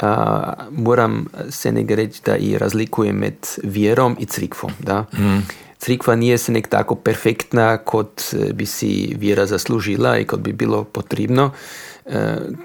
a, 0.00 0.52
moram 0.70 1.26
se 1.50 1.72
ne 1.72 1.96
reći 1.96 2.20
da 2.24 2.36
i 2.36 2.58
razlikujem 2.58 3.16
med 3.16 3.36
vjerom 3.62 4.16
i 4.20 4.26
crkvom. 4.26 4.72
Da? 4.78 5.00
Mm. 5.00 5.46
Crkva 5.78 6.16
nije 6.16 6.38
se 6.38 6.52
nek 6.52 6.68
tako 6.68 6.94
perfektna 6.94 7.76
kot 7.76 8.22
bi 8.52 8.66
si 8.66 9.14
vjera 9.18 9.46
zaslužila 9.46 10.18
i 10.18 10.24
kot 10.24 10.40
bi 10.40 10.52
bilo 10.52 10.84
potrebno. 10.84 11.50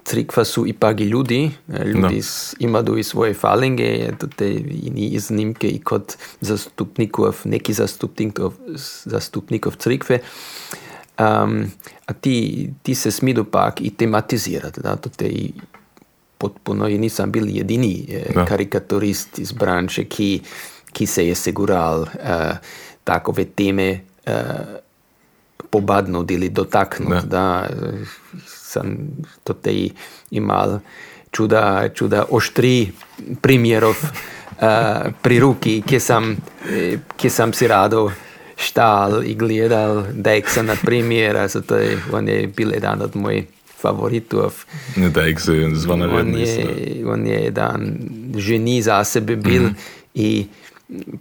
crkva 0.03 0.43
su 0.45 0.67
ipak 0.67 0.99
i 0.99 1.03
ljudi, 1.03 1.51
ljudi 1.85 2.15
no. 2.15 2.55
imaju 2.59 2.97
i 2.97 3.03
svoje 3.03 3.33
falinge, 3.33 4.11
te 4.35 4.49
i 4.49 5.09
iznimke 5.11 5.67
i 5.67 5.79
kod 5.79 6.15
zastupnikov, 6.41 7.35
neki 7.43 7.73
zastupnikov, 7.73 8.53
zastupnikov 9.05 9.75
crkve. 9.75 10.19
Um, 11.19 11.71
a 12.05 12.13
ti, 12.13 12.69
ti 12.83 12.95
se 12.95 13.11
smidu 13.11 13.43
pak 13.43 13.81
i 13.81 13.89
tematizirati, 13.89 14.81
da, 14.81 14.95
to 14.95 15.09
te 15.09 15.27
i 15.27 15.53
potpuno 16.37 16.87
i 16.87 16.97
nisam 16.97 17.31
bil 17.31 17.49
jedini 17.49 18.07
no. 18.35 18.45
karikaturist 18.45 19.39
iz 19.39 19.51
branše, 19.51 20.05
ki, 20.05 20.41
ki 20.91 21.05
se 21.05 21.27
je 21.27 21.35
segural 21.35 22.01
uh, 22.01 22.07
takove 23.09 23.45
teme 23.45 23.89
uh, 24.27 24.77
pobadnut 25.69 26.31
ili 26.31 26.49
dotaknut, 26.49 27.09
no. 27.09 27.21
da, 27.29 27.67
sam 28.45 28.97
to 29.43 29.53
tej 29.53 29.89
imal 30.31 30.79
čuda, 31.31 31.89
čuda 31.93 32.25
oštri 32.29 32.91
primjerov 33.41 33.97
uh, 33.97 35.13
pri 35.21 35.39
ruki, 35.39 35.81
kje 35.81 35.99
sam, 35.99 36.35
kje 37.17 37.29
sam 37.29 37.53
si 37.53 37.67
rado 37.67 38.09
štal 38.59 39.23
i 39.23 39.35
gledal 39.35 40.03
Dexa 40.13 40.61
na 40.61 40.75
primjer, 40.75 41.37
to 41.67 41.75
je, 41.75 41.97
on 42.11 42.27
je 42.27 42.47
bil 42.47 42.73
jedan 42.73 43.01
od 43.01 43.15
mojih 43.15 43.45
favoritov. 43.81 44.53
Dex 44.95 45.47
je 45.47 45.75
zvana 45.75 46.11
on 46.11 46.35
je, 46.35 46.65
on 47.07 47.27
je 47.27 47.39
jedan 47.43 47.97
ženi 48.35 48.81
za 48.81 49.03
sebe 49.03 49.35
bil 49.35 49.63
mm 49.63 49.67
-hmm. 49.67 49.75
i 50.13 50.47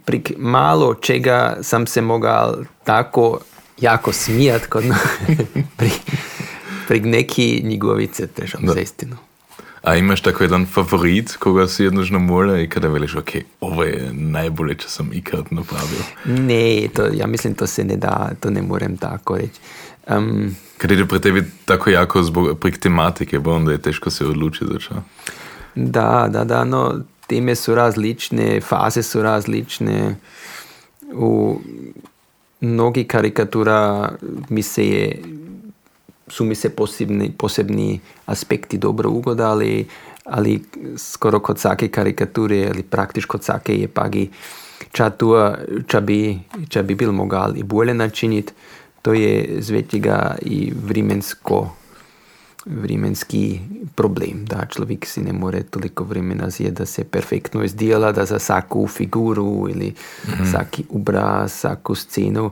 prik 0.05 0.31
malo 0.37 0.93
čega 0.93 1.57
sam 1.61 1.87
se 1.87 2.01
mogao 2.01 2.57
tako 2.83 3.39
jako 3.81 4.13
smijat 4.13 4.65
kod 4.65 4.83
pri, 5.77 5.91
prek 6.87 7.03
neki 7.05 7.61
njegovice, 7.63 8.27
težko 8.27 8.61
za 8.73 8.79
istino. 8.79 9.17
A 9.83 9.95
imaš 9.95 10.21
tako 10.21 10.43
jedan 10.43 10.65
favorit, 10.65 11.35
koga 11.35 11.67
si 11.67 11.83
jednožno 11.83 12.19
mora 12.19 12.61
i 12.61 12.69
kada 12.69 12.87
veliš, 12.87 13.15
ok, 13.15 13.29
ovo 13.61 13.83
je 13.83 14.09
najbolje 14.13 14.75
čo 14.75 14.89
sam 14.89 15.09
ikad 15.13 15.45
napravio? 15.51 15.99
Ne, 16.25 16.87
to, 16.95 17.07
ja 17.13 17.27
mislim 17.27 17.53
to 17.53 17.67
se 17.67 17.83
ne 17.83 17.95
da, 17.95 18.31
to 18.39 18.49
ne 18.49 18.61
morem 18.61 18.97
tako 18.97 19.37
reći. 19.37 19.59
Um, 20.17 20.55
Kad 20.77 20.91
ide 20.91 21.05
pre 21.05 21.19
tebi 21.19 21.43
tako 21.65 21.89
jako 21.89 22.23
zbog 22.23 22.59
prik 22.59 22.77
tematike, 22.77 23.39
bo 23.39 23.55
onda 23.55 23.71
je 23.71 23.81
teško 23.81 24.09
se 24.09 24.25
odlučiti 24.25 24.65
za 24.65 24.79
čo. 24.79 24.93
Da, 25.75 26.27
da, 26.29 26.43
da, 26.43 26.63
no, 26.63 27.01
teme 27.29 27.55
su 27.55 27.75
različne, 27.75 28.61
faze 28.61 29.03
su 29.03 29.21
različne. 29.21 30.15
U 31.13 31.59
mnogi 32.61 33.03
karikatura 33.03 34.09
mi 34.49 34.63
se 34.63 34.85
je, 34.87 35.21
su 36.27 36.45
mi 36.45 36.55
se 36.55 36.69
posebni, 36.69 37.31
posebni 37.37 37.99
aspekti 38.25 38.77
dobro 38.77 39.09
ugodali, 39.09 39.87
ali 40.25 40.63
skoro 40.97 41.39
kod 41.39 41.59
svake 41.59 41.87
karikature, 41.87 42.67
ali 42.69 42.83
praktično 42.83 43.27
kod 43.27 43.45
je 43.67 43.87
pagi 43.87 44.29
ča, 44.91 45.09
tu, 45.09 45.33
ča, 45.87 45.99
bi, 45.99 46.39
ča 46.69 46.83
bi 46.83 46.95
bil 46.95 47.11
mogal 47.11 47.57
i 47.57 47.63
bolje 47.63 47.93
načiniti, 47.93 48.53
to 49.01 49.13
je 49.13 49.57
zvetiga 49.59 50.35
i 50.41 50.73
vremensko 50.83 51.78
vremenski 52.65 53.59
problem, 53.95 54.45
da 54.45 54.65
človek 54.65 55.05
si 55.05 55.21
ne 55.21 55.33
more 55.33 55.63
toliko 55.63 56.03
vremena 56.03 56.49
zjeti, 56.49 56.71
da 56.71 56.85
se 56.85 57.03
perfektno 57.03 57.63
izdela, 57.63 58.11
da 58.11 58.25
za 58.25 58.35
vsako 58.35 58.87
figuro 58.87 59.43
ali 59.43 59.93
mm. 60.27 60.43
vsaki 60.43 60.83
obraz, 60.89 61.51
vsako 61.51 61.95
sceno 61.95 62.51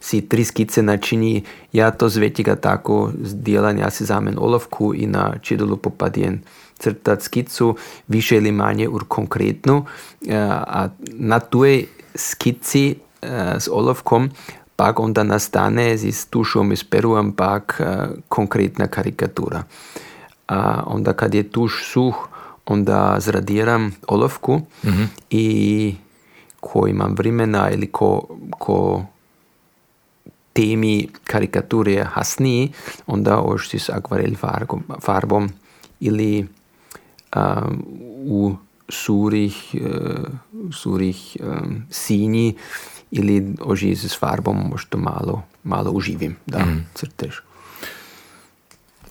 si 0.00 0.20
tri 0.28 0.44
skice 0.44 0.82
načini. 0.82 1.44
Ja, 1.72 1.90
to 1.90 2.08
zvetiga 2.08 2.56
tako 2.56 3.12
zdelan, 3.22 3.78
jaz 3.78 3.94
si 3.94 4.04
zamen 4.04 4.38
olovku 4.38 4.94
in 4.94 5.10
na 5.10 5.38
čedolu 5.42 5.76
popadjen 5.76 6.40
crtati 6.78 7.24
skicu, 7.24 7.76
više 8.08 8.36
ali 8.36 8.52
manje 8.52 8.88
ur 8.88 9.04
konkretno, 9.08 9.84
a 10.30 10.88
na 11.12 11.40
toj 11.40 11.86
skici 12.14 12.94
z 13.58 13.68
olovkom 13.72 14.30
pak 14.80 15.00
onda 15.00 15.22
nastane 15.22 15.98
s 15.98 16.26
tušom 16.32 16.72
i 16.72 16.76
s 16.76 16.84
peru 16.84 17.14
ampak 17.14 17.80
konkretna 18.28 18.86
karikatura. 18.86 19.62
A 20.48 20.82
onda 20.86 21.12
kad 21.12 21.34
je 21.34 21.42
tuš 21.42 21.84
suh, 21.92 22.16
onda 22.66 23.16
zradiram 23.20 23.92
olovku 24.08 24.56
mm 24.56 24.88
-hmm. 24.88 25.06
i 25.30 25.94
ko 26.60 26.86
imam 26.86 27.14
vremena 27.14 27.70
ili 27.70 27.86
ko, 27.86 28.22
ko 28.58 29.04
temi 30.52 31.08
karikature 31.24 31.92
je 31.92 32.04
hasniji, 32.04 32.72
onda 33.06 33.40
ošti 33.40 33.78
s 33.78 33.88
akvarel 33.88 34.34
farbom, 34.36 34.82
farbom 35.00 35.50
ili 36.00 36.48
um, 37.36 37.84
u 38.24 38.56
surih, 38.88 39.74
uh, 39.74 40.24
surih 40.72 41.36
um, 41.40 41.82
sinji 41.90 42.56
ili 43.10 43.54
oži 43.60 43.96
s 43.96 44.18
farbom 44.18 44.68
možda 44.70 44.98
malo, 44.98 45.42
malo 45.64 45.90
uživim 45.90 46.36
da 46.46 46.58
mm. 46.58 46.86
crtež. 46.94 47.34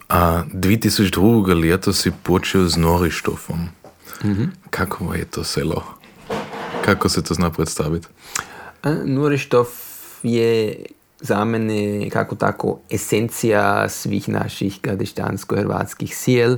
A 0.09 0.43
2002. 0.53 1.69
leto 1.69 1.93
si 1.93 2.11
počel 2.23 2.67
z 2.67 2.77
Norištofom. 2.77 3.59
Mm 4.23 4.33
-hmm. 4.33 4.47
Kako 4.69 5.13
je 5.13 5.25
to 5.25 5.43
selo? 5.43 5.83
Kako 6.85 7.09
se 7.09 7.23
to 7.23 7.33
zna 7.33 7.49
predstaviti? 7.49 8.07
Norištov 9.05 9.67
je 10.23 10.75
za 11.19 11.45
mene 11.45 12.09
kako 12.09 12.35
tako 12.35 12.79
esencija 12.91 13.89
svih 13.89 14.29
naših 14.29 14.79
gadeštansko-hrvatskih 14.83 16.15
sil 16.23 16.51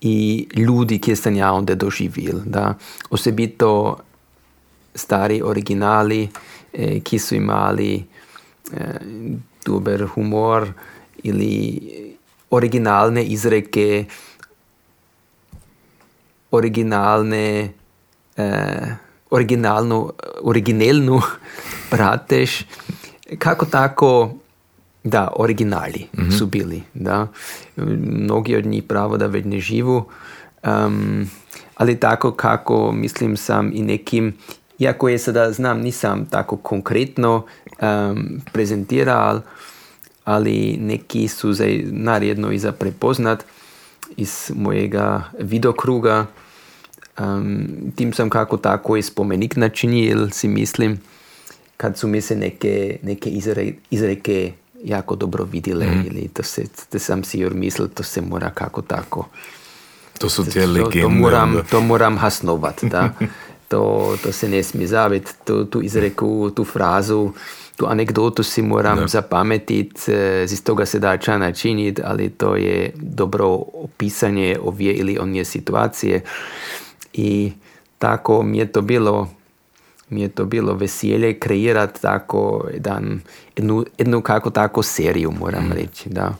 i 0.00 0.48
ljudi, 0.54 0.98
ki 0.98 1.16
sem 1.16 1.36
ja 1.36 1.52
onda 1.52 1.74
doživil. 1.74 2.40
Da. 2.44 2.74
Osebito 3.10 3.98
stari 4.94 5.42
originali, 5.44 6.28
ki 7.04 7.18
su 7.18 7.34
imali 7.34 8.04
eh, 8.72 9.00
dober 9.64 10.06
humor 10.14 10.72
ili 11.22 11.80
originalne 12.50 13.24
izreke, 13.24 14.04
originalne, 16.50 17.72
eh, 18.36 18.96
originalnu, 19.30 20.10
originalnu 20.42 21.20
pratež, 21.90 22.50
kako 23.38 23.66
tako, 23.66 24.34
da, 25.04 25.28
originali 25.36 26.06
mm 26.12 26.22
-hmm. 26.22 26.38
su 26.38 26.46
bili, 26.46 26.82
da. 26.94 27.28
Mnogi 27.76 28.56
od 28.56 28.66
njih 28.66 28.82
pravo 28.82 29.16
da 29.16 29.26
već 29.26 29.44
ne 29.44 29.60
živu, 29.60 30.04
um, 30.64 31.30
ali 31.76 32.00
tako 32.00 32.32
kako, 32.32 32.92
mislim 32.92 33.36
sam 33.36 33.70
i 33.74 33.82
nekim 33.82 34.36
iako 34.82 35.08
je 35.08 35.18
sada 35.18 35.52
znam 35.52 35.80
nisam 35.80 36.26
tako 36.26 36.56
konkretno 36.56 37.44
um, 37.82 38.40
prezentirao, 38.52 39.40
ali 40.24 40.76
neki 40.80 41.28
su 41.28 41.52
za 41.52 41.64
naredno 41.90 42.52
i 42.52 42.58
za 42.58 42.72
prepoznat 42.72 43.44
iz 44.16 44.50
mojega 44.54 45.22
vidokruga. 45.38 46.26
Um, 47.18 47.66
tim 47.96 48.12
sam 48.12 48.30
kako 48.30 48.56
tako 48.56 48.96
i 48.96 49.02
spomenik 49.02 49.56
načinil, 49.56 50.30
si 50.30 50.48
mislim, 50.48 51.00
kad 51.76 51.98
su 51.98 52.08
mi 52.08 52.20
se 52.20 52.36
neke, 52.36 52.98
neke 53.02 53.30
izre, 53.30 53.72
izreke 53.90 54.52
jako 54.84 55.16
dobro 55.16 55.44
vidjele 55.44 55.86
mm. 55.86 56.04
ili 56.06 56.28
to, 56.28 56.42
se, 56.42 56.64
to 56.90 56.98
sam 56.98 57.24
si 57.24 57.40
joj 57.40 57.50
mislil, 57.50 57.88
to 57.88 58.02
se 58.02 58.20
mora 58.20 58.50
kako 58.50 58.82
tako. 58.82 59.28
To 60.18 60.28
su 60.28 60.44
te 60.44 60.66
legende. 60.66 61.00
To, 61.00 61.00
to 61.00 61.08
moram, 61.08 61.56
to 61.70 61.80
moram 61.80 62.18
hasnovat, 62.18 62.84
da. 62.84 63.10
to, 63.72 64.16
to 64.22 64.32
se 64.32 64.48
ne 64.48 64.62
smije 64.62 64.86
zaviti, 64.86 65.32
tu, 65.44 65.64
tu 65.64 65.82
izreku, 65.82 66.50
tu 66.50 66.64
frazu, 66.64 67.30
tu 67.76 67.86
anegdotu 67.86 68.42
si 68.42 68.62
moram 68.62 68.98
da. 68.98 69.06
zapametiti, 69.06 70.12
eh, 70.12 70.44
iz 70.44 70.64
toga 70.64 70.86
se 70.86 70.98
da 70.98 71.16
ča 71.16 71.38
načiniti, 71.38 72.02
ali 72.04 72.30
to 72.30 72.56
je 72.56 72.92
dobro 72.96 73.46
opisanje 73.74 74.56
ovje 74.62 74.92
ili 74.92 75.18
onje 75.18 75.44
situacije. 75.44 76.20
I 77.12 77.52
tako 77.98 78.42
mi 78.42 78.58
je 78.58 78.72
to 78.72 78.80
bilo 78.80 79.28
mi 80.08 80.22
je 80.22 80.28
to 80.28 80.44
bilo 80.44 80.74
veselje 80.74 81.38
kreirati 81.38 82.02
tako 82.02 82.68
jedan, 82.72 83.20
jednu, 83.56 83.84
jednu 83.98 84.20
kako 84.20 84.50
tako 84.50 84.82
seriju, 84.82 85.32
moram 85.40 85.64
mm. 85.64 85.72
reći. 85.72 86.08
Da 86.08 86.34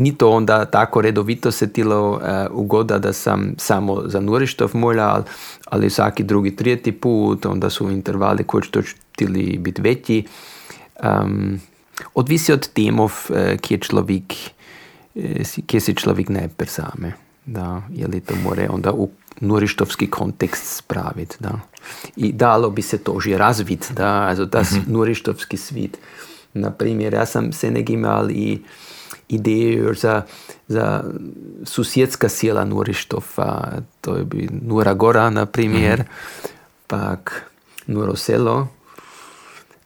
ni 0.00 0.18
to 0.18 0.30
onda 0.30 0.64
tako 0.64 1.00
redovito 1.00 1.50
se 1.50 1.72
tilo 1.72 2.10
uh, 2.10 2.20
ugoda 2.50 2.98
da 2.98 3.12
sam 3.12 3.54
samo 3.58 4.02
za 4.06 4.20
Nurištov 4.20 4.70
molja, 4.74 5.22
ali 5.64 5.86
vsaki 5.86 6.22
drugi, 6.22 6.56
tretji 6.56 6.92
put, 6.92 7.46
onda 7.46 7.70
su 7.70 7.90
intervali 7.90 8.44
koji 8.44 8.62
to 8.62 8.80
htili 9.12 9.58
biti 9.58 9.82
veći. 9.82 10.24
Um, 11.22 11.60
odvisi 12.14 12.52
od 12.52 12.68
temov, 12.68 13.12
uh, 13.28 13.36
kje, 13.60 13.78
človek, 13.78 14.32
uh, 15.14 15.22
kje 15.66 15.80
si 15.80 15.94
človek 15.94 16.28
najprej 16.28 16.68
same. 16.68 17.12
Da, 17.46 17.82
je 17.92 18.06
li 18.06 18.20
to 18.20 18.34
more 18.44 18.68
onda 18.70 18.92
u 18.92 19.10
nurištovski 19.40 20.06
kontekst 20.06 20.76
spraviti. 20.76 21.36
Da. 21.40 21.60
I 22.16 22.32
dalo 22.32 22.70
bi 22.70 22.82
se 22.82 22.98
to 22.98 23.20
že 23.20 23.38
razviti, 23.38 23.92
da, 23.94 24.28
also 24.28 24.44
das 24.44 24.72
mm 24.72 24.76
-hmm. 24.76 24.92
nurištovski 24.92 25.56
svit. 25.56 25.98
Naprimjer, 26.54 27.14
ja 27.14 27.26
sam 27.26 27.52
se 27.52 27.70
nekaj 27.70 27.96
i 29.30 29.34
idejo 29.34 29.94
za, 29.94 30.22
za 30.68 31.04
sila 32.28 32.64
Nurištova, 32.64 33.72
to 34.00 34.16
je 34.16 34.24
bi 34.24 34.48
Nura 34.62 34.94
Gora, 34.94 35.30
na 35.30 35.46
primer, 35.46 35.98
mm 35.98 36.02
-hmm. 36.02 36.48
pak 36.86 37.50
Nuroselo. 37.86 38.68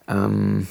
Um, 0.08 0.66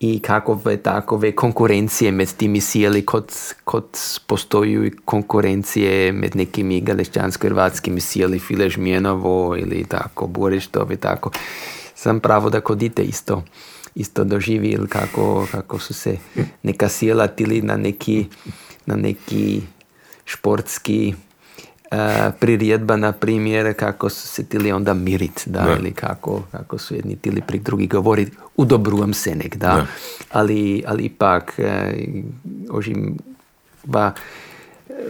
I 0.00 0.20
kakove 0.20 0.76
takove 0.76 1.32
konkurencije 1.32 2.12
med 2.12 2.32
temi 2.36 2.60
sili, 2.60 3.06
kot, 3.06 3.32
kot 3.64 3.98
postoji 4.26 4.90
konkurencije 5.04 6.12
med 6.12 6.36
nekimi 6.36 6.80
galeščansko-hrvatskimi 6.80 8.00
sili, 8.00 8.38
Filežmjenovo 8.38 9.52
ali 9.52 9.84
tako, 9.88 10.26
Borištov 10.26 10.92
in 10.92 10.98
tako. 10.98 11.30
Sam 11.94 12.20
pravo, 12.20 12.50
da 12.50 12.60
kodite 12.60 13.02
isto 13.02 13.42
isto 13.94 14.24
doživeli, 14.24 14.88
kako, 14.88 15.46
kako 15.50 15.78
so 15.78 15.94
se 15.94 16.16
neka 16.62 16.88
sila 16.88 17.26
tili 17.26 17.62
na 17.62 17.76
neki, 17.76 18.26
na 18.86 18.96
neki 18.96 19.62
športski 20.24 21.14
uh, 21.92 22.32
priredba, 22.40 22.96
naprimer, 22.96 23.74
kako 23.76 24.10
so 24.10 24.26
se 24.26 24.44
tili 24.44 24.72
onda 24.72 24.94
miriti, 24.94 25.50
da, 25.50 25.76
ali 25.78 25.92
kako, 25.92 26.42
kako 26.52 26.78
su 26.78 26.94
jedni 26.94 27.16
tili 27.16 27.42
pri 27.46 27.58
drugi 27.58 27.86
govoriti, 27.86 28.36
udobrujem 28.56 29.14
se 29.14 29.34
nek, 29.34 29.56
da. 29.56 29.66
da. 29.66 29.86
Ali, 30.32 30.82
ali 30.86 31.02
ipak, 31.02 31.54
uh, 31.58 31.64
ožim, 32.70 33.18
va, 33.84 34.12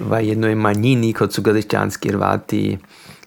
va 0.01 0.20
jednoj 0.20 0.55
manjini, 0.55 1.12
kot 1.12 1.33
su 1.33 1.42
galičanski 1.42 2.09
Hrvati, 2.09 2.79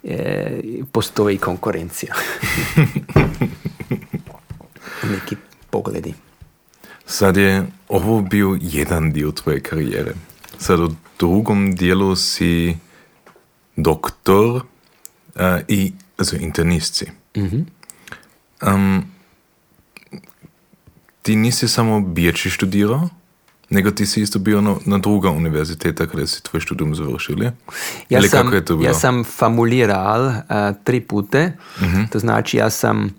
eh, 0.03 0.59
postoji 0.91 1.37
konkurencija. 1.37 2.13
neki 5.11 5.35
pogledi. 5.77 6.13
Sad 7.05 7.37
je 7.37 7.65
ovo 7.89 8.21
bio 8.21 8.57
jedan 8.61 9.11
dio 9.11 9.31
tvoje 9.31 9.59
karijere. 9.59 10.13
Sad 10.59 10.79
u 10.79 10.95
drugom 11.19 11.75
dijelu 11.75 12.15
si 12.15 12.77
doktor 13.75 14.55
uh, 14.55 14.61
i 15.67 15.93
also 16.17 16.35
internist 16.35 16.95
si. 16.95 17.05
Um, 18.67 19.03
ti 21.21 21.35
nisi 21.35 21.67
samo 21.67 22.01
biječi 22.01 22.49
študirao, 22.49 23.09
nego 23.69 23.91
ti 23.91 24.05
si 24.05 24.21
isto 24.21 24.39
bio 24.39 24.61
na, 24.61 24.75
na 24.85 24.97
druga 24.97 25.29
univerziteta 25.29 26.07
kada 26.07 26.27
si 26.27 26.43
tvoj 26.43 26.61
studium 26.61 26.95
završili. 26.95 27.45
Ja 28.09 28.19
Ili 28.19 28.29
sam, 28.29 28.43
kako 28.43 28.55
je 28.55 28.65
to 28.65 28.75
bilo? 28.75 28.89
ja 28.89 28.93
sam 28.93 29.23
famuliral 29.23 30.25
uh, 30.27 30.33
tri 30.83 31.01
pute, 31.01 31.51
to 32.11 32.19
znači 32.19 32.57
ja 32.57 32.69
sam, 32.69 33.09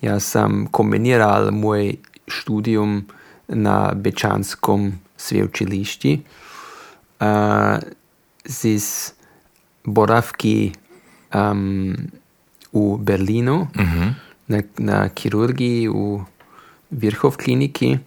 ja 0.00 0.20
sam 0.20 0.66
kombiniral 0.70 1.50
moj 1.50 1.94
študijum 2.26 3.04
na 3.48 3.92
Bečanskom 3.94 4.92
sveučilišti 5.16 6.20
uh, 7.20 7.26
z 8.44 9.12
boravki 9.84 10.72
um, 11.34 11.96
u 12.72 12.96
Berlinu 12.96 13.66
na, 14.46 14.62
na 14.78 15.08
kirurgiji 15.08 15.88
u 15.88 16.24
Virhov 16.90 17.36
kliniki. 17.36 17.98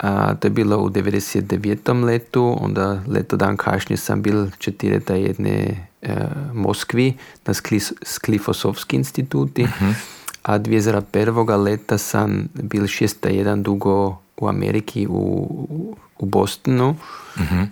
A, 0.00 0.34
to 0.34 0.46
je 0.46 0.50
bilo 0.50 0.78
u 0.78 0.90
99. 0.90 2.04
letu, 2.04 2.56
onda 2.60 3.02
leto 3.06 3.36
dan 3.36 3.56
kasnije 3.56 3.96
sam 3.96 4.22
bil 4.22 4.50
četireta 4.58 5.14
jedne 5.14 5.86
e, 6.02 6.16
Moskvi 6.52 7.14
na 7.46 7.54
Sklis, 7.54 7.92
Sklifosovski 8.02 8.96
instituti, 8.96 9.66
a 10.46 10.58
2001. 10.58 11.62
leta 11.64 11.98
sam 11.98 12.48
bil 12.54 12.86
šesta 12.86 13.28
jedan 13.28 13.62
dugo 13.62 14.18
u 14.36 14.48
Ameriki, 14.48 15.06
u, 15.10 15.96
u 16.18 16.26
Bostonu, 16.26 16.96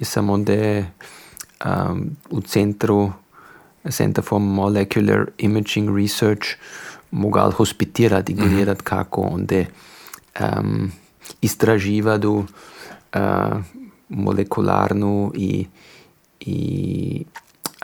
i 0.00 0.04
sam 0.04 0.30
onda 0.30 0.82
um, 1.64 2.10
u 2.30 2.40
centru 2.40 3.12
Center 3.90 4.24
for 4.24 4.40
Molecular 4.40 5.26
Imaging 5.38 5.96
Research 5.98 6.48
mogel 7.10 7.50
hospitirati 7.50 8.32
i 8.32 8.34
gledati 8.34 8.82
kako 8.82 9.20
onda 9.20 9.64
um, 10.40 10.92
istraživati 11.40 12.26
uh, 12.26 12.44
molekularnu 14.08 15.32
i, 15.34 15.66
i 16.40 17.24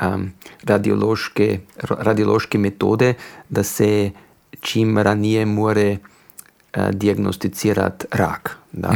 um, 0.03 0.33
radiološke, 0.62 1.61
radiološke 1.88 2.59
metode, 2.59 3.14
da 3.48 3.62
se 3.62 4.11
čim 4.60 4.98
ranije 4.98 5.46
more 5.46 5.96
uh, 5.96 6.88
dijagnosticirati 6.90 8.06
rak. 8.12 8.56
Da. 8.72 8.92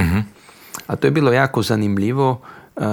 A 0.87 0.97
to 0.97 1.07
je 1.07 1.11
bilo 1.11 1.33
jako 1.33 1.63
zanimljivo 1.63 2.31
uh, 2.77 2.85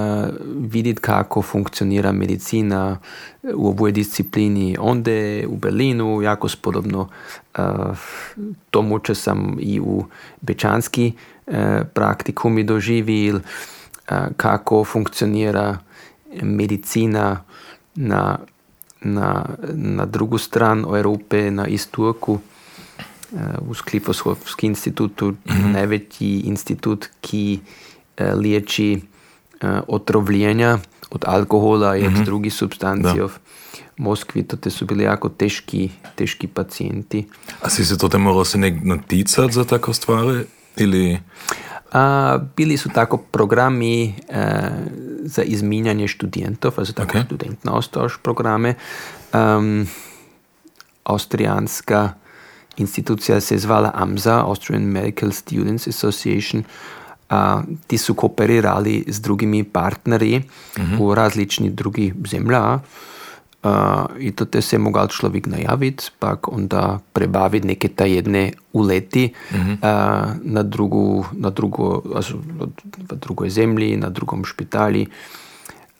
vidjeti 0.56 1.00
kako 1.00 1.42
funkcionira 1.42 2.12
medicina 2.12 2.98
u 3.54 3.68
ovoj 3.68 3.92
disciplini. 3.92 4.76
Onde 4.80 5.46
u 5.48 5.56
Berlinu 5.56 6.22
jako 6.22 6.48
spodobno 6.48 7.08
uh, 7.58 7.64
tomu, 8.70 8.98
če 8.98 9.14
sam 9.14 9.56
i 9.60 9.80
u 9.80 10.04
Bečanski 10.40 11.12
uh, 11.46 11.54
praktikumi 11.94 12.64
doživil, 12.64 13.36
uh, 13.36 13.42
kako 14.36 14.84
funkcionira 14.84 15.78
medicina 16.42 17.42
na, 17.94 18.38
na, 19.00 19.44
na 19.72 20.06
drugu 20.06 20.38
stran 20.38 20.84
Evrope, 20.96 21.50
na 21.50 21.66
Isturku. 23.32 23.70
U 23.70 23.74
Sklifosovskim 23.74 24.70
institutu, 24.70 25.34
največji 25.72 26.40
institut, 26.40 27.08
ki 27.20 27.60
uh, 27.60 28.26
liječi 28.34 29.00
uh, 29.00 29.70
otrovljenja 29.88 30.78
od 31.10 31.24
alkohola 31.26 31.96
i 31.96 32.06
od 32.06 32.12
drugih 32.12 32.54
substanci. 32.54 33.18
Da. 33.18 33.26
V 33.26 33.30
Moskvi 33.96 34.42
to 34.42 34.56
te 34.56 34.70
su 34.70 34.86
bili 34.86 35.04
jako 35.04 35.28
teški, 35.28 35.90
teški 36.14 36.46
pacijenti. 36.46 37.26
A 37.62 37.70
si 37.70 37.84
se 37.84 37.98
to 37.98 38.18
morao 38.18 38.44
se 38.44 38.58
nek 38.58 38.74
noticat 38.84 39.52
za 39.52 39.64
tako 39.64 39.92
stvari? 39.92 40.44
Ili... 40.76 41.18
A, 41.92 42.38
bili 42.56 42.76
su 42.76 42.88
tako 42.88 43.16
programi 43.16 44.04
e, 44.04 44.12
za 45.24 45.42
izminjanje 45.42 46.08
študentov, 46.08 46.72
also 46.76 46.92
tako 46.92 47.18
Okay. 47.18 47.24
studentenaustausch 47.24 48.16
programe. 48.22 48.74
Um, 49.32 49.86
Austrijanska 51.04 52.12
institucija 52.76 53.40
se 53.40 53.54
je 53.54 53.58
zvala 53.58 53.90
AMSA, 53.94 54.40
Austrian 54.40 54.82
Medical 54.82 55.30
Students 55.30 55.88
Association. 55.88 56.64
A, 57.30 57.62
ti 57.86 57.98
su 57.98 58.14
kooperirali 58.14 59.04
s 59.08 59.20
drugimi 59.20 59.64
partnerji 59.64 60.42
u 61.00 61.14
različnih 61.14 61.72
drugih 61.72 62.14
zemlja. 62.30 62.78
A, 63.62 64.06
I 64.18 64.30
to 64.32 64.44
te 64.44 64.62
se 64.62 64.78
mogel 64.78 65.06
človek 65.08 65.46
najaviti, 65.46 66.04
pa 66.18 66.36
onda 66.46 66.98
prebaviti 67.12 67.66
neke 67.66 67.88
tajedne 67.88 68.52
uleti 68.72 69.32
a, 69.82 70.34
na, 70.42 70.62
drugu, 70.62 71.24
na, 71.32 71.50
drugo, 71.50 72.02
also, 72.14 72.36
v 73.10 73.16
drugoj 73.16 73.50
zemlji, 73.50 73.96
na 73.96 74.08
drugom 74.08 74.44
špitali. 74.44 75.06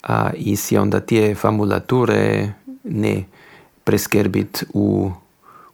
A, 0.02 0.30
I 0.36 0.56
si 0.56 0.76
onda 0.76 1.00
te 1.00 1.34
formulature 1.34 2.52
ne 2.84 3.24
preskrbiti 3.84 4.66
v, 4.74 5.12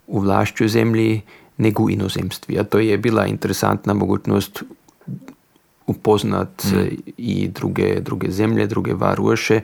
v 0.08 0.20
vlašču 0.20 0.68
zemlji, 0.68 1.22
nego 1.58 1.82
u 1.82 1.90
inozemstvi. 1.90 2.58
A 2.58 2.64
to 2.64 2.78
je 2.78 2.98
bila 2.98 3.26
interesantna 3.26 3.94
mogućnost 3.94 4.62
upoznat 5.88 6.64
e, 6.64 6.88
i 7.16 7.48
druge, 7.48 8.00
druge 8.00 8.30
zemlje, 8.30 8.66
druge 8.66 8.94
varuše, 8.94 9.60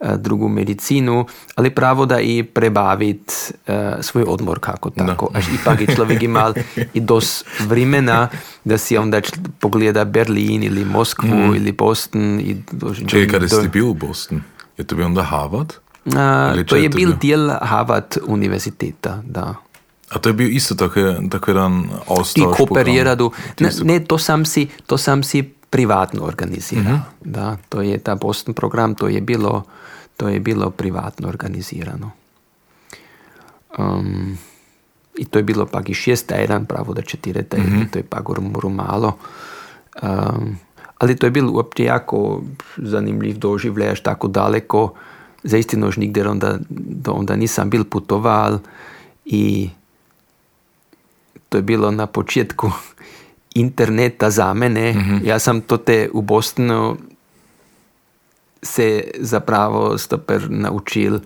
e, 0.00 0.16
drugu 0.16 0.48
medicinu, 0.48 1.26
ali 1.54 1.70
pravo 1.70 2.06
da 2.06 2.20
i 2.20 2.42
prebavit 2.42 3.52
e, 3.66 3.96
svoj 4.00 4.24
odmor 4.28 4.58
kako 4.58 4.90
tako. 4.90 5.28
Až 5.34 5.44
ipak 5.60 5.80
je 5.80 5.94
človek 5.94 6.22
imal 6.22 6.54
i 6.96 7.00
dos 7.00 7.44
vremena 7.60 8.28
da 8.64 8.78
si 8.78 8.96
onda 8.96 9.20
pogleda 9.58 10.04
Berlin 10.04 10.62
ili 10.62 10.84
Moskvu 10.84 11.54
ili 11.56 11.72
Boston. 11.72 12.40
I 12.40 12.56
do, 12.72 12.94
Čekaj, 12.94 13.28
kada 13.28 13.48
si 13.48 13.68
bil 13.68 13.90
u 13.90 13.94
Boston? 13.94 14.42
Je 14.78 14.84
to 14.84 14.96
bio 14.96 15.06
onda 15.06 15.22
Harvard? 15.22 15.72
A, 16.16 16.50
Ili 16.54 16.66
to 16.66 16.76
je 16.76 16.88
bil 16.88 17.12
bio? 17.12 17.36
del 17.36 17.50
Harvard 17.60 18.16
univerziteta, 18.26 19.22
da. 19.26 19.54
A 20.10 20.18
to 20.18 20.28
je 20.28 20.32
bio 20.32 20.48
isto 20.48 20.74
tako, 20.74 21.00
tako 21.30 21.50
jedan 21.50 21.82
Ti 21.82 21.88
austausch 22.08 22.56
kooperiradu. 22.56 23.30
Ti 23.54 23.64
Ne, 23.64 23.70
ne, 23.82 24.04
to 24.04 24.18
sam 24.18 24.44
si, 24.44 24.68
to 24.86 24.98
sam 24.98 25.22
si 25.22 25.42
privatno 25.70 26.24
organizirao. 26.24 26.98
Da, 27.24 27.56
to 27.68 27.82
je 27.82 27.98
ta 27.98 28.14
Boston 28.14 28.54
program, 28.54 28.94
to 28.94 29.08
je 29.08 29.20
bilo, 29.20 29.62
to 30.16 30.28
je 30.28 30.40
bilo 30.40 30.70
privatno 30.70 31.28
organizirano. 31.28 32.10
Um, 33.78 34.38
I 35.18 35.24
to 35.24 35.38
je 35.38 35.42
bilo 35.42 35.66
pak 35.66 35.88
i 35.88 35.94
šest 35.94 36.26
tjedan, 36.26 36.66
pravo 36.66 36.94
da 36.94 37.02
četiri 37.02 37.42
tjedna, 37.42 37.86
to 37.92 37.98
je 37.98 38.02
pak 38.02 38.24
malo. 38.68 39.16
Um, 40.02 40.58
ali 40.98 41.16
to 41.16 41.26
je 41.26 41.30
bilo 41.30 41.52
uopće 41.52 41.84
jako 41.84 42.42
zanimljiv 42.76 43.38
doživljaj, 43.38 43.88
až 43.88 44.00
tako 44.00 44.28
daleko. 44.28 44.94
Zaistino 45.42 45.86
još 45.86 45.96
nigdje 45.96 46.28
onda, 46.28 46.58
do 46.68 47.12
onda 47.12 47.36
nisam 47.36 47.70
bil 47.70 47.84
putoval 47.84 48.58
i 49.24 49.70
to 51.50 51.58
je 51.58 51.62
bilo 51.62 51.90
na 51.90 52.06
početku 52.06 52.70
interneta 53.54 54.30
za 54.30 54.54
mene. 54.54 54.94
Ja 55.24 55.38
sam 55.38 55.60
to 55.60 55.76
te 55.76 56.08
u 56.12 56.22
Bostonu 56.22 56.96
se 58.62 59.04
zapravo 59.18 59.98
stoper 59.98 60.50
naučil 60.50 61.18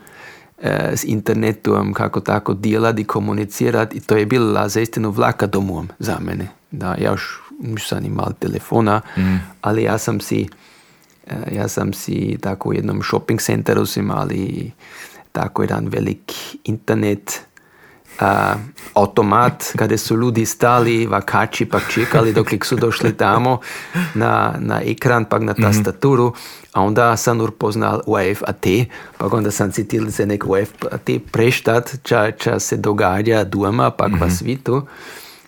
eh, 0.59 0.97
s 0.97 1.05
internetom 1.05 1.93
kako 1.93 2.21
tako 2.21 2.55
djelati 2.55 3.05
komunicirati 3.05 3.97
i 3.97 4.01
to 4.01 4.17
je 4.17 4.27
bila 4.27 4.69
zaistinu 4.69 5.11
vlaka 5.11 5.47
domov 5.47 5.85
za 5.99 6.19
mene. 6.21 6.49
Da, 6.71 6.95
ja 6.95 7.11
još 7.11 7.41
nisam 7.61 8.05
imao 8.05 8.33
telefona, 8.33 9.01
ali 9.61 9.83
ja 9.83 9.99
sam 9.99 10.21
si 10.21 10.49
eh, 11.27 11.35
ja 11.53 11.69
sam 11.69 11.93
si 11.93 12.39
tako 12.41 12.69
u 12.69 12.75
jednom 12.75 13.03
shopping 13.03 13.41
centeru 13.41 13.87
su 13.87 14.01
imali 14.01 14.73
tako 15.33 15.63
jedan 15.63 15.89
velik 15.89 16.33
internet 16.65 17.41
a, 18.21 18.55
automat 18.95 19.65
kada 19.77 19.99
su 19.99 20.17
ljudi 20.17 20.47
stali 20.47 21.07
vakači 21.07 21.65
pa 21.65 21.81
čekali 21.81 22.33
dok 22.33 22.65
su 22.65 22.77
došli 22.77 23.17
tamo 23.17 23.59
na, 24.15 24.55
na 24.59 24.81
ekran 24.85 25.25
pa 25.25 25.39
na 25.39 25.55
tastaturu 25.55 26.33
a 26.73 26.83
onda 26.83 27.17
sam 27.17 27.41
urpoznal 27.41 28.01
UFAT 28.07 28.67
pa 29.19 29.29
onda 29.33 29.51
sam 29.51 29.73
citil 29.73 30.11
se 30.11 30.27
nek 30.27 30.45
UFAT 30.47 31.11
preštat 31.33 31.95
ča, 32.03 32.31
ča 32.31 32.59
se 32.59 32.77
događa 32.77 33.45
doma 33.45 33.91
pak 33.91 34.13
v 34.21 34.31
svitu 34.31 34.87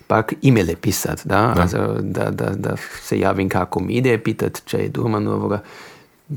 pak 0.07 0.33
e-maile 0.43 0.75
pisat, 0.75 1.21
da? 1.25 1.53
Also, 1.57 1.77
da, 2.01 2.31
da, 2.31 2.49
da 2.55 2.75
se 3.01 3.19
javim 3.19 3.49
kako 3.49 3.79
mi 3.79 3.93
ide, 3.93 4.17
pitat 4.17 4.61
če 4.65 4.77
je 4.77 4.89
doma 4.89 5.19
novoga. 5.19 5.61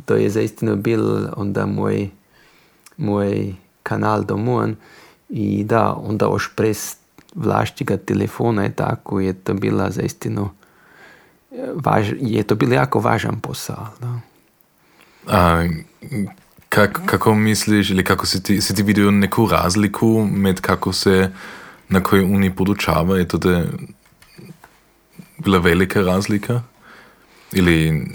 To 0.05 0.15
je 0.15 0.31
zaistino 0.31 0.77
bil 0.77 1.03
onda 1.37 1.67
moj, 1.67 2.09
moj 2.97 3.55
kanal 3.83 4.25
domov 4.25 4.75
i 5.31 5.65
da, 5.65 5.93
onda 5.93 6.27
još 6.27 6.51
pres 6.57 6.97
vlašćega 7.35 7.97
telefona 7.97 8.63
je 8.63 8.73
tako, 8.73 9.21
je 9.21 9.33
to 9.33 9.55
bila 9.55 9.91
zaistino 9.91 10.51
važ, 11.75 12.13
je 12.21 12.43
to 12.43 12.55
bilo 12.55 12.75
jako 12.75 13.01
važan 13.01 13.41
posao. 13.41 13.87
Da. 14.01 14.21
A, 15.29 15.69
kak, 16.69 17.01
kako 17.07 17.35
misliš, 17.35 17.91
ali 17.91 18.05
kako 18.05 18.27
si 18.27 18.43
ti, 18.43 18.61
si 18.61 18.75
ti 18.75 18.83
videl 18.83 19.11
neko 19.11 19.49
razliku 19.53 20.29
med 20.33 20.61
kako 20.61 20.93
se 20.93 21.31
na 21.89 22.03
koji 22.03 22.25
uni 22.25 22.57
podučava? 22.57 23.19
Je 23.19 23.29
to 23.29 23.39
da 23.39 23.65
bila 25.39 25.59
velika 25.59 26.01
razlika? 26.01 26.63
Ili 27.53 28.07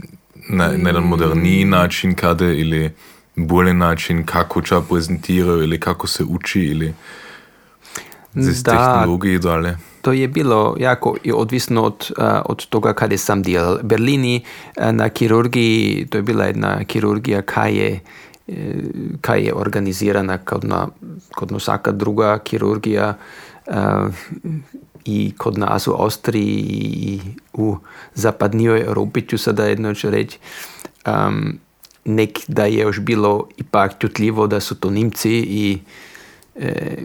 na, 0.49 0.67
na 0.67 0.89
jedan 0.89 1.03
moderniji 1.03 1.65
način 1.65 2.15
kade 2.15 2.55
ili 2.59 2.91
bolji 3.35 3.73
način 3.73 4.25
kako 4.25 4.61
ča 4.61 4.81
prezentirajo 4.81 5.63
ili 5.63 5.79
kako 5.79 6.07
se 6.07 6.23
uči 6.23 6.61
ili 6.61 6.93
z 8.35 8.63
Da. 8.63 8.71
tehnologiji 8.71 9.39
dalje? 9.39 9.77
To 10.01 10.11
je 10.13 10.27
bilo 10.27 10.75
jako 10.79 11.15
odvisno 11.33 11.83
od, 11.83 12.11
a, 12.17 12.41
od 12.45 12.65
toga 12.65 12.93
kada 12.93 13.17
sam 13.17 13.43
delal. 13.43 13.77
Berlini 13.83 14.43
a, 14.77 14.91
na 14.91 15.09
kirurgiji, 15.09 16.07
to 16.09 16.17
je 16.17 16.21
bila 16.21 16.45
jedna 16.45 16.83
kirurgija 16.83 17.41
kaj 17.41 17.73
je, 17.73 17.99
e, 18.47 18.53
kaj 19.21 19.41
je 19.41 19.53
organizirana 19.53 20.37
kod 20.37 20.63
na, 20.63 20.87
kod 21.35 21.51
na 21.51 21.57
vsaka 21.57 21.91
druga 21.91 22.39
kirurgija 22.39 23.17
a, 23.67 24.09
i 25.05 25.33
kod 25.37 25.57
nas 25.57 25.87
u 25.87 25.91
Austriji 25.91 26.65
i 26.97 27.19
u 27.53 27.77
zapadnijoj 28.13 28.81
Evropi, 28.81 29.21
ću 29.21 29.37
sada 29.37 29.65
jedno 29.65 29.93
ću 29.93 30.09
reći, 30.09 30.37
um, 31.07 31.59
nek 32.05 32.39
da 32.47 32.65
je 32.65 32.79
još 32.79 32.99
bilo 32.99 33.47
ipak 33.57 33.99
čutljivo 33.99 34.47
da 34.47 34.59
su 34.59 34.75
to 34.75 34.89
Nimci 34.89 35.31
i 35.31 35.79
e, 36.55 36.97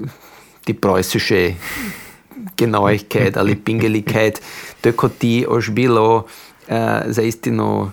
die 0.66 0.74
preußische 0.74 1.55
Genauigkeit 2.57 3.36
ali 3.36 3.57
Pingeligkeit, 3.57 4.40
to 4.80 4.88
je 4.88 4.92
kot 4.92 5.12
ti 5.18 5.46
još 5.51 5.70
bilo 5.70 6.26
e, 6.68 7.01
za 7.07 7.22
istinu 7.22 7.90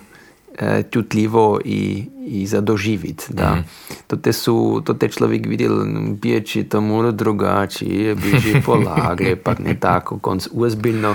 e, 0.58 0.82
čutljivo 0.90 1.60
i, 1.64 2.04
i 2.26 2.46
za 2.46 2.60
doživit. 2.60 3.26
Da. 3.28 3.62
To 4.06 4.16
te 4.16 4.32
su, 4.32 4.82
to 4.84 4.94
te 4.94 5.08
človek 5.08 5.46
videl, 5.46 5.84
bijeći 6.22 6.64
to 6.64 6.80
mora 6.80 7.10
drugačije, 7.10 8.14
biži 8.14 8.62
polage, 8.66 9.36
pa 9.36 9.54
ne 9.58 9.80
tako, 9.80 10.18
konc 10.18 10.48
uzbiljno, 10.52 11.14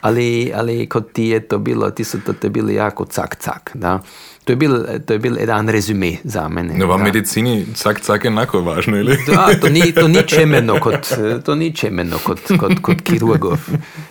ali, 0.00 0.52
ali 0.54 0.88
kod 0.88 1.12
ti 1.12 1.24
je 1.24 1.40
to 1.40 1.58
bilo, 1.58 1.90
ti 1.90 2.04
su 2.04 2.20
to 2.20 2.32
te 2.32 2.48
bili 2.48 2.74
jako 2.74 3.04
cak 3.04 3.36
cak, 3.36 3.70
da. 3.74 4.00
To 4.44 4.52
je 4.52 4.56
bil, 4.56 4.84
to 5.06 5.12
je 5.12 5.18
bil 5.18 5.38
jedan 5.38 5.68
rezume 5.68 6.16
za 6.24 6.48
mene. 6.48 6.74
No, 6.74 6.86
v 6.90 6.98
medicini 6.98 7.62
vsak 7.74 8.00
vsak 8.02 8.24
enako 8.24 8.60
važno, 8.60 8.98
ili? 8.98 9.16
Da, 9.26 9.54
to 9.60 9.68
ni, 9.68 9.92
to 9.94 10.08
ni 10.08 10.22
čemeno 10.34 10.80
kot, 10.82 11.12
to 11.44 11.54
ni 11.54 11.70
čemeno 11.74 12.18
kot, 12.24 12.40
kot, 12.58 12.80
kot 12.82 13.02
kirurgov, 13.02 13.58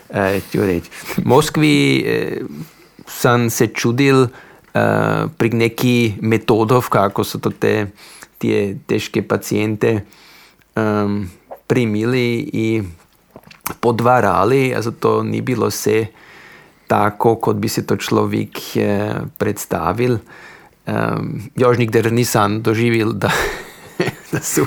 eh, 0.09 0.39
ću 0.51 0.61
reći. 0.61 0.89
Moskvi 1.23 2.03
eh, 2.07 2.37
sam 3.07 3.49
se 3.49 3.67
čudil 3.67 4.23
eh, 4.23 4.29
pri 5.37 5.49
neki 5.49 6.13
metodov, 6.21 6.87
kako 6.89 7.23
so 7.23 7.39
to 7.39 7.49
te, 7.49 7.87
te 8.37 8.75
težke 8.87 9.21
pacijente 9.27 10.05
um, 10.75 11.29
primili 11.67 12.49
i 12.53 12.83
podvarali, 13.79 14.73
a 14.75 14.81
to 14.99 15.23
ni 15.23 15.41
bilo 15.41 15.67
vse 15.67 16.05
tako, 16.91 17.37
kot 17.39 17.55
bi 17.55 17.69
si 17.71 17.85
to 17.87 17.95
človek 17.95 18.59
eh, 18.75 19.23
predstavil. 19.37 20.17
Um, 20.87 21.39
još 21.55 21.77
nikdar 21.77 22.11
nisam 22.11 22.59
doživil, 22.61 23.13
da, 23.13 23.31
da 24.31 24.41
su 24.43 24.65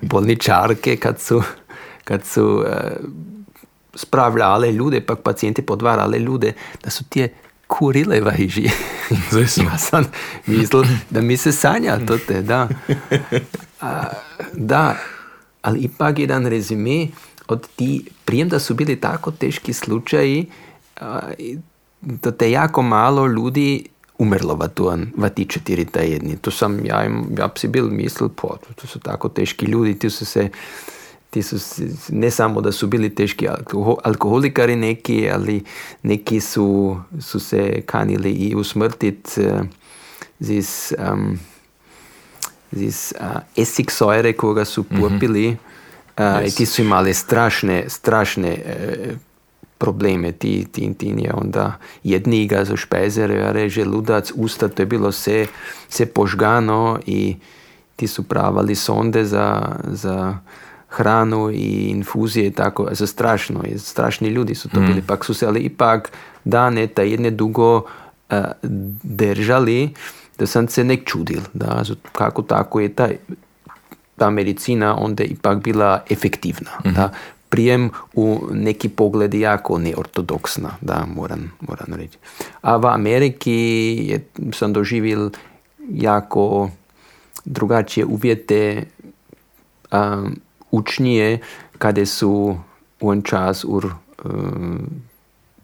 bolničarke, 0.00 0.96
kad 0.96 1.20
su, 1.20 1.42
kad 2.04 2.24
su 2.26 2.64
eh, 2.66 2.96
spravljale 3.94 4.72
ljude, 4.72 5.00
pa 5.00 5.14
pacijenti 5.14 5.62
podvarale 5.62 6.18
ljude, 6.18 6.52
da 6.84 6.90
su 6.90 7.04
tije 7.04 7.28
kurile 7.66 8.20
vajži. 8.20 8.70
Zdaj 9.30 9.46
sem. 9.54 9.66
Ja 9.66 9.78
sam 9.78 10.04
mislil, 10.46 10.84
da 11.10 11.20
mi 11.20 11.36
se 11.36 11.52
sanja 11.52 11.98
to 12.06 12.18
te, 12.18 12.42
da. 12.42 12.68
A, 13.80 14.02
da, 14.52 14.96
ali 15.62 15.80
ipak 15.80 16.18
jedan 16.18 16.46
rezime 16.46 17.06
od 17.46 17.68
ti, 17.76 18.04
prijem 18.24 18.48
da 18.48 18.58
su 18.58 18.74
bili 18.74 19.00
tako 19.00 19.30
teški 19.30 19.72
slučaji, 19.72 20.46
da 22.00 22.32
te 22.32 22.50
jako 22.50 22.82
malo 22.82 23.26
ljudi 23.26 23.84
umrlo 24.18 24.54
v, 24.54 24.68
tuan, 24.68 25.06
v 25.16 25.28
ti 25.28 25.44
četiri 25.44 25.84
tjedni. 25.84 26.36
To 26.36 26.50
sam 26.50 26.86
ja, 26.86 27.02
ja 27.38 27.46
bi 27.46 27.58
si 27.58 27.68
bil 27.68 27.88
mislil, 27.90 28.28
po, 28.28 28.56
to 28.74 28.86
su 28.86 28.98
tako 29.00 29.28
teški 29.28 29.66
ljudi, 29.66 29.98
ti 29.98 30.10
su 30.10 30.26
se 30.26 30.48
ti 31.30 31.42
su, 31.42 31.58
se- 31.58 31.88
ne 32.08 32.30
samo 32.30 32.60
da 32.60 32.72
su 32.72 32.86
bili 32.86 33.14
alkoho, 33.48 33.96
alkoholikari 34.04 34.76
neki, 34.76 35.30
ali 35.30 35.64
neki 36.02 36.40
su, 36.40 36.96
su 37.20 37.40
se 37.40 37.82
kanili 37.86 38.30
i 38.30 38.54
usmrtit 38.54 39.38
uh, 39.38 39.66
zis, 40.40 40.92
um, 41.12 41.38
zis 42.72 43.12
uh, 43.20 43.26
esiksoire 43.56 44.32
koga 44.32 44.64
su 44.64 44.84
popili 44.84 45.56
uh, 46.18 46.46
i 46.46 46.50
ti 46.50 46.66
su 46.66 46.82
imali 46.82 47.14
strašne, 47.14 47.84
strašne 47.88 48.48
eh, 48.48 49.14
probleme, 49.84 50.32
ti, 50.32 50.64
ti, 50.72 50.94
ti 50.98 51.12
je 51.18 51.32
onda 51.34 51.76
jedniga 52.04 52.64
za 52.64 52.76
špezere, 52.76 53.52
reže, 53.52 53.84
ludac, 53.84 54.32
usta, 54.34 54.68
to 54.68 54.82
je 54.82 54.86
bilo 54.86 55.12
sve, 55.12 55.46
sve 55.88 56.06
požgano 56.06 56.98
i 57.06 57.36
ti 57.96 58.06
su 58.06 58.22
pravali 58.22 58.74
sonde 58.74 59.24
za, 59.24 59.76
za 59.84 60.38
hranu 60.88 61.50
i 61.52 61.92
infuzije 61.92 62.50
tako, 62.50 62.88
za 62.92 63.06
strašno, 63.06 63.64
i 63.68 63.78
strašni 63.78 64.28
ljudi 64.28 64.54
su 64.54 64.68
to 64.68 64.80
bili, 64.80 65.02
pak 65.02 65.24
su 65.24 65.34
se, 65.34 65.46
ali 65.46 65.60
ipak 65.60 66.12
dane 66.44 66.86
ta 66.86 67.02
jedne 67.02 67.30
dugo 67.30 67.84
eh, 68.30 68.42
držali, 69.02 69.92
da 70.38 70.46
sam 70.46 70.68
se 70.68 70.84
nek 70.84 71.04
čudil, 71.04 71.40
da, 71.52 71.82
kako 72.12 72.42
tako 72.42 72.80
je 72.80 72.88
taj, 72.88 73.16
ta 74.16 74.30
medicina 74.30 74.96
onda 74.96 75.24
ipak 75.24 75.58
bila 75.58 76.02
efektivna. 76.10 76.70
Da, 76.84 77.10
prijem 77.54 77.90
u 78.14 78.40
neki 78.52 78.88
pogledi 78.88 79.40
jako 79.40 79.78
neortodoksna, 79.78 80.70
da, 80.80 81.06
moram, 81.14 81.52
moram 81.60 81.94
reći. 81.94 82.18
A 82.60 82.76
v 82.76 82.86
Ameriki 82.86 83.52
je, 84.10 84.26
sam 84.52 84.72
doživio 84.72 85.30
jako 85.90 86.70
drugačije 87.44 88.06
uvjete 88.06 88.84
um, 89.92 90.36
učnije, 90.70 91.38
kada 91.78 92.06
su 92.06 92.56
u 93.00 93.12
en 93.12 93.22
čas 93.22 93.64
ur, 93.64 93.92
um, 94.24 94.86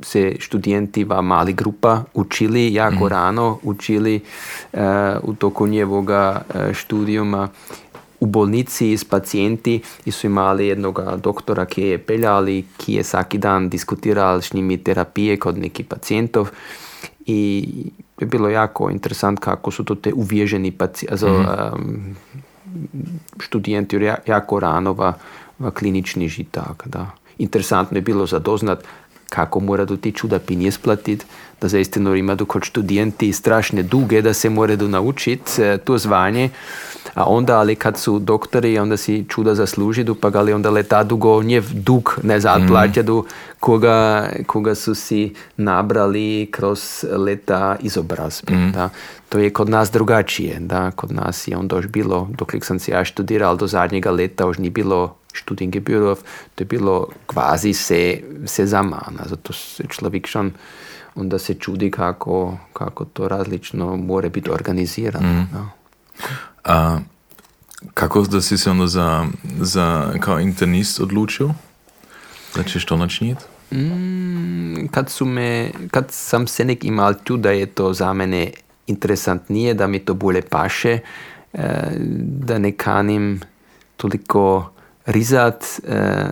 se 0.00 0.36
študenti 0.38 1.04
v 1.04 1.22
mali 1.22 1.52
grupa 1.52 2.04
učili 2.14 2.74
jako 2.74 3.08
rano, 3.08 3.58
učili 3.62 4.20
uh, 4.72 4.80
u 5.22 5.34
toku 5.34 5.66
njevoga 5.66 6.42
uh, 6.54 6.72
študijuma 6.72 7.48
u 8.20 8.26
bolnici 8.26 8.96
s 8.96 9.04
pacijenti 9.04 9.80
i 10.04 10.10
su 10.10 10.26
imali 10.26 10.66
jednog 10.66 11.00
doktora 11.22 11.66
ki 11.66 11.82
je 11.82 11.98
peljali, 11.98 12.64
ki 12.76 12.94
je 12.94 13.04
svaki 13.04 13.38
dan 13.38 13.68
diskutirao 13.68 14.40
s 14.40 14.52
njimi 14.52 14.84
terapije 14.84 15.36
kod 15.36 15.58
nekih 15.58 15.86
pacijentov 15.86 16.48
i 17.26 17.68
je 18.20 18.26
bilo 18.26 18.48
jako 18.48 18.90
interesant 18.90 19.38
kako 19.38 19.70
su 19.70 19.84
to 19.84 19.94
te 19.94 20.12
uvježeni 20.12 20.72
pacijenti, 20.72 21.24
um, 21.24 22.16
študenti 23.40 23.96
ja- 23.96 24.18
jako 24.26 24.60
rano 24.60 24.92
v, 24.92 25.12
v 25.58 25.70
klinični 25.70 26.28
žitak. 26.28 26.82
Da. 26.86 27.10
Interesantno 27.38 27.96
je 27.98 28.02
bilo 28.02 28.26
zadoznat 28.26 28.84
kako 29.28 29.60
moraju 29.60 29.96
ti 29.96 30.12
čuda 30.12 30.38
pinje 30.38 30.70
splatit, 30.70 31.26
da 31.60 31.68
zaistino 31.68 32.14
imaju 32.14 32.46
kod 32.46 32.64
študenti 32.64 33.32
strašne 33.32 33.82
duge 33.82 34.22
da 34.22 34.34
se 34.34 34.50
moraju 34.50 34.88
naučiti 34.88 35.62
eh, 35.62 35.78
to 35.78 35.98
zvanje, 35.98 36.50
a 37.14 37.24
onda 37.24 37.58
ali 37.58 37.74
kad 37.74 37.98
su 37.98 38.18
doktori 38.18 38.78
onda 38.78 38.96
si 38.96 39.24
čuda 39.28 39.54
zaslužidu, 39.54 40.14
pa 40.14 40.30
ali 40.34 40.52
onda 40.52 40.70
leta 40.70 41.02
dugo 41.02 41.42
njev 41.42 41.64
dug 41.72 42.18
ne 42.22 42.40
zatplaćadu 42.40 43.24
koga, 43.60 44.28
koga 44.46 44.74
su 44.74 44.94
si 44.94 45.34
nabrali 45.56 46.48
kroz 46.50 47.04
leta 47.16 47.76
izobrazbe. 47.80 48.52
Da. 48.74 48.88
To 49.28 49.38
je 49.38 49.50
kod 49.50 49.68
nas 49.68 49.90
drugačije. 49.90 50.56
Da. 50.60 50.90
Kod 50.90 51.12
nas 51.12 51.48
je 51.48 51.56
onda 51.56 51.76
još 51.76 51.86
bilo, 51.86 52.28
dok 52.38 52.54
sam 52.62 52.78
se 52.78 52.92
ja 52.92 53.04
študirao, 53.04 53.56
do 53.56 53.66
zadnjega 53.66 54.10
leta 54.10 54.44
još 54.44 54.58
nije 54.58 54.70
bilo 54.70 55.16
Studiengebührov, 55.34 56.18
to 56.54 56.62
je 56.62 56.66
bilo 56.66 57.08
kvazi 57.26 57.72
se, 57.72 58.20
se 58.46 58.66
zamana. 58.66 59.22
Zato 59.26 59.52
se 59.52 59.84
človek 59.88 60.26
šon 60.26 60.52
onda 61.20 61.38
se 61.38 61.54
čudi 61.54 61.90
kako, 61.90 62.58
kako 62.72 63.04
to 63.04 63.28
različno 63.28 63.96
mora 63.96 64.28
biti 64.28 64.50
organizirano. 64.50 65.46
da. 65.52 65.66
A 66.64 66.98
kako 67.94 68.22
da 68.22 68.40
si 68.40 68.58
se 68.58 68.70
onda 68.70 68.86
za, 68.86 69.26
za 69.60 70.12
kao 70.20 70.40
internist 70.40 71.00
odlučil? 71.00 71.48
Da 72.56 72.62
ćeš 72.62 72.84
to 72.84 72.96
načiniti? 72.96 73.44
Mm, 73.74 74.86
kad, 74.90 75.10
su 75.10 75.24
me, 75.24 75.70
kad 75.90 76.06
sam 76.10 76.46
se 76.46 76.64
nek 76.64 76.84
imal 76.84 77.14
tu 77.24 77.36
da 77.36 77.50
je 77.50 77.66
to 77.66 77.92
za 77.92 78.12
mene 78.12 78.50
interesantnije, 78.86 79.74
da 79.74 79.86
mi 79.86 79.98
to 79.98 80.14
bolje 80.14 80.42
paše, 80.42 80.98
eh, 81.52 81.90
da 82.16 82.58
ne 82.58 82.72
kanim 82.72 83.40
toliko 83.96 84.72
rizat 85.06 85.64
eh, 85.88 86.26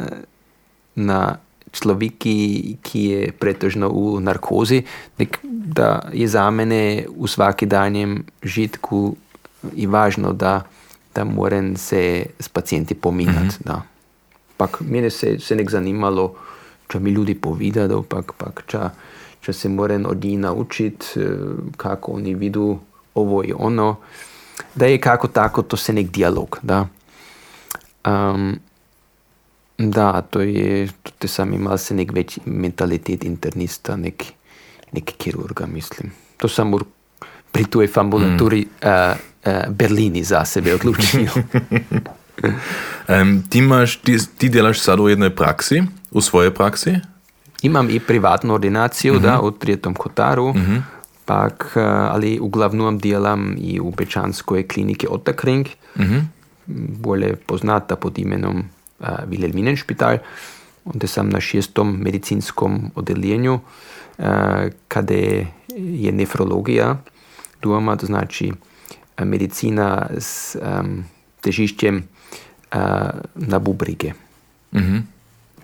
na 0.95 1.37
človek, 1.73 2.19
ki, 2.19 2.37
ki 2.83 3.05
je 3.05 3.33
pretežno 3.33 3.91
v 3.93 4.21
narkozi, 4.25 4.83
nek, 5.19 5.39
da 5.43 6.09
je 6.13 6.29
za 6.29 6.49
mene 6.51 7.07
v 7.09 7.27
vsakodnevnem 7.27 8.25
žitku 8.43 9.17
važno, 9.89 10.33
da, 10.33 10.63
da 11.15 11.25
moram 11.25 11.77
se 11.77 12.27
s 12.39 12.49
pacijenti 12.49 12.95
pominjati. 12.95 13.59
Mm 13.65 13.73
-hmm. 13.73 14.81
Mene 14.81 15.11
se 15.11 15.39
je 15.39 15.57
nek 15.57 15.71
zanimalo, 15.71 16.35
če 16.89 16.99
mi 17.01 17.11
ljudi 17.11 17.35
povedo, 17.35 18.03
pak, 18.03 18.33
pak, 18.39 18.65
če, 18.67 18.79
če 19.41 19.53
se 19.53 19.69
moram 19.69 20.07
od 20.07 20.25
njih 20.25 20.39
naučiti, 20.39 21.07
kako 21.77 22.13
oni 22.13 22.35
vidijo 22.35 22.79
ovo 23.15 23.43
in 23.45 23.55
ono. 23.59 23.97
Da 24.75 24.87
je 24.87 25.01
kako 25.01 25.29
tako, 25.29 25.63
to 25.63 25.77
se 25.77 25.93
nek 25.93 26.11
dialog. 26.11 26.59
Da. 26.63 26.87
Um, 28.07 28.59
da, 29.79 30.23
to 30.23 30.41
je 30.41 30.89
tudi 31.03 31.29
sam 31.29 31.53
imel 31.53 31.79
se 31.79 31.95
nek 31.95 32.13
večji 32.13 32.43
mentalitet 32.45 33.25
internista, 33.25 33.97
nek, 33.97 34.25
nek 34.93 35.13
kirurga, 35.19 35.67
mislim. 35.67 36.13
To 36.37 36.49
sam 36.49 36.73
pri 37.53 37.65
tuji 37.65 37.89
ambulanturi 37.95 38.61
mm. 38.61 38.89
uh, 38.89 39.17
uh, 39.47 39.75
Berlini 39.75 40.25
za 40.25 40.45
sebe 40.45 40.75
odločil. 40.75 41.27
um, 43.09 43.43
ti, 43.51 43.59
imaš, 43.59 43.97
ti, 43.97 44.19
ti 44.39 44.49
delaš 44.49 44.81
sad 44.81 45.01
v 45.01 45.15
jednoj 45.15 45.31
praksi, 45.31 45.83
v 46.11 46.21
svojej 46.21 46.55
praksi? 46.55 46.99
Imam 47.63 47.91
i 47.91 48.01
privatnu 48.01 48.55
ordinaciju, 48.55 49.15
mm 49.15 49.19
-hmm. 49.19 49.23
da, 49.23 49.41
v 49.41 49.53
Trijetom 49.59 49.95
Kotaru. 49.95 50.53
Mm 50.55 50.67
-hmm. 50.67 50.83
Pak, 51.25 51.73
uh, 51.77 51.83
ali 51.83 52.39
uglavnom 52.41 52.99
delam 52.99 53.55
i 53.59 53.81
u 53.81 53.91
Bečanskoj 53.91 54.69
kliniki 54.69 55.07
Ottakring. 55.11 55.67
Mm 55.97 56.03
-hmm. 56.03 56.23
Bolje 56.99 57.37
poznata 57.37 57.97
pod 57.97 58.19
imenom 58.19 58.65
uh, 59.01 59.07
Wilhelminenspital. 59.29 60.19
Onda 60.85 61.07
sam 61.07 61.29
na 61.29 61.41
šestom 61.41 61.99
medicinskom 62.01 62.91
odeljenju, 62.95 63.55
uh, 63.55 64.25
kada 64.89 65.15
je 65.77 66.13
nefrologija 66.13 66.97
doma, 67.63 67.97
to 67.97 68.07
znači 68.07 68.53
medicina 69.25 70.07
s 70.19 70.57
um, 70.57 71.05
težiščem 71.41 71.97
uh, 71.97 72.81
na 73.35 73.59
bubrige. 73.59 74.13
Mm 74.73 74.79
-hmm. 74.79 75.03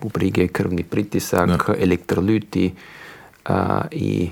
Bubrige, 0.01 0.47
krvni 0.47 0.83
pritisak, 0.83 1.67
no. 1.67 1.75
elektroliti 1.79 2.73
uh, 3.49 3.55
in 3.91 4.29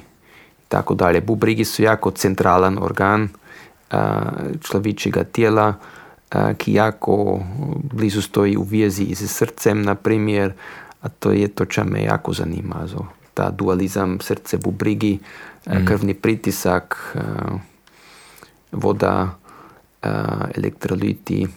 tako 0.68 0.94
dalje. 0.94 1.22
Bubrigi 1.22 1.66
so 1.66 1.84
jako 1.84 2.12
centralen 2.12 2.78
organ 2.82 3.24
uh, 3.24 4.00
človečega 4.62 5.24
tela, 5.24 5.68
uh, 5.70 5.76
ki 6.58 6.74
jako 6.74 7.44
blizu 7.94 8.22
stoji 8.22 8.56
v 8.58 8.64
vezi 8.64 9.16
z 9.16 9.28
srcem, 9.28 9.84
naprimer, 9.86 10.54
a 11.02 11.10
to 11.10 11.32
je 11.32 11.48
to, 11.48 11.66
če 11.66 11.84
me 11.84 12.04
jako 12.04 12.34
zanima. 12.34 12.88
So, 12.88 13.06
ta 13.34 13.52
dualizem 13.52 14.20
srce, 14.22 14.58
bubrigi, 14.58 15.20
mm. 15.68 15.86
krvni 15.86 16.14
pritisak. 16.14 17.18
Voda, 18.72 19.36
elektroliti 20.56 21.48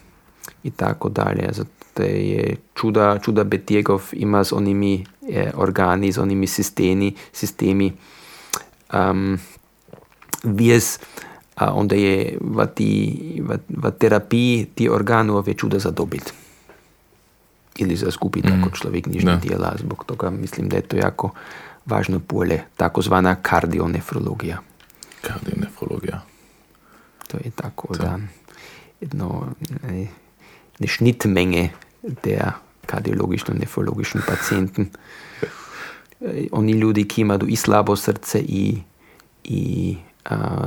in 0.62 0.72
tako 0.72 1.09
dalje. 1.09 1.49
Zato 1.53 2.03
je 2.03 2.57
čuda, 2.74 3.18
čuda 3.18 3.45
Betjegov 3.45 4.03
ima 4.12 4.45
z 4.45 4.53
onimi 4.53 5.07
eh, 5.31 5.51
organi, 5.55 6.12
z 6.12 6.18
onimi 6.18 6.47
sistemi, 6.47 7.14
sistemi 7.33 7.93
um, 8.93 9.39
vijez, 10.45 10.99
a 11.57 11.73
onda 11.73 11.97
je 11.97 12.39
v, 12.41 12.67
ti, 12.75 12.91
v, 13.41 13.59
v 13.69 13.85
terapiji 13.99 14.67
ti 14.75 14.89
organov 14.89 15.49
je 15.49 15.55
čuda 15.55 15.79
zadobiti. 15.79 16.33
Ili 17.77 17.97
za 17.97 18.11
skupiti, 18.11 18.49
mm. 18.49 18.61
ako 18.61 18.69
človek 18.77 19.07
nič 19.07 19.25
ne 19.25 19.37
dela. 19.37 19.73
Zbog 19.77 20.05
toga 20.05 20.31
mislim, 20.31 20.69
da 20.69 20.77
je 20.77 20.89
to 20.89 20.97
jako 20.97 21.33
važno 21.87 22.21
polje, 22.21 22.65
takozvana 22.77 23.37
kardionefrologija. 23.43 24.59
Kardionefrologija. 25.21 26.21
To 27.29 27.37
je 27.37 27.51
tako, 27.51 27.95
to. 27.95 28.03
da 28.03 28.19
jedno, 29.01 29.53
eine 29.83 30.09
Schnittmenge 30.89 31.69
der 32.03 32.53
kardiologično-nefrologičnih 32.87 34.23
pacijenten. 34.29 34.89
Oni 36.59 36.73
ljudi, 36.73 37.09
ki 37.09 37.21
imajo 37.21 37.49
i 37.49 37.57
slabo 37.57 37.97
srce 37.97 38.41
i, 38.41 38.79
i 39.45 39.97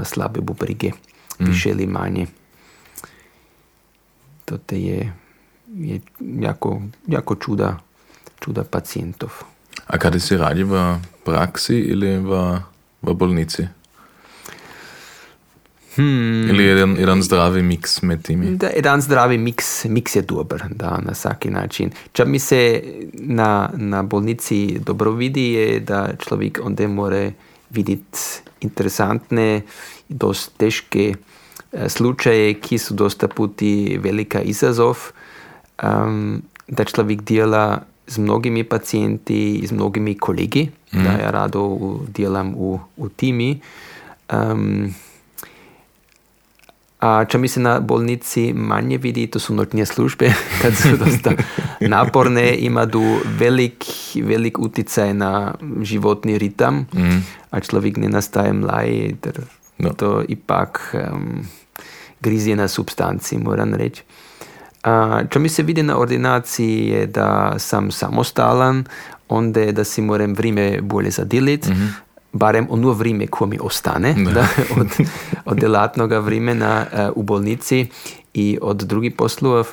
slabe 0.03 0.41
bubrige, 0.41 0.91
mm. 1.39 1.45
više 1.45 1.71
ali 1.71 1.87
manje. 1.87 2.27
To 4.45 4.57
te 4.57 4.81
je, 4.81 5.13
je 5.75 6.01
jako, 6.19 6.81
jako 7.07 7.35
čuda, 7.35 7.77
čuda 8.39 8.63
pacijentov. 8.63 9.29
A 9.87 9.97
kada 9.97 10.19
si 10.19 10.37
radi 10.37 10.63
v 10.63 10.99
praksi 11.25 11.75
ili 11.75 12.17
v, 12.17 12.61
v 13.01 13.13
bolnici? 13.13 13.67
Hmm. 15.95 16.49
Ili 16.49 16.63
je 16.63 16.69
jedan, 16.69 16.95
jedan 16.99 17.23
zdravi 17.23 17.61
miks 17.63 18.01
med 18.01 18.21
temi? 18.21 18.55
Da, 18.55 18.69
jedan 18.75 19.01
zdravi 19.01 19.37
miks, 19.37 19.85
miks 19.85 20.15
je 20.15 20.21
dober 20.21 20.63
da, 20.69 20.99
na 21.01 21.11
vsaki 21.11 21.49
način. 21.49 21.91
Če 22.11 22.25
mi 22.25 22.39
se 22.39 22.83
na, 23.13 23.69
na 23.73 24.03
bolnici 24.03 24.79
dobro 24.85 25.11
vidi, 25.11 25.51
je, 25.53 25.79
da 25.79 26.09
človek 26.19 26.59
onda 26.63 26.87
mora 26.87 27.31
videti 27.69 28.43
interesantne, 28.61 29.63
dosti 30.09 30.57
težke 30.57 31.05
eh, 31.13 31.89
slučaje, 31.89 32.53
ki 32.61 32.77
so 32.77 32.97
dosta 32.97 33.27
puti 33.27 33.97
velika 34.01 34.41
izazov, 34.41 35.11
um, 35.83 36.41
da 36.67 36.85
človek 36.85 37.21
dela 37.21 37.81
z 38.09 38.17
mnogimi 38.17 38.63
pacijenti, 38.63 39.61
z 39.67 39.71
mnogimi 39.71 40.17
kolegi, 40.17 40.69
mm. 40.91 41.03
da 41.03 41.11
ja 41.21 41.31
rado 41.31 41.63
delam 42.09 42.55
v, 42.57 42.79
v 42.97 43.09
timi. 43.15 43.51
Um, 44.33 44.89
A 46.99 47.23
če 47.25 47.39
mi 47.39 47.47
se 47.47 47.61
na 47.63 47.77
bolnici 47.79 48.49
manje 48.53 48.97
vidi, 48.99 49.27
to 49.31 49.39
su 49.39 49.53
noćne 49.55 49.85
službe, 49.85 50.33
kad 50.61 50.75
su 50.75 50.97
dosta 50.97 51.31
naporne, 51.79 52.55
ima 52.59 52.85
tu 52.87 53.03
velik, 53.39 53.85
velik 54.23 54.59
uticaj 54.59 55.13
na 55.13 55.53
životni 55.81 56.37
ritam, 56.37 56.87
mm. 56.93 57.21
a 57.49 57.59
človek 57.59 57.97
ne 57.97 58.09
nastaje 58.09 58.53
mlaj, 58.53 59.15
ter 59.21 59.39
no. 59.77 59.93
to 59.93 60.23
ipak 60.27 60.95
um, 60.95 61.47
grizje 62.19 62.55
na 62.55 62.67
substanci, 62.67 63.37
moram 63.37 63.73
reći. 63.73 64.03
A, 64.83 65.23
če 65.29 65.39
mi 65.39 65.49
se 65.49 65.63
vidi 65.63 65.83
na 65.83 65.97
ordinaciji, 65.97 66.87
je 66.87 67.05
da 67.07 67.55
sam 67.59 67.91
samostalan, 67.91 68.83
onda 69.29 69.71
da 69.71 69.83
si 69.83 70.01
moram 70.01 70.33
vrime 70.33 70.81
bolje 70.81 71.11
zadiliti, 71.11 71.71
mm 71.71 71.75
-hmm 71.75 72.08
barem 72.33 72.67
ono 72.69 72.91
vrijeme 72.91 73.27
koje 73.27 73.47
mi 73.47 73.57
ostane 73.61 74.15
da, 74.33 74.47
od, 74.79 74.87
od 75.45 75.57
delatnoga 75.57 76.19
vremena 76.19 76.85
uh, 76.91 76.99
u 77.15 77.23
bolnici 77.23 77.87
i 78.33 78.57
od 78.61 78.77
drugih 78.77 79.13
poslova. 79.17 79.63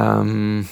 Um, 0.00 0.64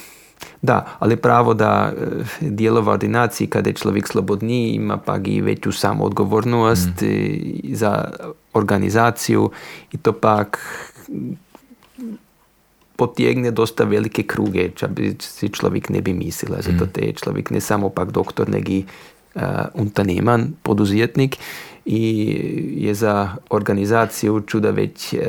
da, 0.62 0.86
ali 0.98 1.16
pravo 1.16 1.55
da 1.55 1.92
uh, 1.92 2.26
dijelo 2.40 2.80
v 2.80 2.88
ordinaciji 2.88 3.46
kada 3.46 3.70
je 3.70 3.74
človek 3.74 4.09
slobodni 4.09 4.68
ima 4.68 4.96
pa 4.96 5.18
i 5.24 5.40
veću 5.40 5.72
samo 5.72 6.05
odgovornost 6.05 7.01
mm. 7.01 7.74
za 7.74 8.11
organizaciju 8.53 9.51
i 9.92 9.96
to 9.96 10.12
pak 10.12 10.59
potegne 12.96 13.51
dosta 13.51 13.84
velike 13.84 14.22
kruge, 14.22 14.70
če 14.76 14.88
bi 14.88 15.14
si 15.24 15.48
človek 15.48 15.88
ne 15.88 16.03
bi 16.05 16.12
mislil. 16.12 16.59
Zato 16.61 16.86
te 16.86 17.07
je 17.07 17.12
človek 17.12 17.51
ne 17.51 17.61
samo 17.61 17.88
pak 17.88 18.12
doktor, 18.12 18.48
nego 18.48 18.82
uh, 19.35 19.43
unternehmen, 19.74 20.53
poduzetnik 20.62 21.37
i 21.85 22.05
je 22.76 22.95
za 22.95 23.37
organizaciju 23.51 24.41
čuda 24.41 24.70
već 24.70 25.12
uh, 25.12 25.20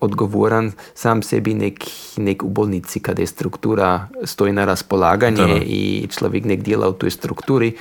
odgovoran 0.00 0.72
sam 0.94 1.22
sebi 1.22 1.54
nek, 1.54 1.84
nek 2.16 2.42
u 2.42 2.48
bolnici 2.48 3.00
kada 3.00 3.22
je 3.22 3.26
struktura 3.26 4.08
stoji 4.24 4.52
na 4.52 4.64
raspolaganje 4.64 5.46
da. 5.46 5.64
i 5.64 6.06
človek 6.10 6.44
nek 6.44 6.62
djela 6.62 6.88
u 6.88 6.92
toj 6.92 7.10
strukturi 7.10 7.76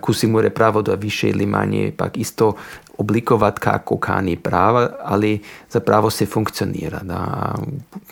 kusi 0.00 0.26
more 0.26 0.50
pravo 0.50 0.82
da 0.82 0.94
više 0.94 1.28
ili 1.28 1.46
manje 1.46 1.92
pak 1.96 2.16
isto 2.16 2.54
oblikovat 2.98 3.58
kako 3.58 3.98
kani 3.98 4.36
prava, 4.36 4.90
ali 5.02 5.40
zapravo 5.70 6.10
se 6.10 6.26
funkcionira. 6.26 7.00
Da, 7.02 7.54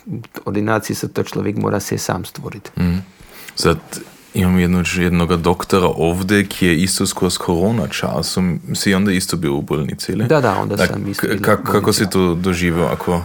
u 0.05 0.19
ordinaciji 0.45 0.95
se 0.95 1.13
to 1.13 1.23
človek 1.23 1.57
mora 1.57 1.79
se 1.79 1.97
sam 1.97 2.25
stvoriti. 2.25 2.81
Mm. 2.81 3.03
Sad, 3.55 3.77
imam 4.37 4.59
jednog, 4.59 4.85
jednog 4.97 5.35
doktora 5.35 5.87
ovdje 5.95 6.47
ki 6.47 6.65
je 6.65 6.77
isto 6.77 7.05
skozi 7.07 7.37
korona 7.37 7.87
časom, 7.87 8.59
si 8.75 8.93
onda 8.93 9.11
isto 9.11 9.37
bio 9.37 9.53
u 9.53 9.61
bolnici, 9.61 10.11
ili? 10.11 10.25
Da, 10.25 10.41
da, 10.41 10.59
onda 10.61 10.77
sam 10.77 11.07
isto 11.07 11.27
bio 11.27 11.39
kak, 11.41 11.63
Kako 11.63 11.93
si 11.93 12.09
to 12.09 12.35
doživio, 12.35 12.85
ako, 12.85 13.21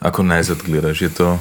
ako 0.00 0.22
najzad 0.22 0.58
gledaš, 0.66 1.02
je 1.02 1.14
to... 1.14 1.38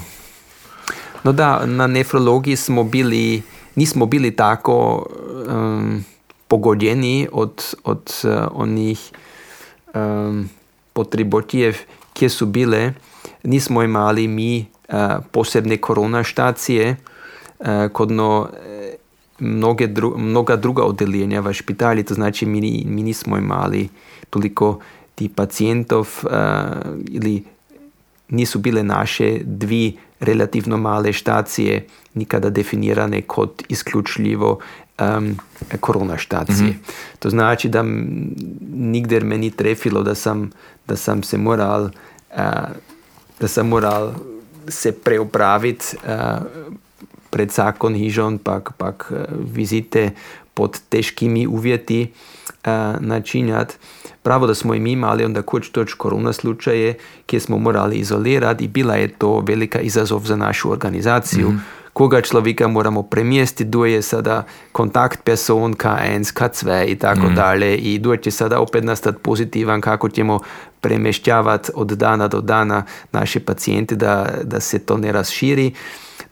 No 1.23 1.31
da, 1.31 1.65
na 1.65 1.87
nefrologiji 1.87 2.55
smo 2.55 2.83
bili, 2.83 3.41
nismo 3.75 4.05
bili 4.05 4.35
tako 4.35 5.05
um, 5.49 6.05
pogodjeni 6.47 7.27
od, 7.31 7.75
od 7.83 8.13
uh, 8.23 8.31
onih 8.51 9.11
um, 9.93 10.49
potrebotijev, 10.93 11.77
kje 12.13 12.29
su 12.29 12.45
bile, 12.45 12.93
nismo 13.43 13.83
imali 13.83 14.27
mi 14.27 14.65
uh, 14.89 14.95
posebne 15.31 15.77
korona 15.77 16.23
štacije, 16.23 16.95
uh, 17.61 17.91
kodno 17.91 18.49
mnoge 19.39 19.87
dru, 19.87 20.17
mnoga 20.17 20.55
druga 20.55 20.83
oddeljenja 20.83 21.39
v 21.41 21.53
špitali, 21.53 22.03
to 22.03 22.13
znači 22.13 22.45
mi, 22.45 22.83
mi 22.85 23.03
nismo 23.03 23.37
imali 23.37 23.89
toliko 24.29 24.79
tih 25.15 25.29
pacijentov 25.35 26.07
uh, 26.23 26.31
ili 27.07 27.43
nisu 28.29 28.59
bile 28.59 28.83
naše 28.83 29.39
dvi 29.43 29.97
relativno 30.19 30.77
male 30.77 31.13
štacije 31.13 31.85
nikada 32.13 32.49
definirane 32.49 33.21
kot 33.21 33.63
isključivo 33.69 34.59
um, 34.99 35.37
korona 35.79 36.17
štacije. 36.17 36.67
Mm 36.67 36.73
-hmm. 36.73 37.19
To 37.19 37.29
znači 37.29 37.69
da 37.69 37.83
nigder 38.71 39.25
me 39.25 39.37
ni 39.37 39.51
trefilo 39.51 40.03
da 40.03 40.15
sam, 40.15 40.51
da 40.87 40.95
sam 40.95 41.23
se 41.23 41.37
moral 41.37 41.83
uh, 41.83 42.39
da 43.39 43.47
sam 43.47 43.67
moral 43.67 44.13
se 44.67 44.91
preopraviti 44.91 45.85
uh, 46.03 46.73
pred 47.31 47.51
zakon 47.51 47.95
hižon, 47.95 48.37
pak, 48.37 48.73
pak 48.77 49.11
vizite 49.53 50.11
pod 50.53 50.79
težkimi 50.89 51.47
uvjeti 51.47 52.11
uh, 52.65 52.71
načinjati. 52.99 53.75
Pravo 54.23 54.47
da 54.47 54.55
smo 54.55 54.73
i 54.73 54.79
mi 54.79 54.91
imali 54.91 55.25
onda 55.25 55.41
kuć 55.41 55.69
toč 55.69 55.93
korona 55.93 56.33
slučaje 56.33 56.93
gdje 57.27 57.39
smo 57.39 57.57
morali 57.57 57.95
izolirati 57.95 58.63
i 58.63 58.67
bila 58.67 58.95
je 58.95 59.07
to 59.07 59.39
velika 59.39 59.79
izazov 59.79 60.19
za 60.19 60.35
našu 60.35 60.71
organizaciju. 60.71 61.49
Mm 61.49 61.53
-hmm. 61.53 61.81
Koga 61.93 62.21
človeka 62.21 62.67
moramo 62.67 63.03
premjestiti, 63.03 63.63
kdo 63.63 63.85
je 63.85 64.01
sada 64.01 64.43
kontakt 64.71 65.23
person 65.23 65.73
K1, 65.73 66.33
K2 66.33 66.85
i 66.87 66.95
tako 66.95 67.27
mm. 67.27 67.35
dalje 67.35 67.77
i 67.77 67.97
kdo 67.97 68.17
će 68.17 68.31
sada 68.31 68.59
opet 68.59 68.83
nastati 68.83 69.17
pozitivan, 69.21 69.81
kako 69.81 70.09
ćemo 70.09 70.39
premješćavati 70.81 71.71
od 71.75 71.87
dana 71.87 72.27
do 72.27 72.41
dana 72.41 72.83
naše 73.11 73.39
pacijente 73.39 73.95
da, 73.95 74.29
da 74.43 74.59
se 74.59 74.79
to 74.79 74.97
ne 74.97 75.11
raširi. 75.11 75.73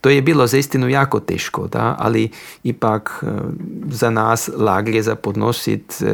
To 0.01 0.09
je 0.09 0.21
bilo 0.21 0.47
zaistinu 0.47 0.89
jako 0.89 1.19
teško, 1.19 1.67
da? 1.67 1.95
ali 1.99 2.29
ipak 2.63 3.23
za 3.91 4.09
nas 4.09 4.49
laglje 4.57 5.03
za 5.03 5.15
podnositi 5.15 6.05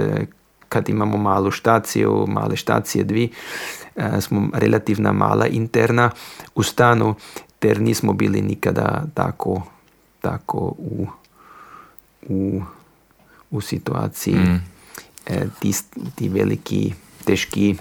kad 0.70 0.90
imamo 0.90 1.18
malu 1.18 1.52
štaciju, 1.52 2.26
male 2.28 2.56
štacije 2.56 3.04
dvi, 3.04 3.30
smo 4.20 4.50
relativna 4.54 5.12
mala 5.12 5.48
interna 5.48 6.12
u 6.56 6.64
stanu, 6.64 7.16
ter 7.60 7.82
nismo 7.82 8.14
bili 8.14 8.42
nikada 8.42 9.06
tako, 9.14 9.62
tako 10.22 10.58
u, 10.78 11.08
u, 12.28 12.62
u 13.52 13.62
situaciji 13.62 14.36
mm. 14.36 14.62
ti, 15.60 15.74
ti 16.16 16.30
veliki, 16.30 16.94
teški 17.26 17.76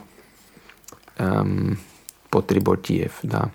um, 1.19 1.77
potrebotijev. 2.35 3.23
Da. 3.23 3.47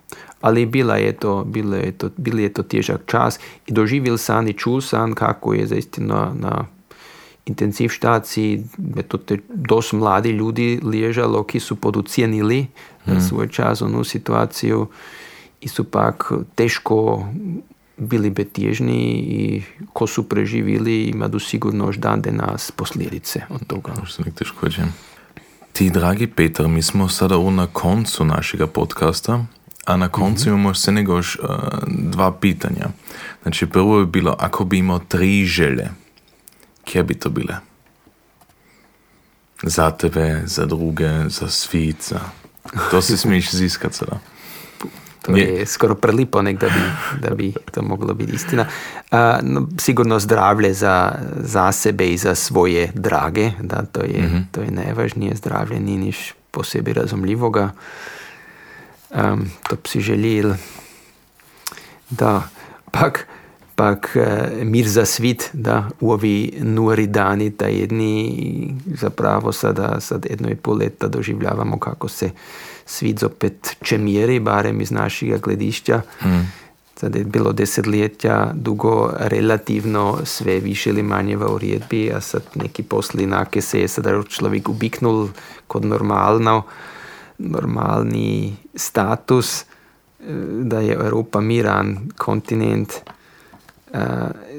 Ali 0.42 0.66
bila 0.66 0.96
je 0.96 1.12
to, 1.14 1.44
bilo 1.44 1.76
je 1.76 1.92
to, 1.92 2.10
bil 2.18 2.40
je 2.40 2.54
to 2.54 2.64
težak 2.64 3.02
čas 3.06 3.40
i 3.68 3.74
doživjel 3.76 4.18
sam 4.18 4.48
i 4.48 4.54
čul 4.54 4.82
sam 4.82 5.16
kako 5.16 5.54
je 5.54 5.68
zaistino 5.68 6.32
na, 6.40 6.64
intenziv 7.50 7.90
štaciji, 7.90 8.64
to 9.08 9.18
te 9.18 9.38
dosta 9.50 9.98
mladi 9.98 10.30
ljudi 10.30 10.80
ležalo, 10.84 11.44
ki 11.44 11.60
so 11.60 11.76
poducijenili 11.76 12.68
mm. 13.08 13.20
svoj 13.30 13.50
čas, 13.50 13.82
onu 13.82 14.04
situaciju 14.04 14.88
i 15.62 15.68
su 15.68 15.84
pak 15.84 16.32
teško 16.56 17.26
bili 17.98 18.30
betježni 18.30 19.02
i 19.14 19.62
ko 19.94 20.08
su 20.08 20.24
preživili 20.30 21.04
imaju 21.04 21.40
sigurno 21.40 21.86
još 21.86 21.98
dan 21.98 22.24
nas 22.32 22.72
posljedice 22.72 23.42
od 23.50 23.66
toga. 23.68 23.94
Što 24.06 24.24
nek 24.24 24.34
teško 24.34 24.70
Ti, 25.80 25.90
dragi 25.90 26.28
Petar, 26.28 26.68
mi 26.68 26.82
smo 26.82 27.10
sada 27.10 27.38
u 27.38 27.52
na 27.52 27.68
koncu 27.68 28.26
našega 28.26 28.68
podcasta, 28.68 29.46
a 29.86 29.98
na 29.98 30.10
koncu 30.10 30.44
-hmm. 30.44 30.48
imamo 30.48 30.70
još 30.70 31.36
uh, 31.36 31.50
dva 31.88 32.32
pitanja. 32.40 32.88
Znači, 33.42 33.66
prvo 33.66 34.00
je 34.00 34.06
bilo, 34.06 34.36
ako 34.40 34.66
bi 34.66 34.78
imao 34.78 35.00
tri 35.00 35.46
želje, 35.46 35.90
kje 36.84 37.04
bi 37.04 37.14
to 37.14 37.30
bile? 37.30 37.56
Za 39.64 39.92
tebe, 39.92 40.42
za 40.46 40.66
druge, 40.66 41.30
za 41.30 41.50
svit, 41.50 42.04
za... 42.10 42.20
To 42.92 43.02
se 43.02 43.18
smiješ 43.22 43.52
ziskat 43.52 43.94
sada. 43.94 44.20
To 45.22 45.38
je, 45.38 45.60
je 45.60 45.66
skoro 45.66 45.96
prelipo, 45.96 46.42
nek, 46.42 46.60
da, 46.60 46.68
bi, 46.68 46.82
da 47.22 47.36
bi 47.36 47.54
to 47.72 47.82
moglo 47.82 48.14
biti 48.14 48.32
istina. 48.36 48.66
Uh, 49.12 49.18
no, 49.42 49.68
sigurno 49.78 50.20
zdravlje 50.20 50.74
za, 50.74 51.16
za 51.36 51.72
sebe 51.72 52.08
i 52.08 52.18
za 52.18 52.36
svoje 52.36 52.92
drage, 52.94 53.52
da, 53.62 53.86
to, 53.92 54.02
je, 54.02 54.22
mm 54.22 54.26
-hmm. 54.26 54.44
to 54.52 54.62
je 54.62 54.72
najvažnije. 54.72 55.36
Zdravlje 55.36 55.80
ni 55.80 55.98
niš 55.98 56.34
posebej 56.52 56.94
razumljivoga. 56.94 57.72
Um, 59.10 59.52
to 59.70 59.76
bi 59.76 59.90
si 59.90 60.02
želil. 60.02 60.54
Da, 62.10 62.44
pak, 62.92 63.28
pak 63.76 64.16
uh, 64.16 64.64
mir 64.64 64.88
za 64.88 65.06
svit, 65.06 65.50
da 65.54 65.90
u 66.00 66.12
ovi 66.12 66.54
nuri 66.60 67.08
dani, 67.08 67.50
da 67.50 67.66
jedni 67.66 68.76
zapravo 68.86 69.52
sada, 69.52 70.00
sad 70.00 70.26
jedno 70.30 70.50
i 70.50 70.56
pol 70.56 70.78
leta 70.78 71.08
doživljavamo 71.08 71.80
kako 71.80 72.08
se 72.08 72.30
svet 72.90 73.20
zopet 73.20 73.76
čemiri, 73.82 74.40
barem 74.40 74.82
iz 74.82 74.92
našega 74.92 75.38
gledišča. 75.38 76.02
Mm. 76.26 76.48
Zdaj 77.00 77.22
je 77.22 77.26
bilo 77.26 77.52
desetletja 77.54 78.52
dolgo 78.54 79.12
relativno 79.20 80.18
sve 80.24 80.60
više 80.60 80.90
ali 80.90 81.04
manje 81.04 81.38
v 81.38 81.46
uredbi, 81.54 82.12
a 82.16 82.22
sad 82.22 82.44
neki 82.56 82.84
posli 82.84 83.24
enake 83.24 83.62
se 83.62 83.80
je 83.80 83.88
sedaj 83.88 84.24
človek 84.28 84.70
ubiknul 84.70 85.30
kot 85.68 85.84
normalno, 85.84 86.64
normalni 87.38 88.56
status, 88.76 89.66
da 90.64 90.80
je 90.80 90.94
Evropa 90.94 91.42
miran 91.42 92.10
kontinent, 92.18 92.94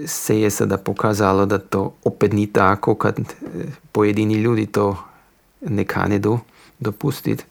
se 0.07 0.41
je 0.41 0.51
sedaj 0.51 0.78
pokazalo, 0.78 1.47
da 1.47 1.59
to 1.59 1.93
opet 2.05 2.33
ni 2.33 2.47
tako, 2.47 2.95
kad 2.95 3.20
pojedini 3.93 4.35
ljudi 4.35 4.66
to 4.66 4.97
ne 5.61 5.85
kanedu 5.85 6.39
dopustiti 6.78 7.45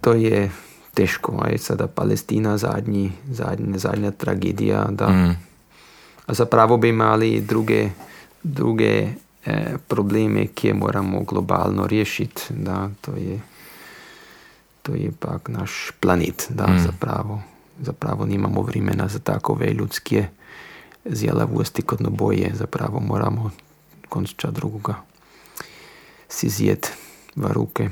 to 0.00 0.12
je 0.12 0.50
težko, 0.94 1.38
aj 1.42 1.58
sada 1.58 1.86
Palestina, 1.86 2.58
zadnji, 2.58 3.12
zadnji, 3.30 3.78
zadnja 3.78 4.10
tragedija. 4.10 4.86
Da. 4.90 5.08
Mm. 5.08 5.36
Zapravo 6.28 6.76
bi 6.76 6.88
imeli 6.88 7.40
druge, 7.40 7.90
druge 8.42 9.08
eh, 9.44 9.76
probleme, 9.88 10.46
ki 10.46 10.68
jih 10.68 10.76
moramo 10.76 11.22
globalno 11.22 11.86
rešiti. 11.86 12.42
Da, 12.50 12.90
to, 13.00 13.16
je, 13.16 13.40
to 14.82 14.94
je 14.94 15.12
pač 15.12 15.48
naš 15.48 15.90
planet. 16.00 16.46
Da, 16.50 16.66
mm. 16.66 16.78
zapravo, 16.86 17.42
zapravo 17.80 18.26
nimamo 18.26 18.62
vremena 18.62 19.08
za 19.08 19.18
tako 19.18 19.54
veljudske 19.54 20.26
zjelavosti 21.04 21.82
kot 21.82 22.00
noboje. 22.00 22.52
Zapravo 22.54 23.00
moramo 23.00 23.50
končati 24.08 24.54
drugoga 24.54 25.10
si 26.30 26.48
zjeti 26.48 26.88
v 27.36 27.52
roke. 27.52 27.90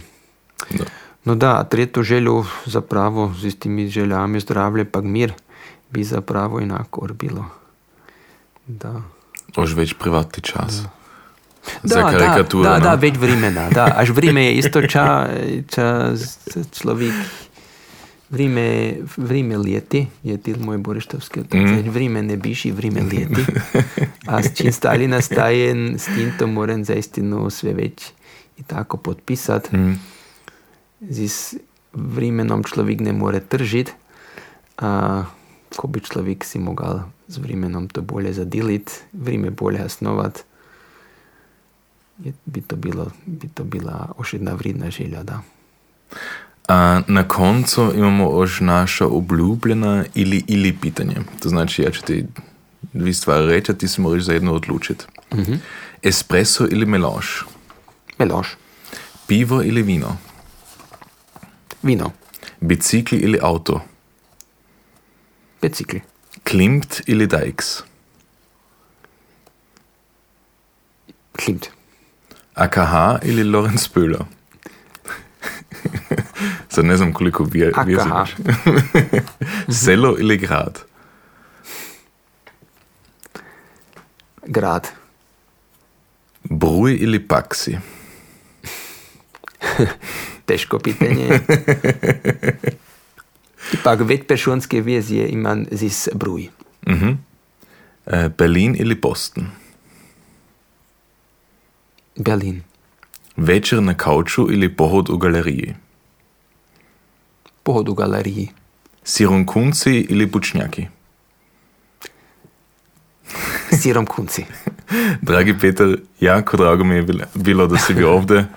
Da. 0.71 0.85
No 1.25 1.35
da, 1.35 1.65
tretjo 1.65 2.03
željo 2.03 2.45
zapravo 2.67 3.35
z 3.41 3.47
istimi 3.47 3.89
željami 3.89 4.41
zdravlje 4.41 4.85
pa 4.85 5.01
mir 5.01 5.33
bi 5.91 6.05
zapravo 6.05 6.61
enako 6.61 7.09
bilo. 7.13 7.45
Da. 8.67 9.03
Už 9.57 9.75
več 9.75 9.95
privatni 9.99 10.43
čas. 10.43 10.83
Da. 10.83 10.91
Za 11.83 12.03
karikaturo. 12.11 12.65
Da, 12.65 12.79
da, 12.79 12.81
da, 12.81 12.95
več 12.95 13.17
vremena. 13.17 13.69
Da. 13.71 13.93
Až 13.97 14.11
vreme 14.17 14.45
je 14.45 14.55
isto 14.55 14.83
čas, 14.87 15.29
čas 15.69 16.39
človek. 16.79 17.13
Vrime, 18.31 18.97
vrime 19.17 19.57
leti, 19.57 20.03
je 20.23 20.37
til 20.37 20.59
moj 20.61 20.77
borištovski 20.85 21.41
otac. 21.41 21.61
Mm. 21.61 21.89
Vrime 21.91 22.23
ne 22.23 22.37
biši, 22.37 22.75
vrime 22.77 23.01
leti. 23.01 23.45
A 24.29 24.43
s 24.43 24.53
čim 24.57 24.69
stali 24.73 25.09
nastaje, 25.09 25.73
s 25.97 26.13
tim 26.13 26.35
to 26.39 26.47
moram 26.47 26.85
zaistinu 26.85 27.49
sve 27.51 27.73
več 27.73 28.11
i 28.61 28.63
tako 28.69 29.01
potpisati. 29.01 29.77
Mm 29.77 29.97
z 31.01 31.59
vremenom 31.93 32.65
človek 32.65 33.01
ne 33.01 33.13
more 33.13 33.41
tržiti, 33.41 33.93
a 34.79 35.25
ko 35.77 35.87
bi 35.87 36.01
človek 36.01 36.45
si 36.45 36.59
mogel 36.59 37.07
z 37.29 37.39
vremenom 37.39 37.89
to 37.89 38.03
bolje 38.03 38.33
zadeliti, 38.33 38.93
vreme 39.13 39.51
bolje 39.51 39.85
osnovati, 39.85 40.43
bi 42.45 42.61
to, 42.61 42.77
bilo, 42.77 43.11
bi 43.27 43.49
to 43.49 43.65
bila 43.65 44.13
ošedna 44.19 44.55
vredna 44.55 44.91
želja. 44.91 45.23
Da. 45.23 45.41
A 46.69 47.01
na 47.07 47.29
koncu 47.29 47.93
imamo 47.95 48.29
už 48.29 48.61
naša 48.61 49.07
obljubljena 49.07 50.05
ili, 50.15 50.43
ili 50.47 50.77
pitanje. 50.77 51.17
To 51.41 51.49
znači, 51.49 51.83
ja, 51.83 51.91
če 51.91 52.03
ti 52.03 52.25
dve 52.93 53.13
stvari 53.13 53.47
reče, 53.47 53.75
ti 53.75 53.89
se 53.89 54.01
moraš 54.01 54.23
za 54.23 54.33
jedno 54.33 54.53
odločiti. 54.53 55.05
Uh 55.31 55.39
mhm. 55.39 55.53
-huh. 55.53 55.59
Espresso 56.03 56.67
ili 56.71 56.87
melange? 56.87 57.27
Melange. 58.19 58.49
Pivo 59.27 59.63
ili 59.63 59.83
vino? 59.83 60.17
Vino. 61.83 62.13
Bicikli 62.61 63.19
ili 63.19 63.39
avto? 63.43 63.81
Bicikli. 65.63 66.03
Klimt 66.51 67.01
ili 67.07 67.27
Dykes? 67.27 67.83
Klimt. 71.45 71.67
AKH 72.55 73.23
ili 73.23 73.45
Lorenz 73.45 73.89
Böhler? 73.95 74.25
Sad 76.69 76.85
ne 76.91 76.97
znam 76.97 77.13
koliko 77.13 77.45
vi 77.45 77.73
znaš. 78.05 78.37
Selo 79.69 80.17
ili 80.19 80.37
grad? 80.37 80.89
grad? 84.49 84.89
Bruj 86.43 86.97
ili 87.01 87.29
paksi? 87.29 87.79
Težko 90.49 90.79
pitanje. 90.79 91.29
Ipak 93.75 94.01
večpersonske 94.01 94.81
vizije 94.81 95.29
imam 95.29 95.67
z 95.71 96.09
bruj. 96.15 96.49
Mhm. 96.89 97.11
E, 98.07 98.29
Berlin 98.29 98.77
ili 98.79 98.95
Boston? 98.95 99.47
Berlin. 102.17 102.63
Večer 103.37 103.83
na 103.83 103.95
kauču 103.95 104.49
ili 104.51 104.69
pohod 104.69 105.09
v 105.09 105.17
galeriji? 105.17 105.75
Pohod 107.63 107.89
v 107.89 107.95
galeriji. 107.95 108.49
Sirunkunci 109.05 109.91
ili 110.01 110.27
bučnjaki? 110.27 110.87
Sirom 113.73 114.07
kunci. 114.07 114.45
Dragi 115.23 115.55
Peter, 115.55 115.99
jako 116.21 116.57
drago 116.57 116.85
mi 116.85 116.95
je 116.95 117.03
bil- 117.03 117.25
bilo, 117.35 117.67
da 117.67 117.79
si 117.79 117.95
bil 117.95 118.09
ovde. 118.09 118.45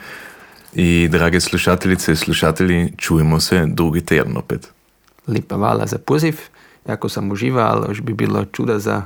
I 0.74 1.07
drage 1.11 1.39
slušateljice 1.39 2.11
i 2.11 2.15
slušatelji, 2.15 2.93
čujemo 2.97 3.39
se 3.39 3.65
drugi 3.65 4.01
teden 4.01 4.38
opet. 4.38 4.72
Lepa 5.28 5.55
hvala 5.55 5.88
za 5.88 5.97
poziv. 5.97 6.39
Jako 6.88 7.09
sam 7.09 7.32
užival, 7.32 7.86
još 7.88 8.01
bi 8.01 8.13
bilo 8.13 8.45
čuda 8.45 8.80
za 8.80 9.03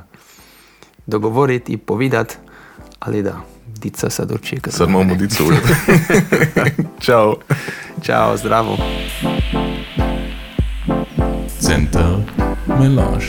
dogovoriti 1.06 1.72
i 1.72 1.76
povedati, 1.76 2.36
ali 2.98 3.22
da, 3.22 3.40
dica 3.66 4.10
sad 4.10 4.32
očeka. 4.32 4.70
Sad 4.70 4.90
moramo 4.90 5.14
dico 5.14 5.44
urati. 5.44 5.72
Ćao. 7.04 7.36
Ćao, 8.02 8.36
zdravo. 8.36 8.76
Center 11.58 12.16
Melange. 12.66 13.26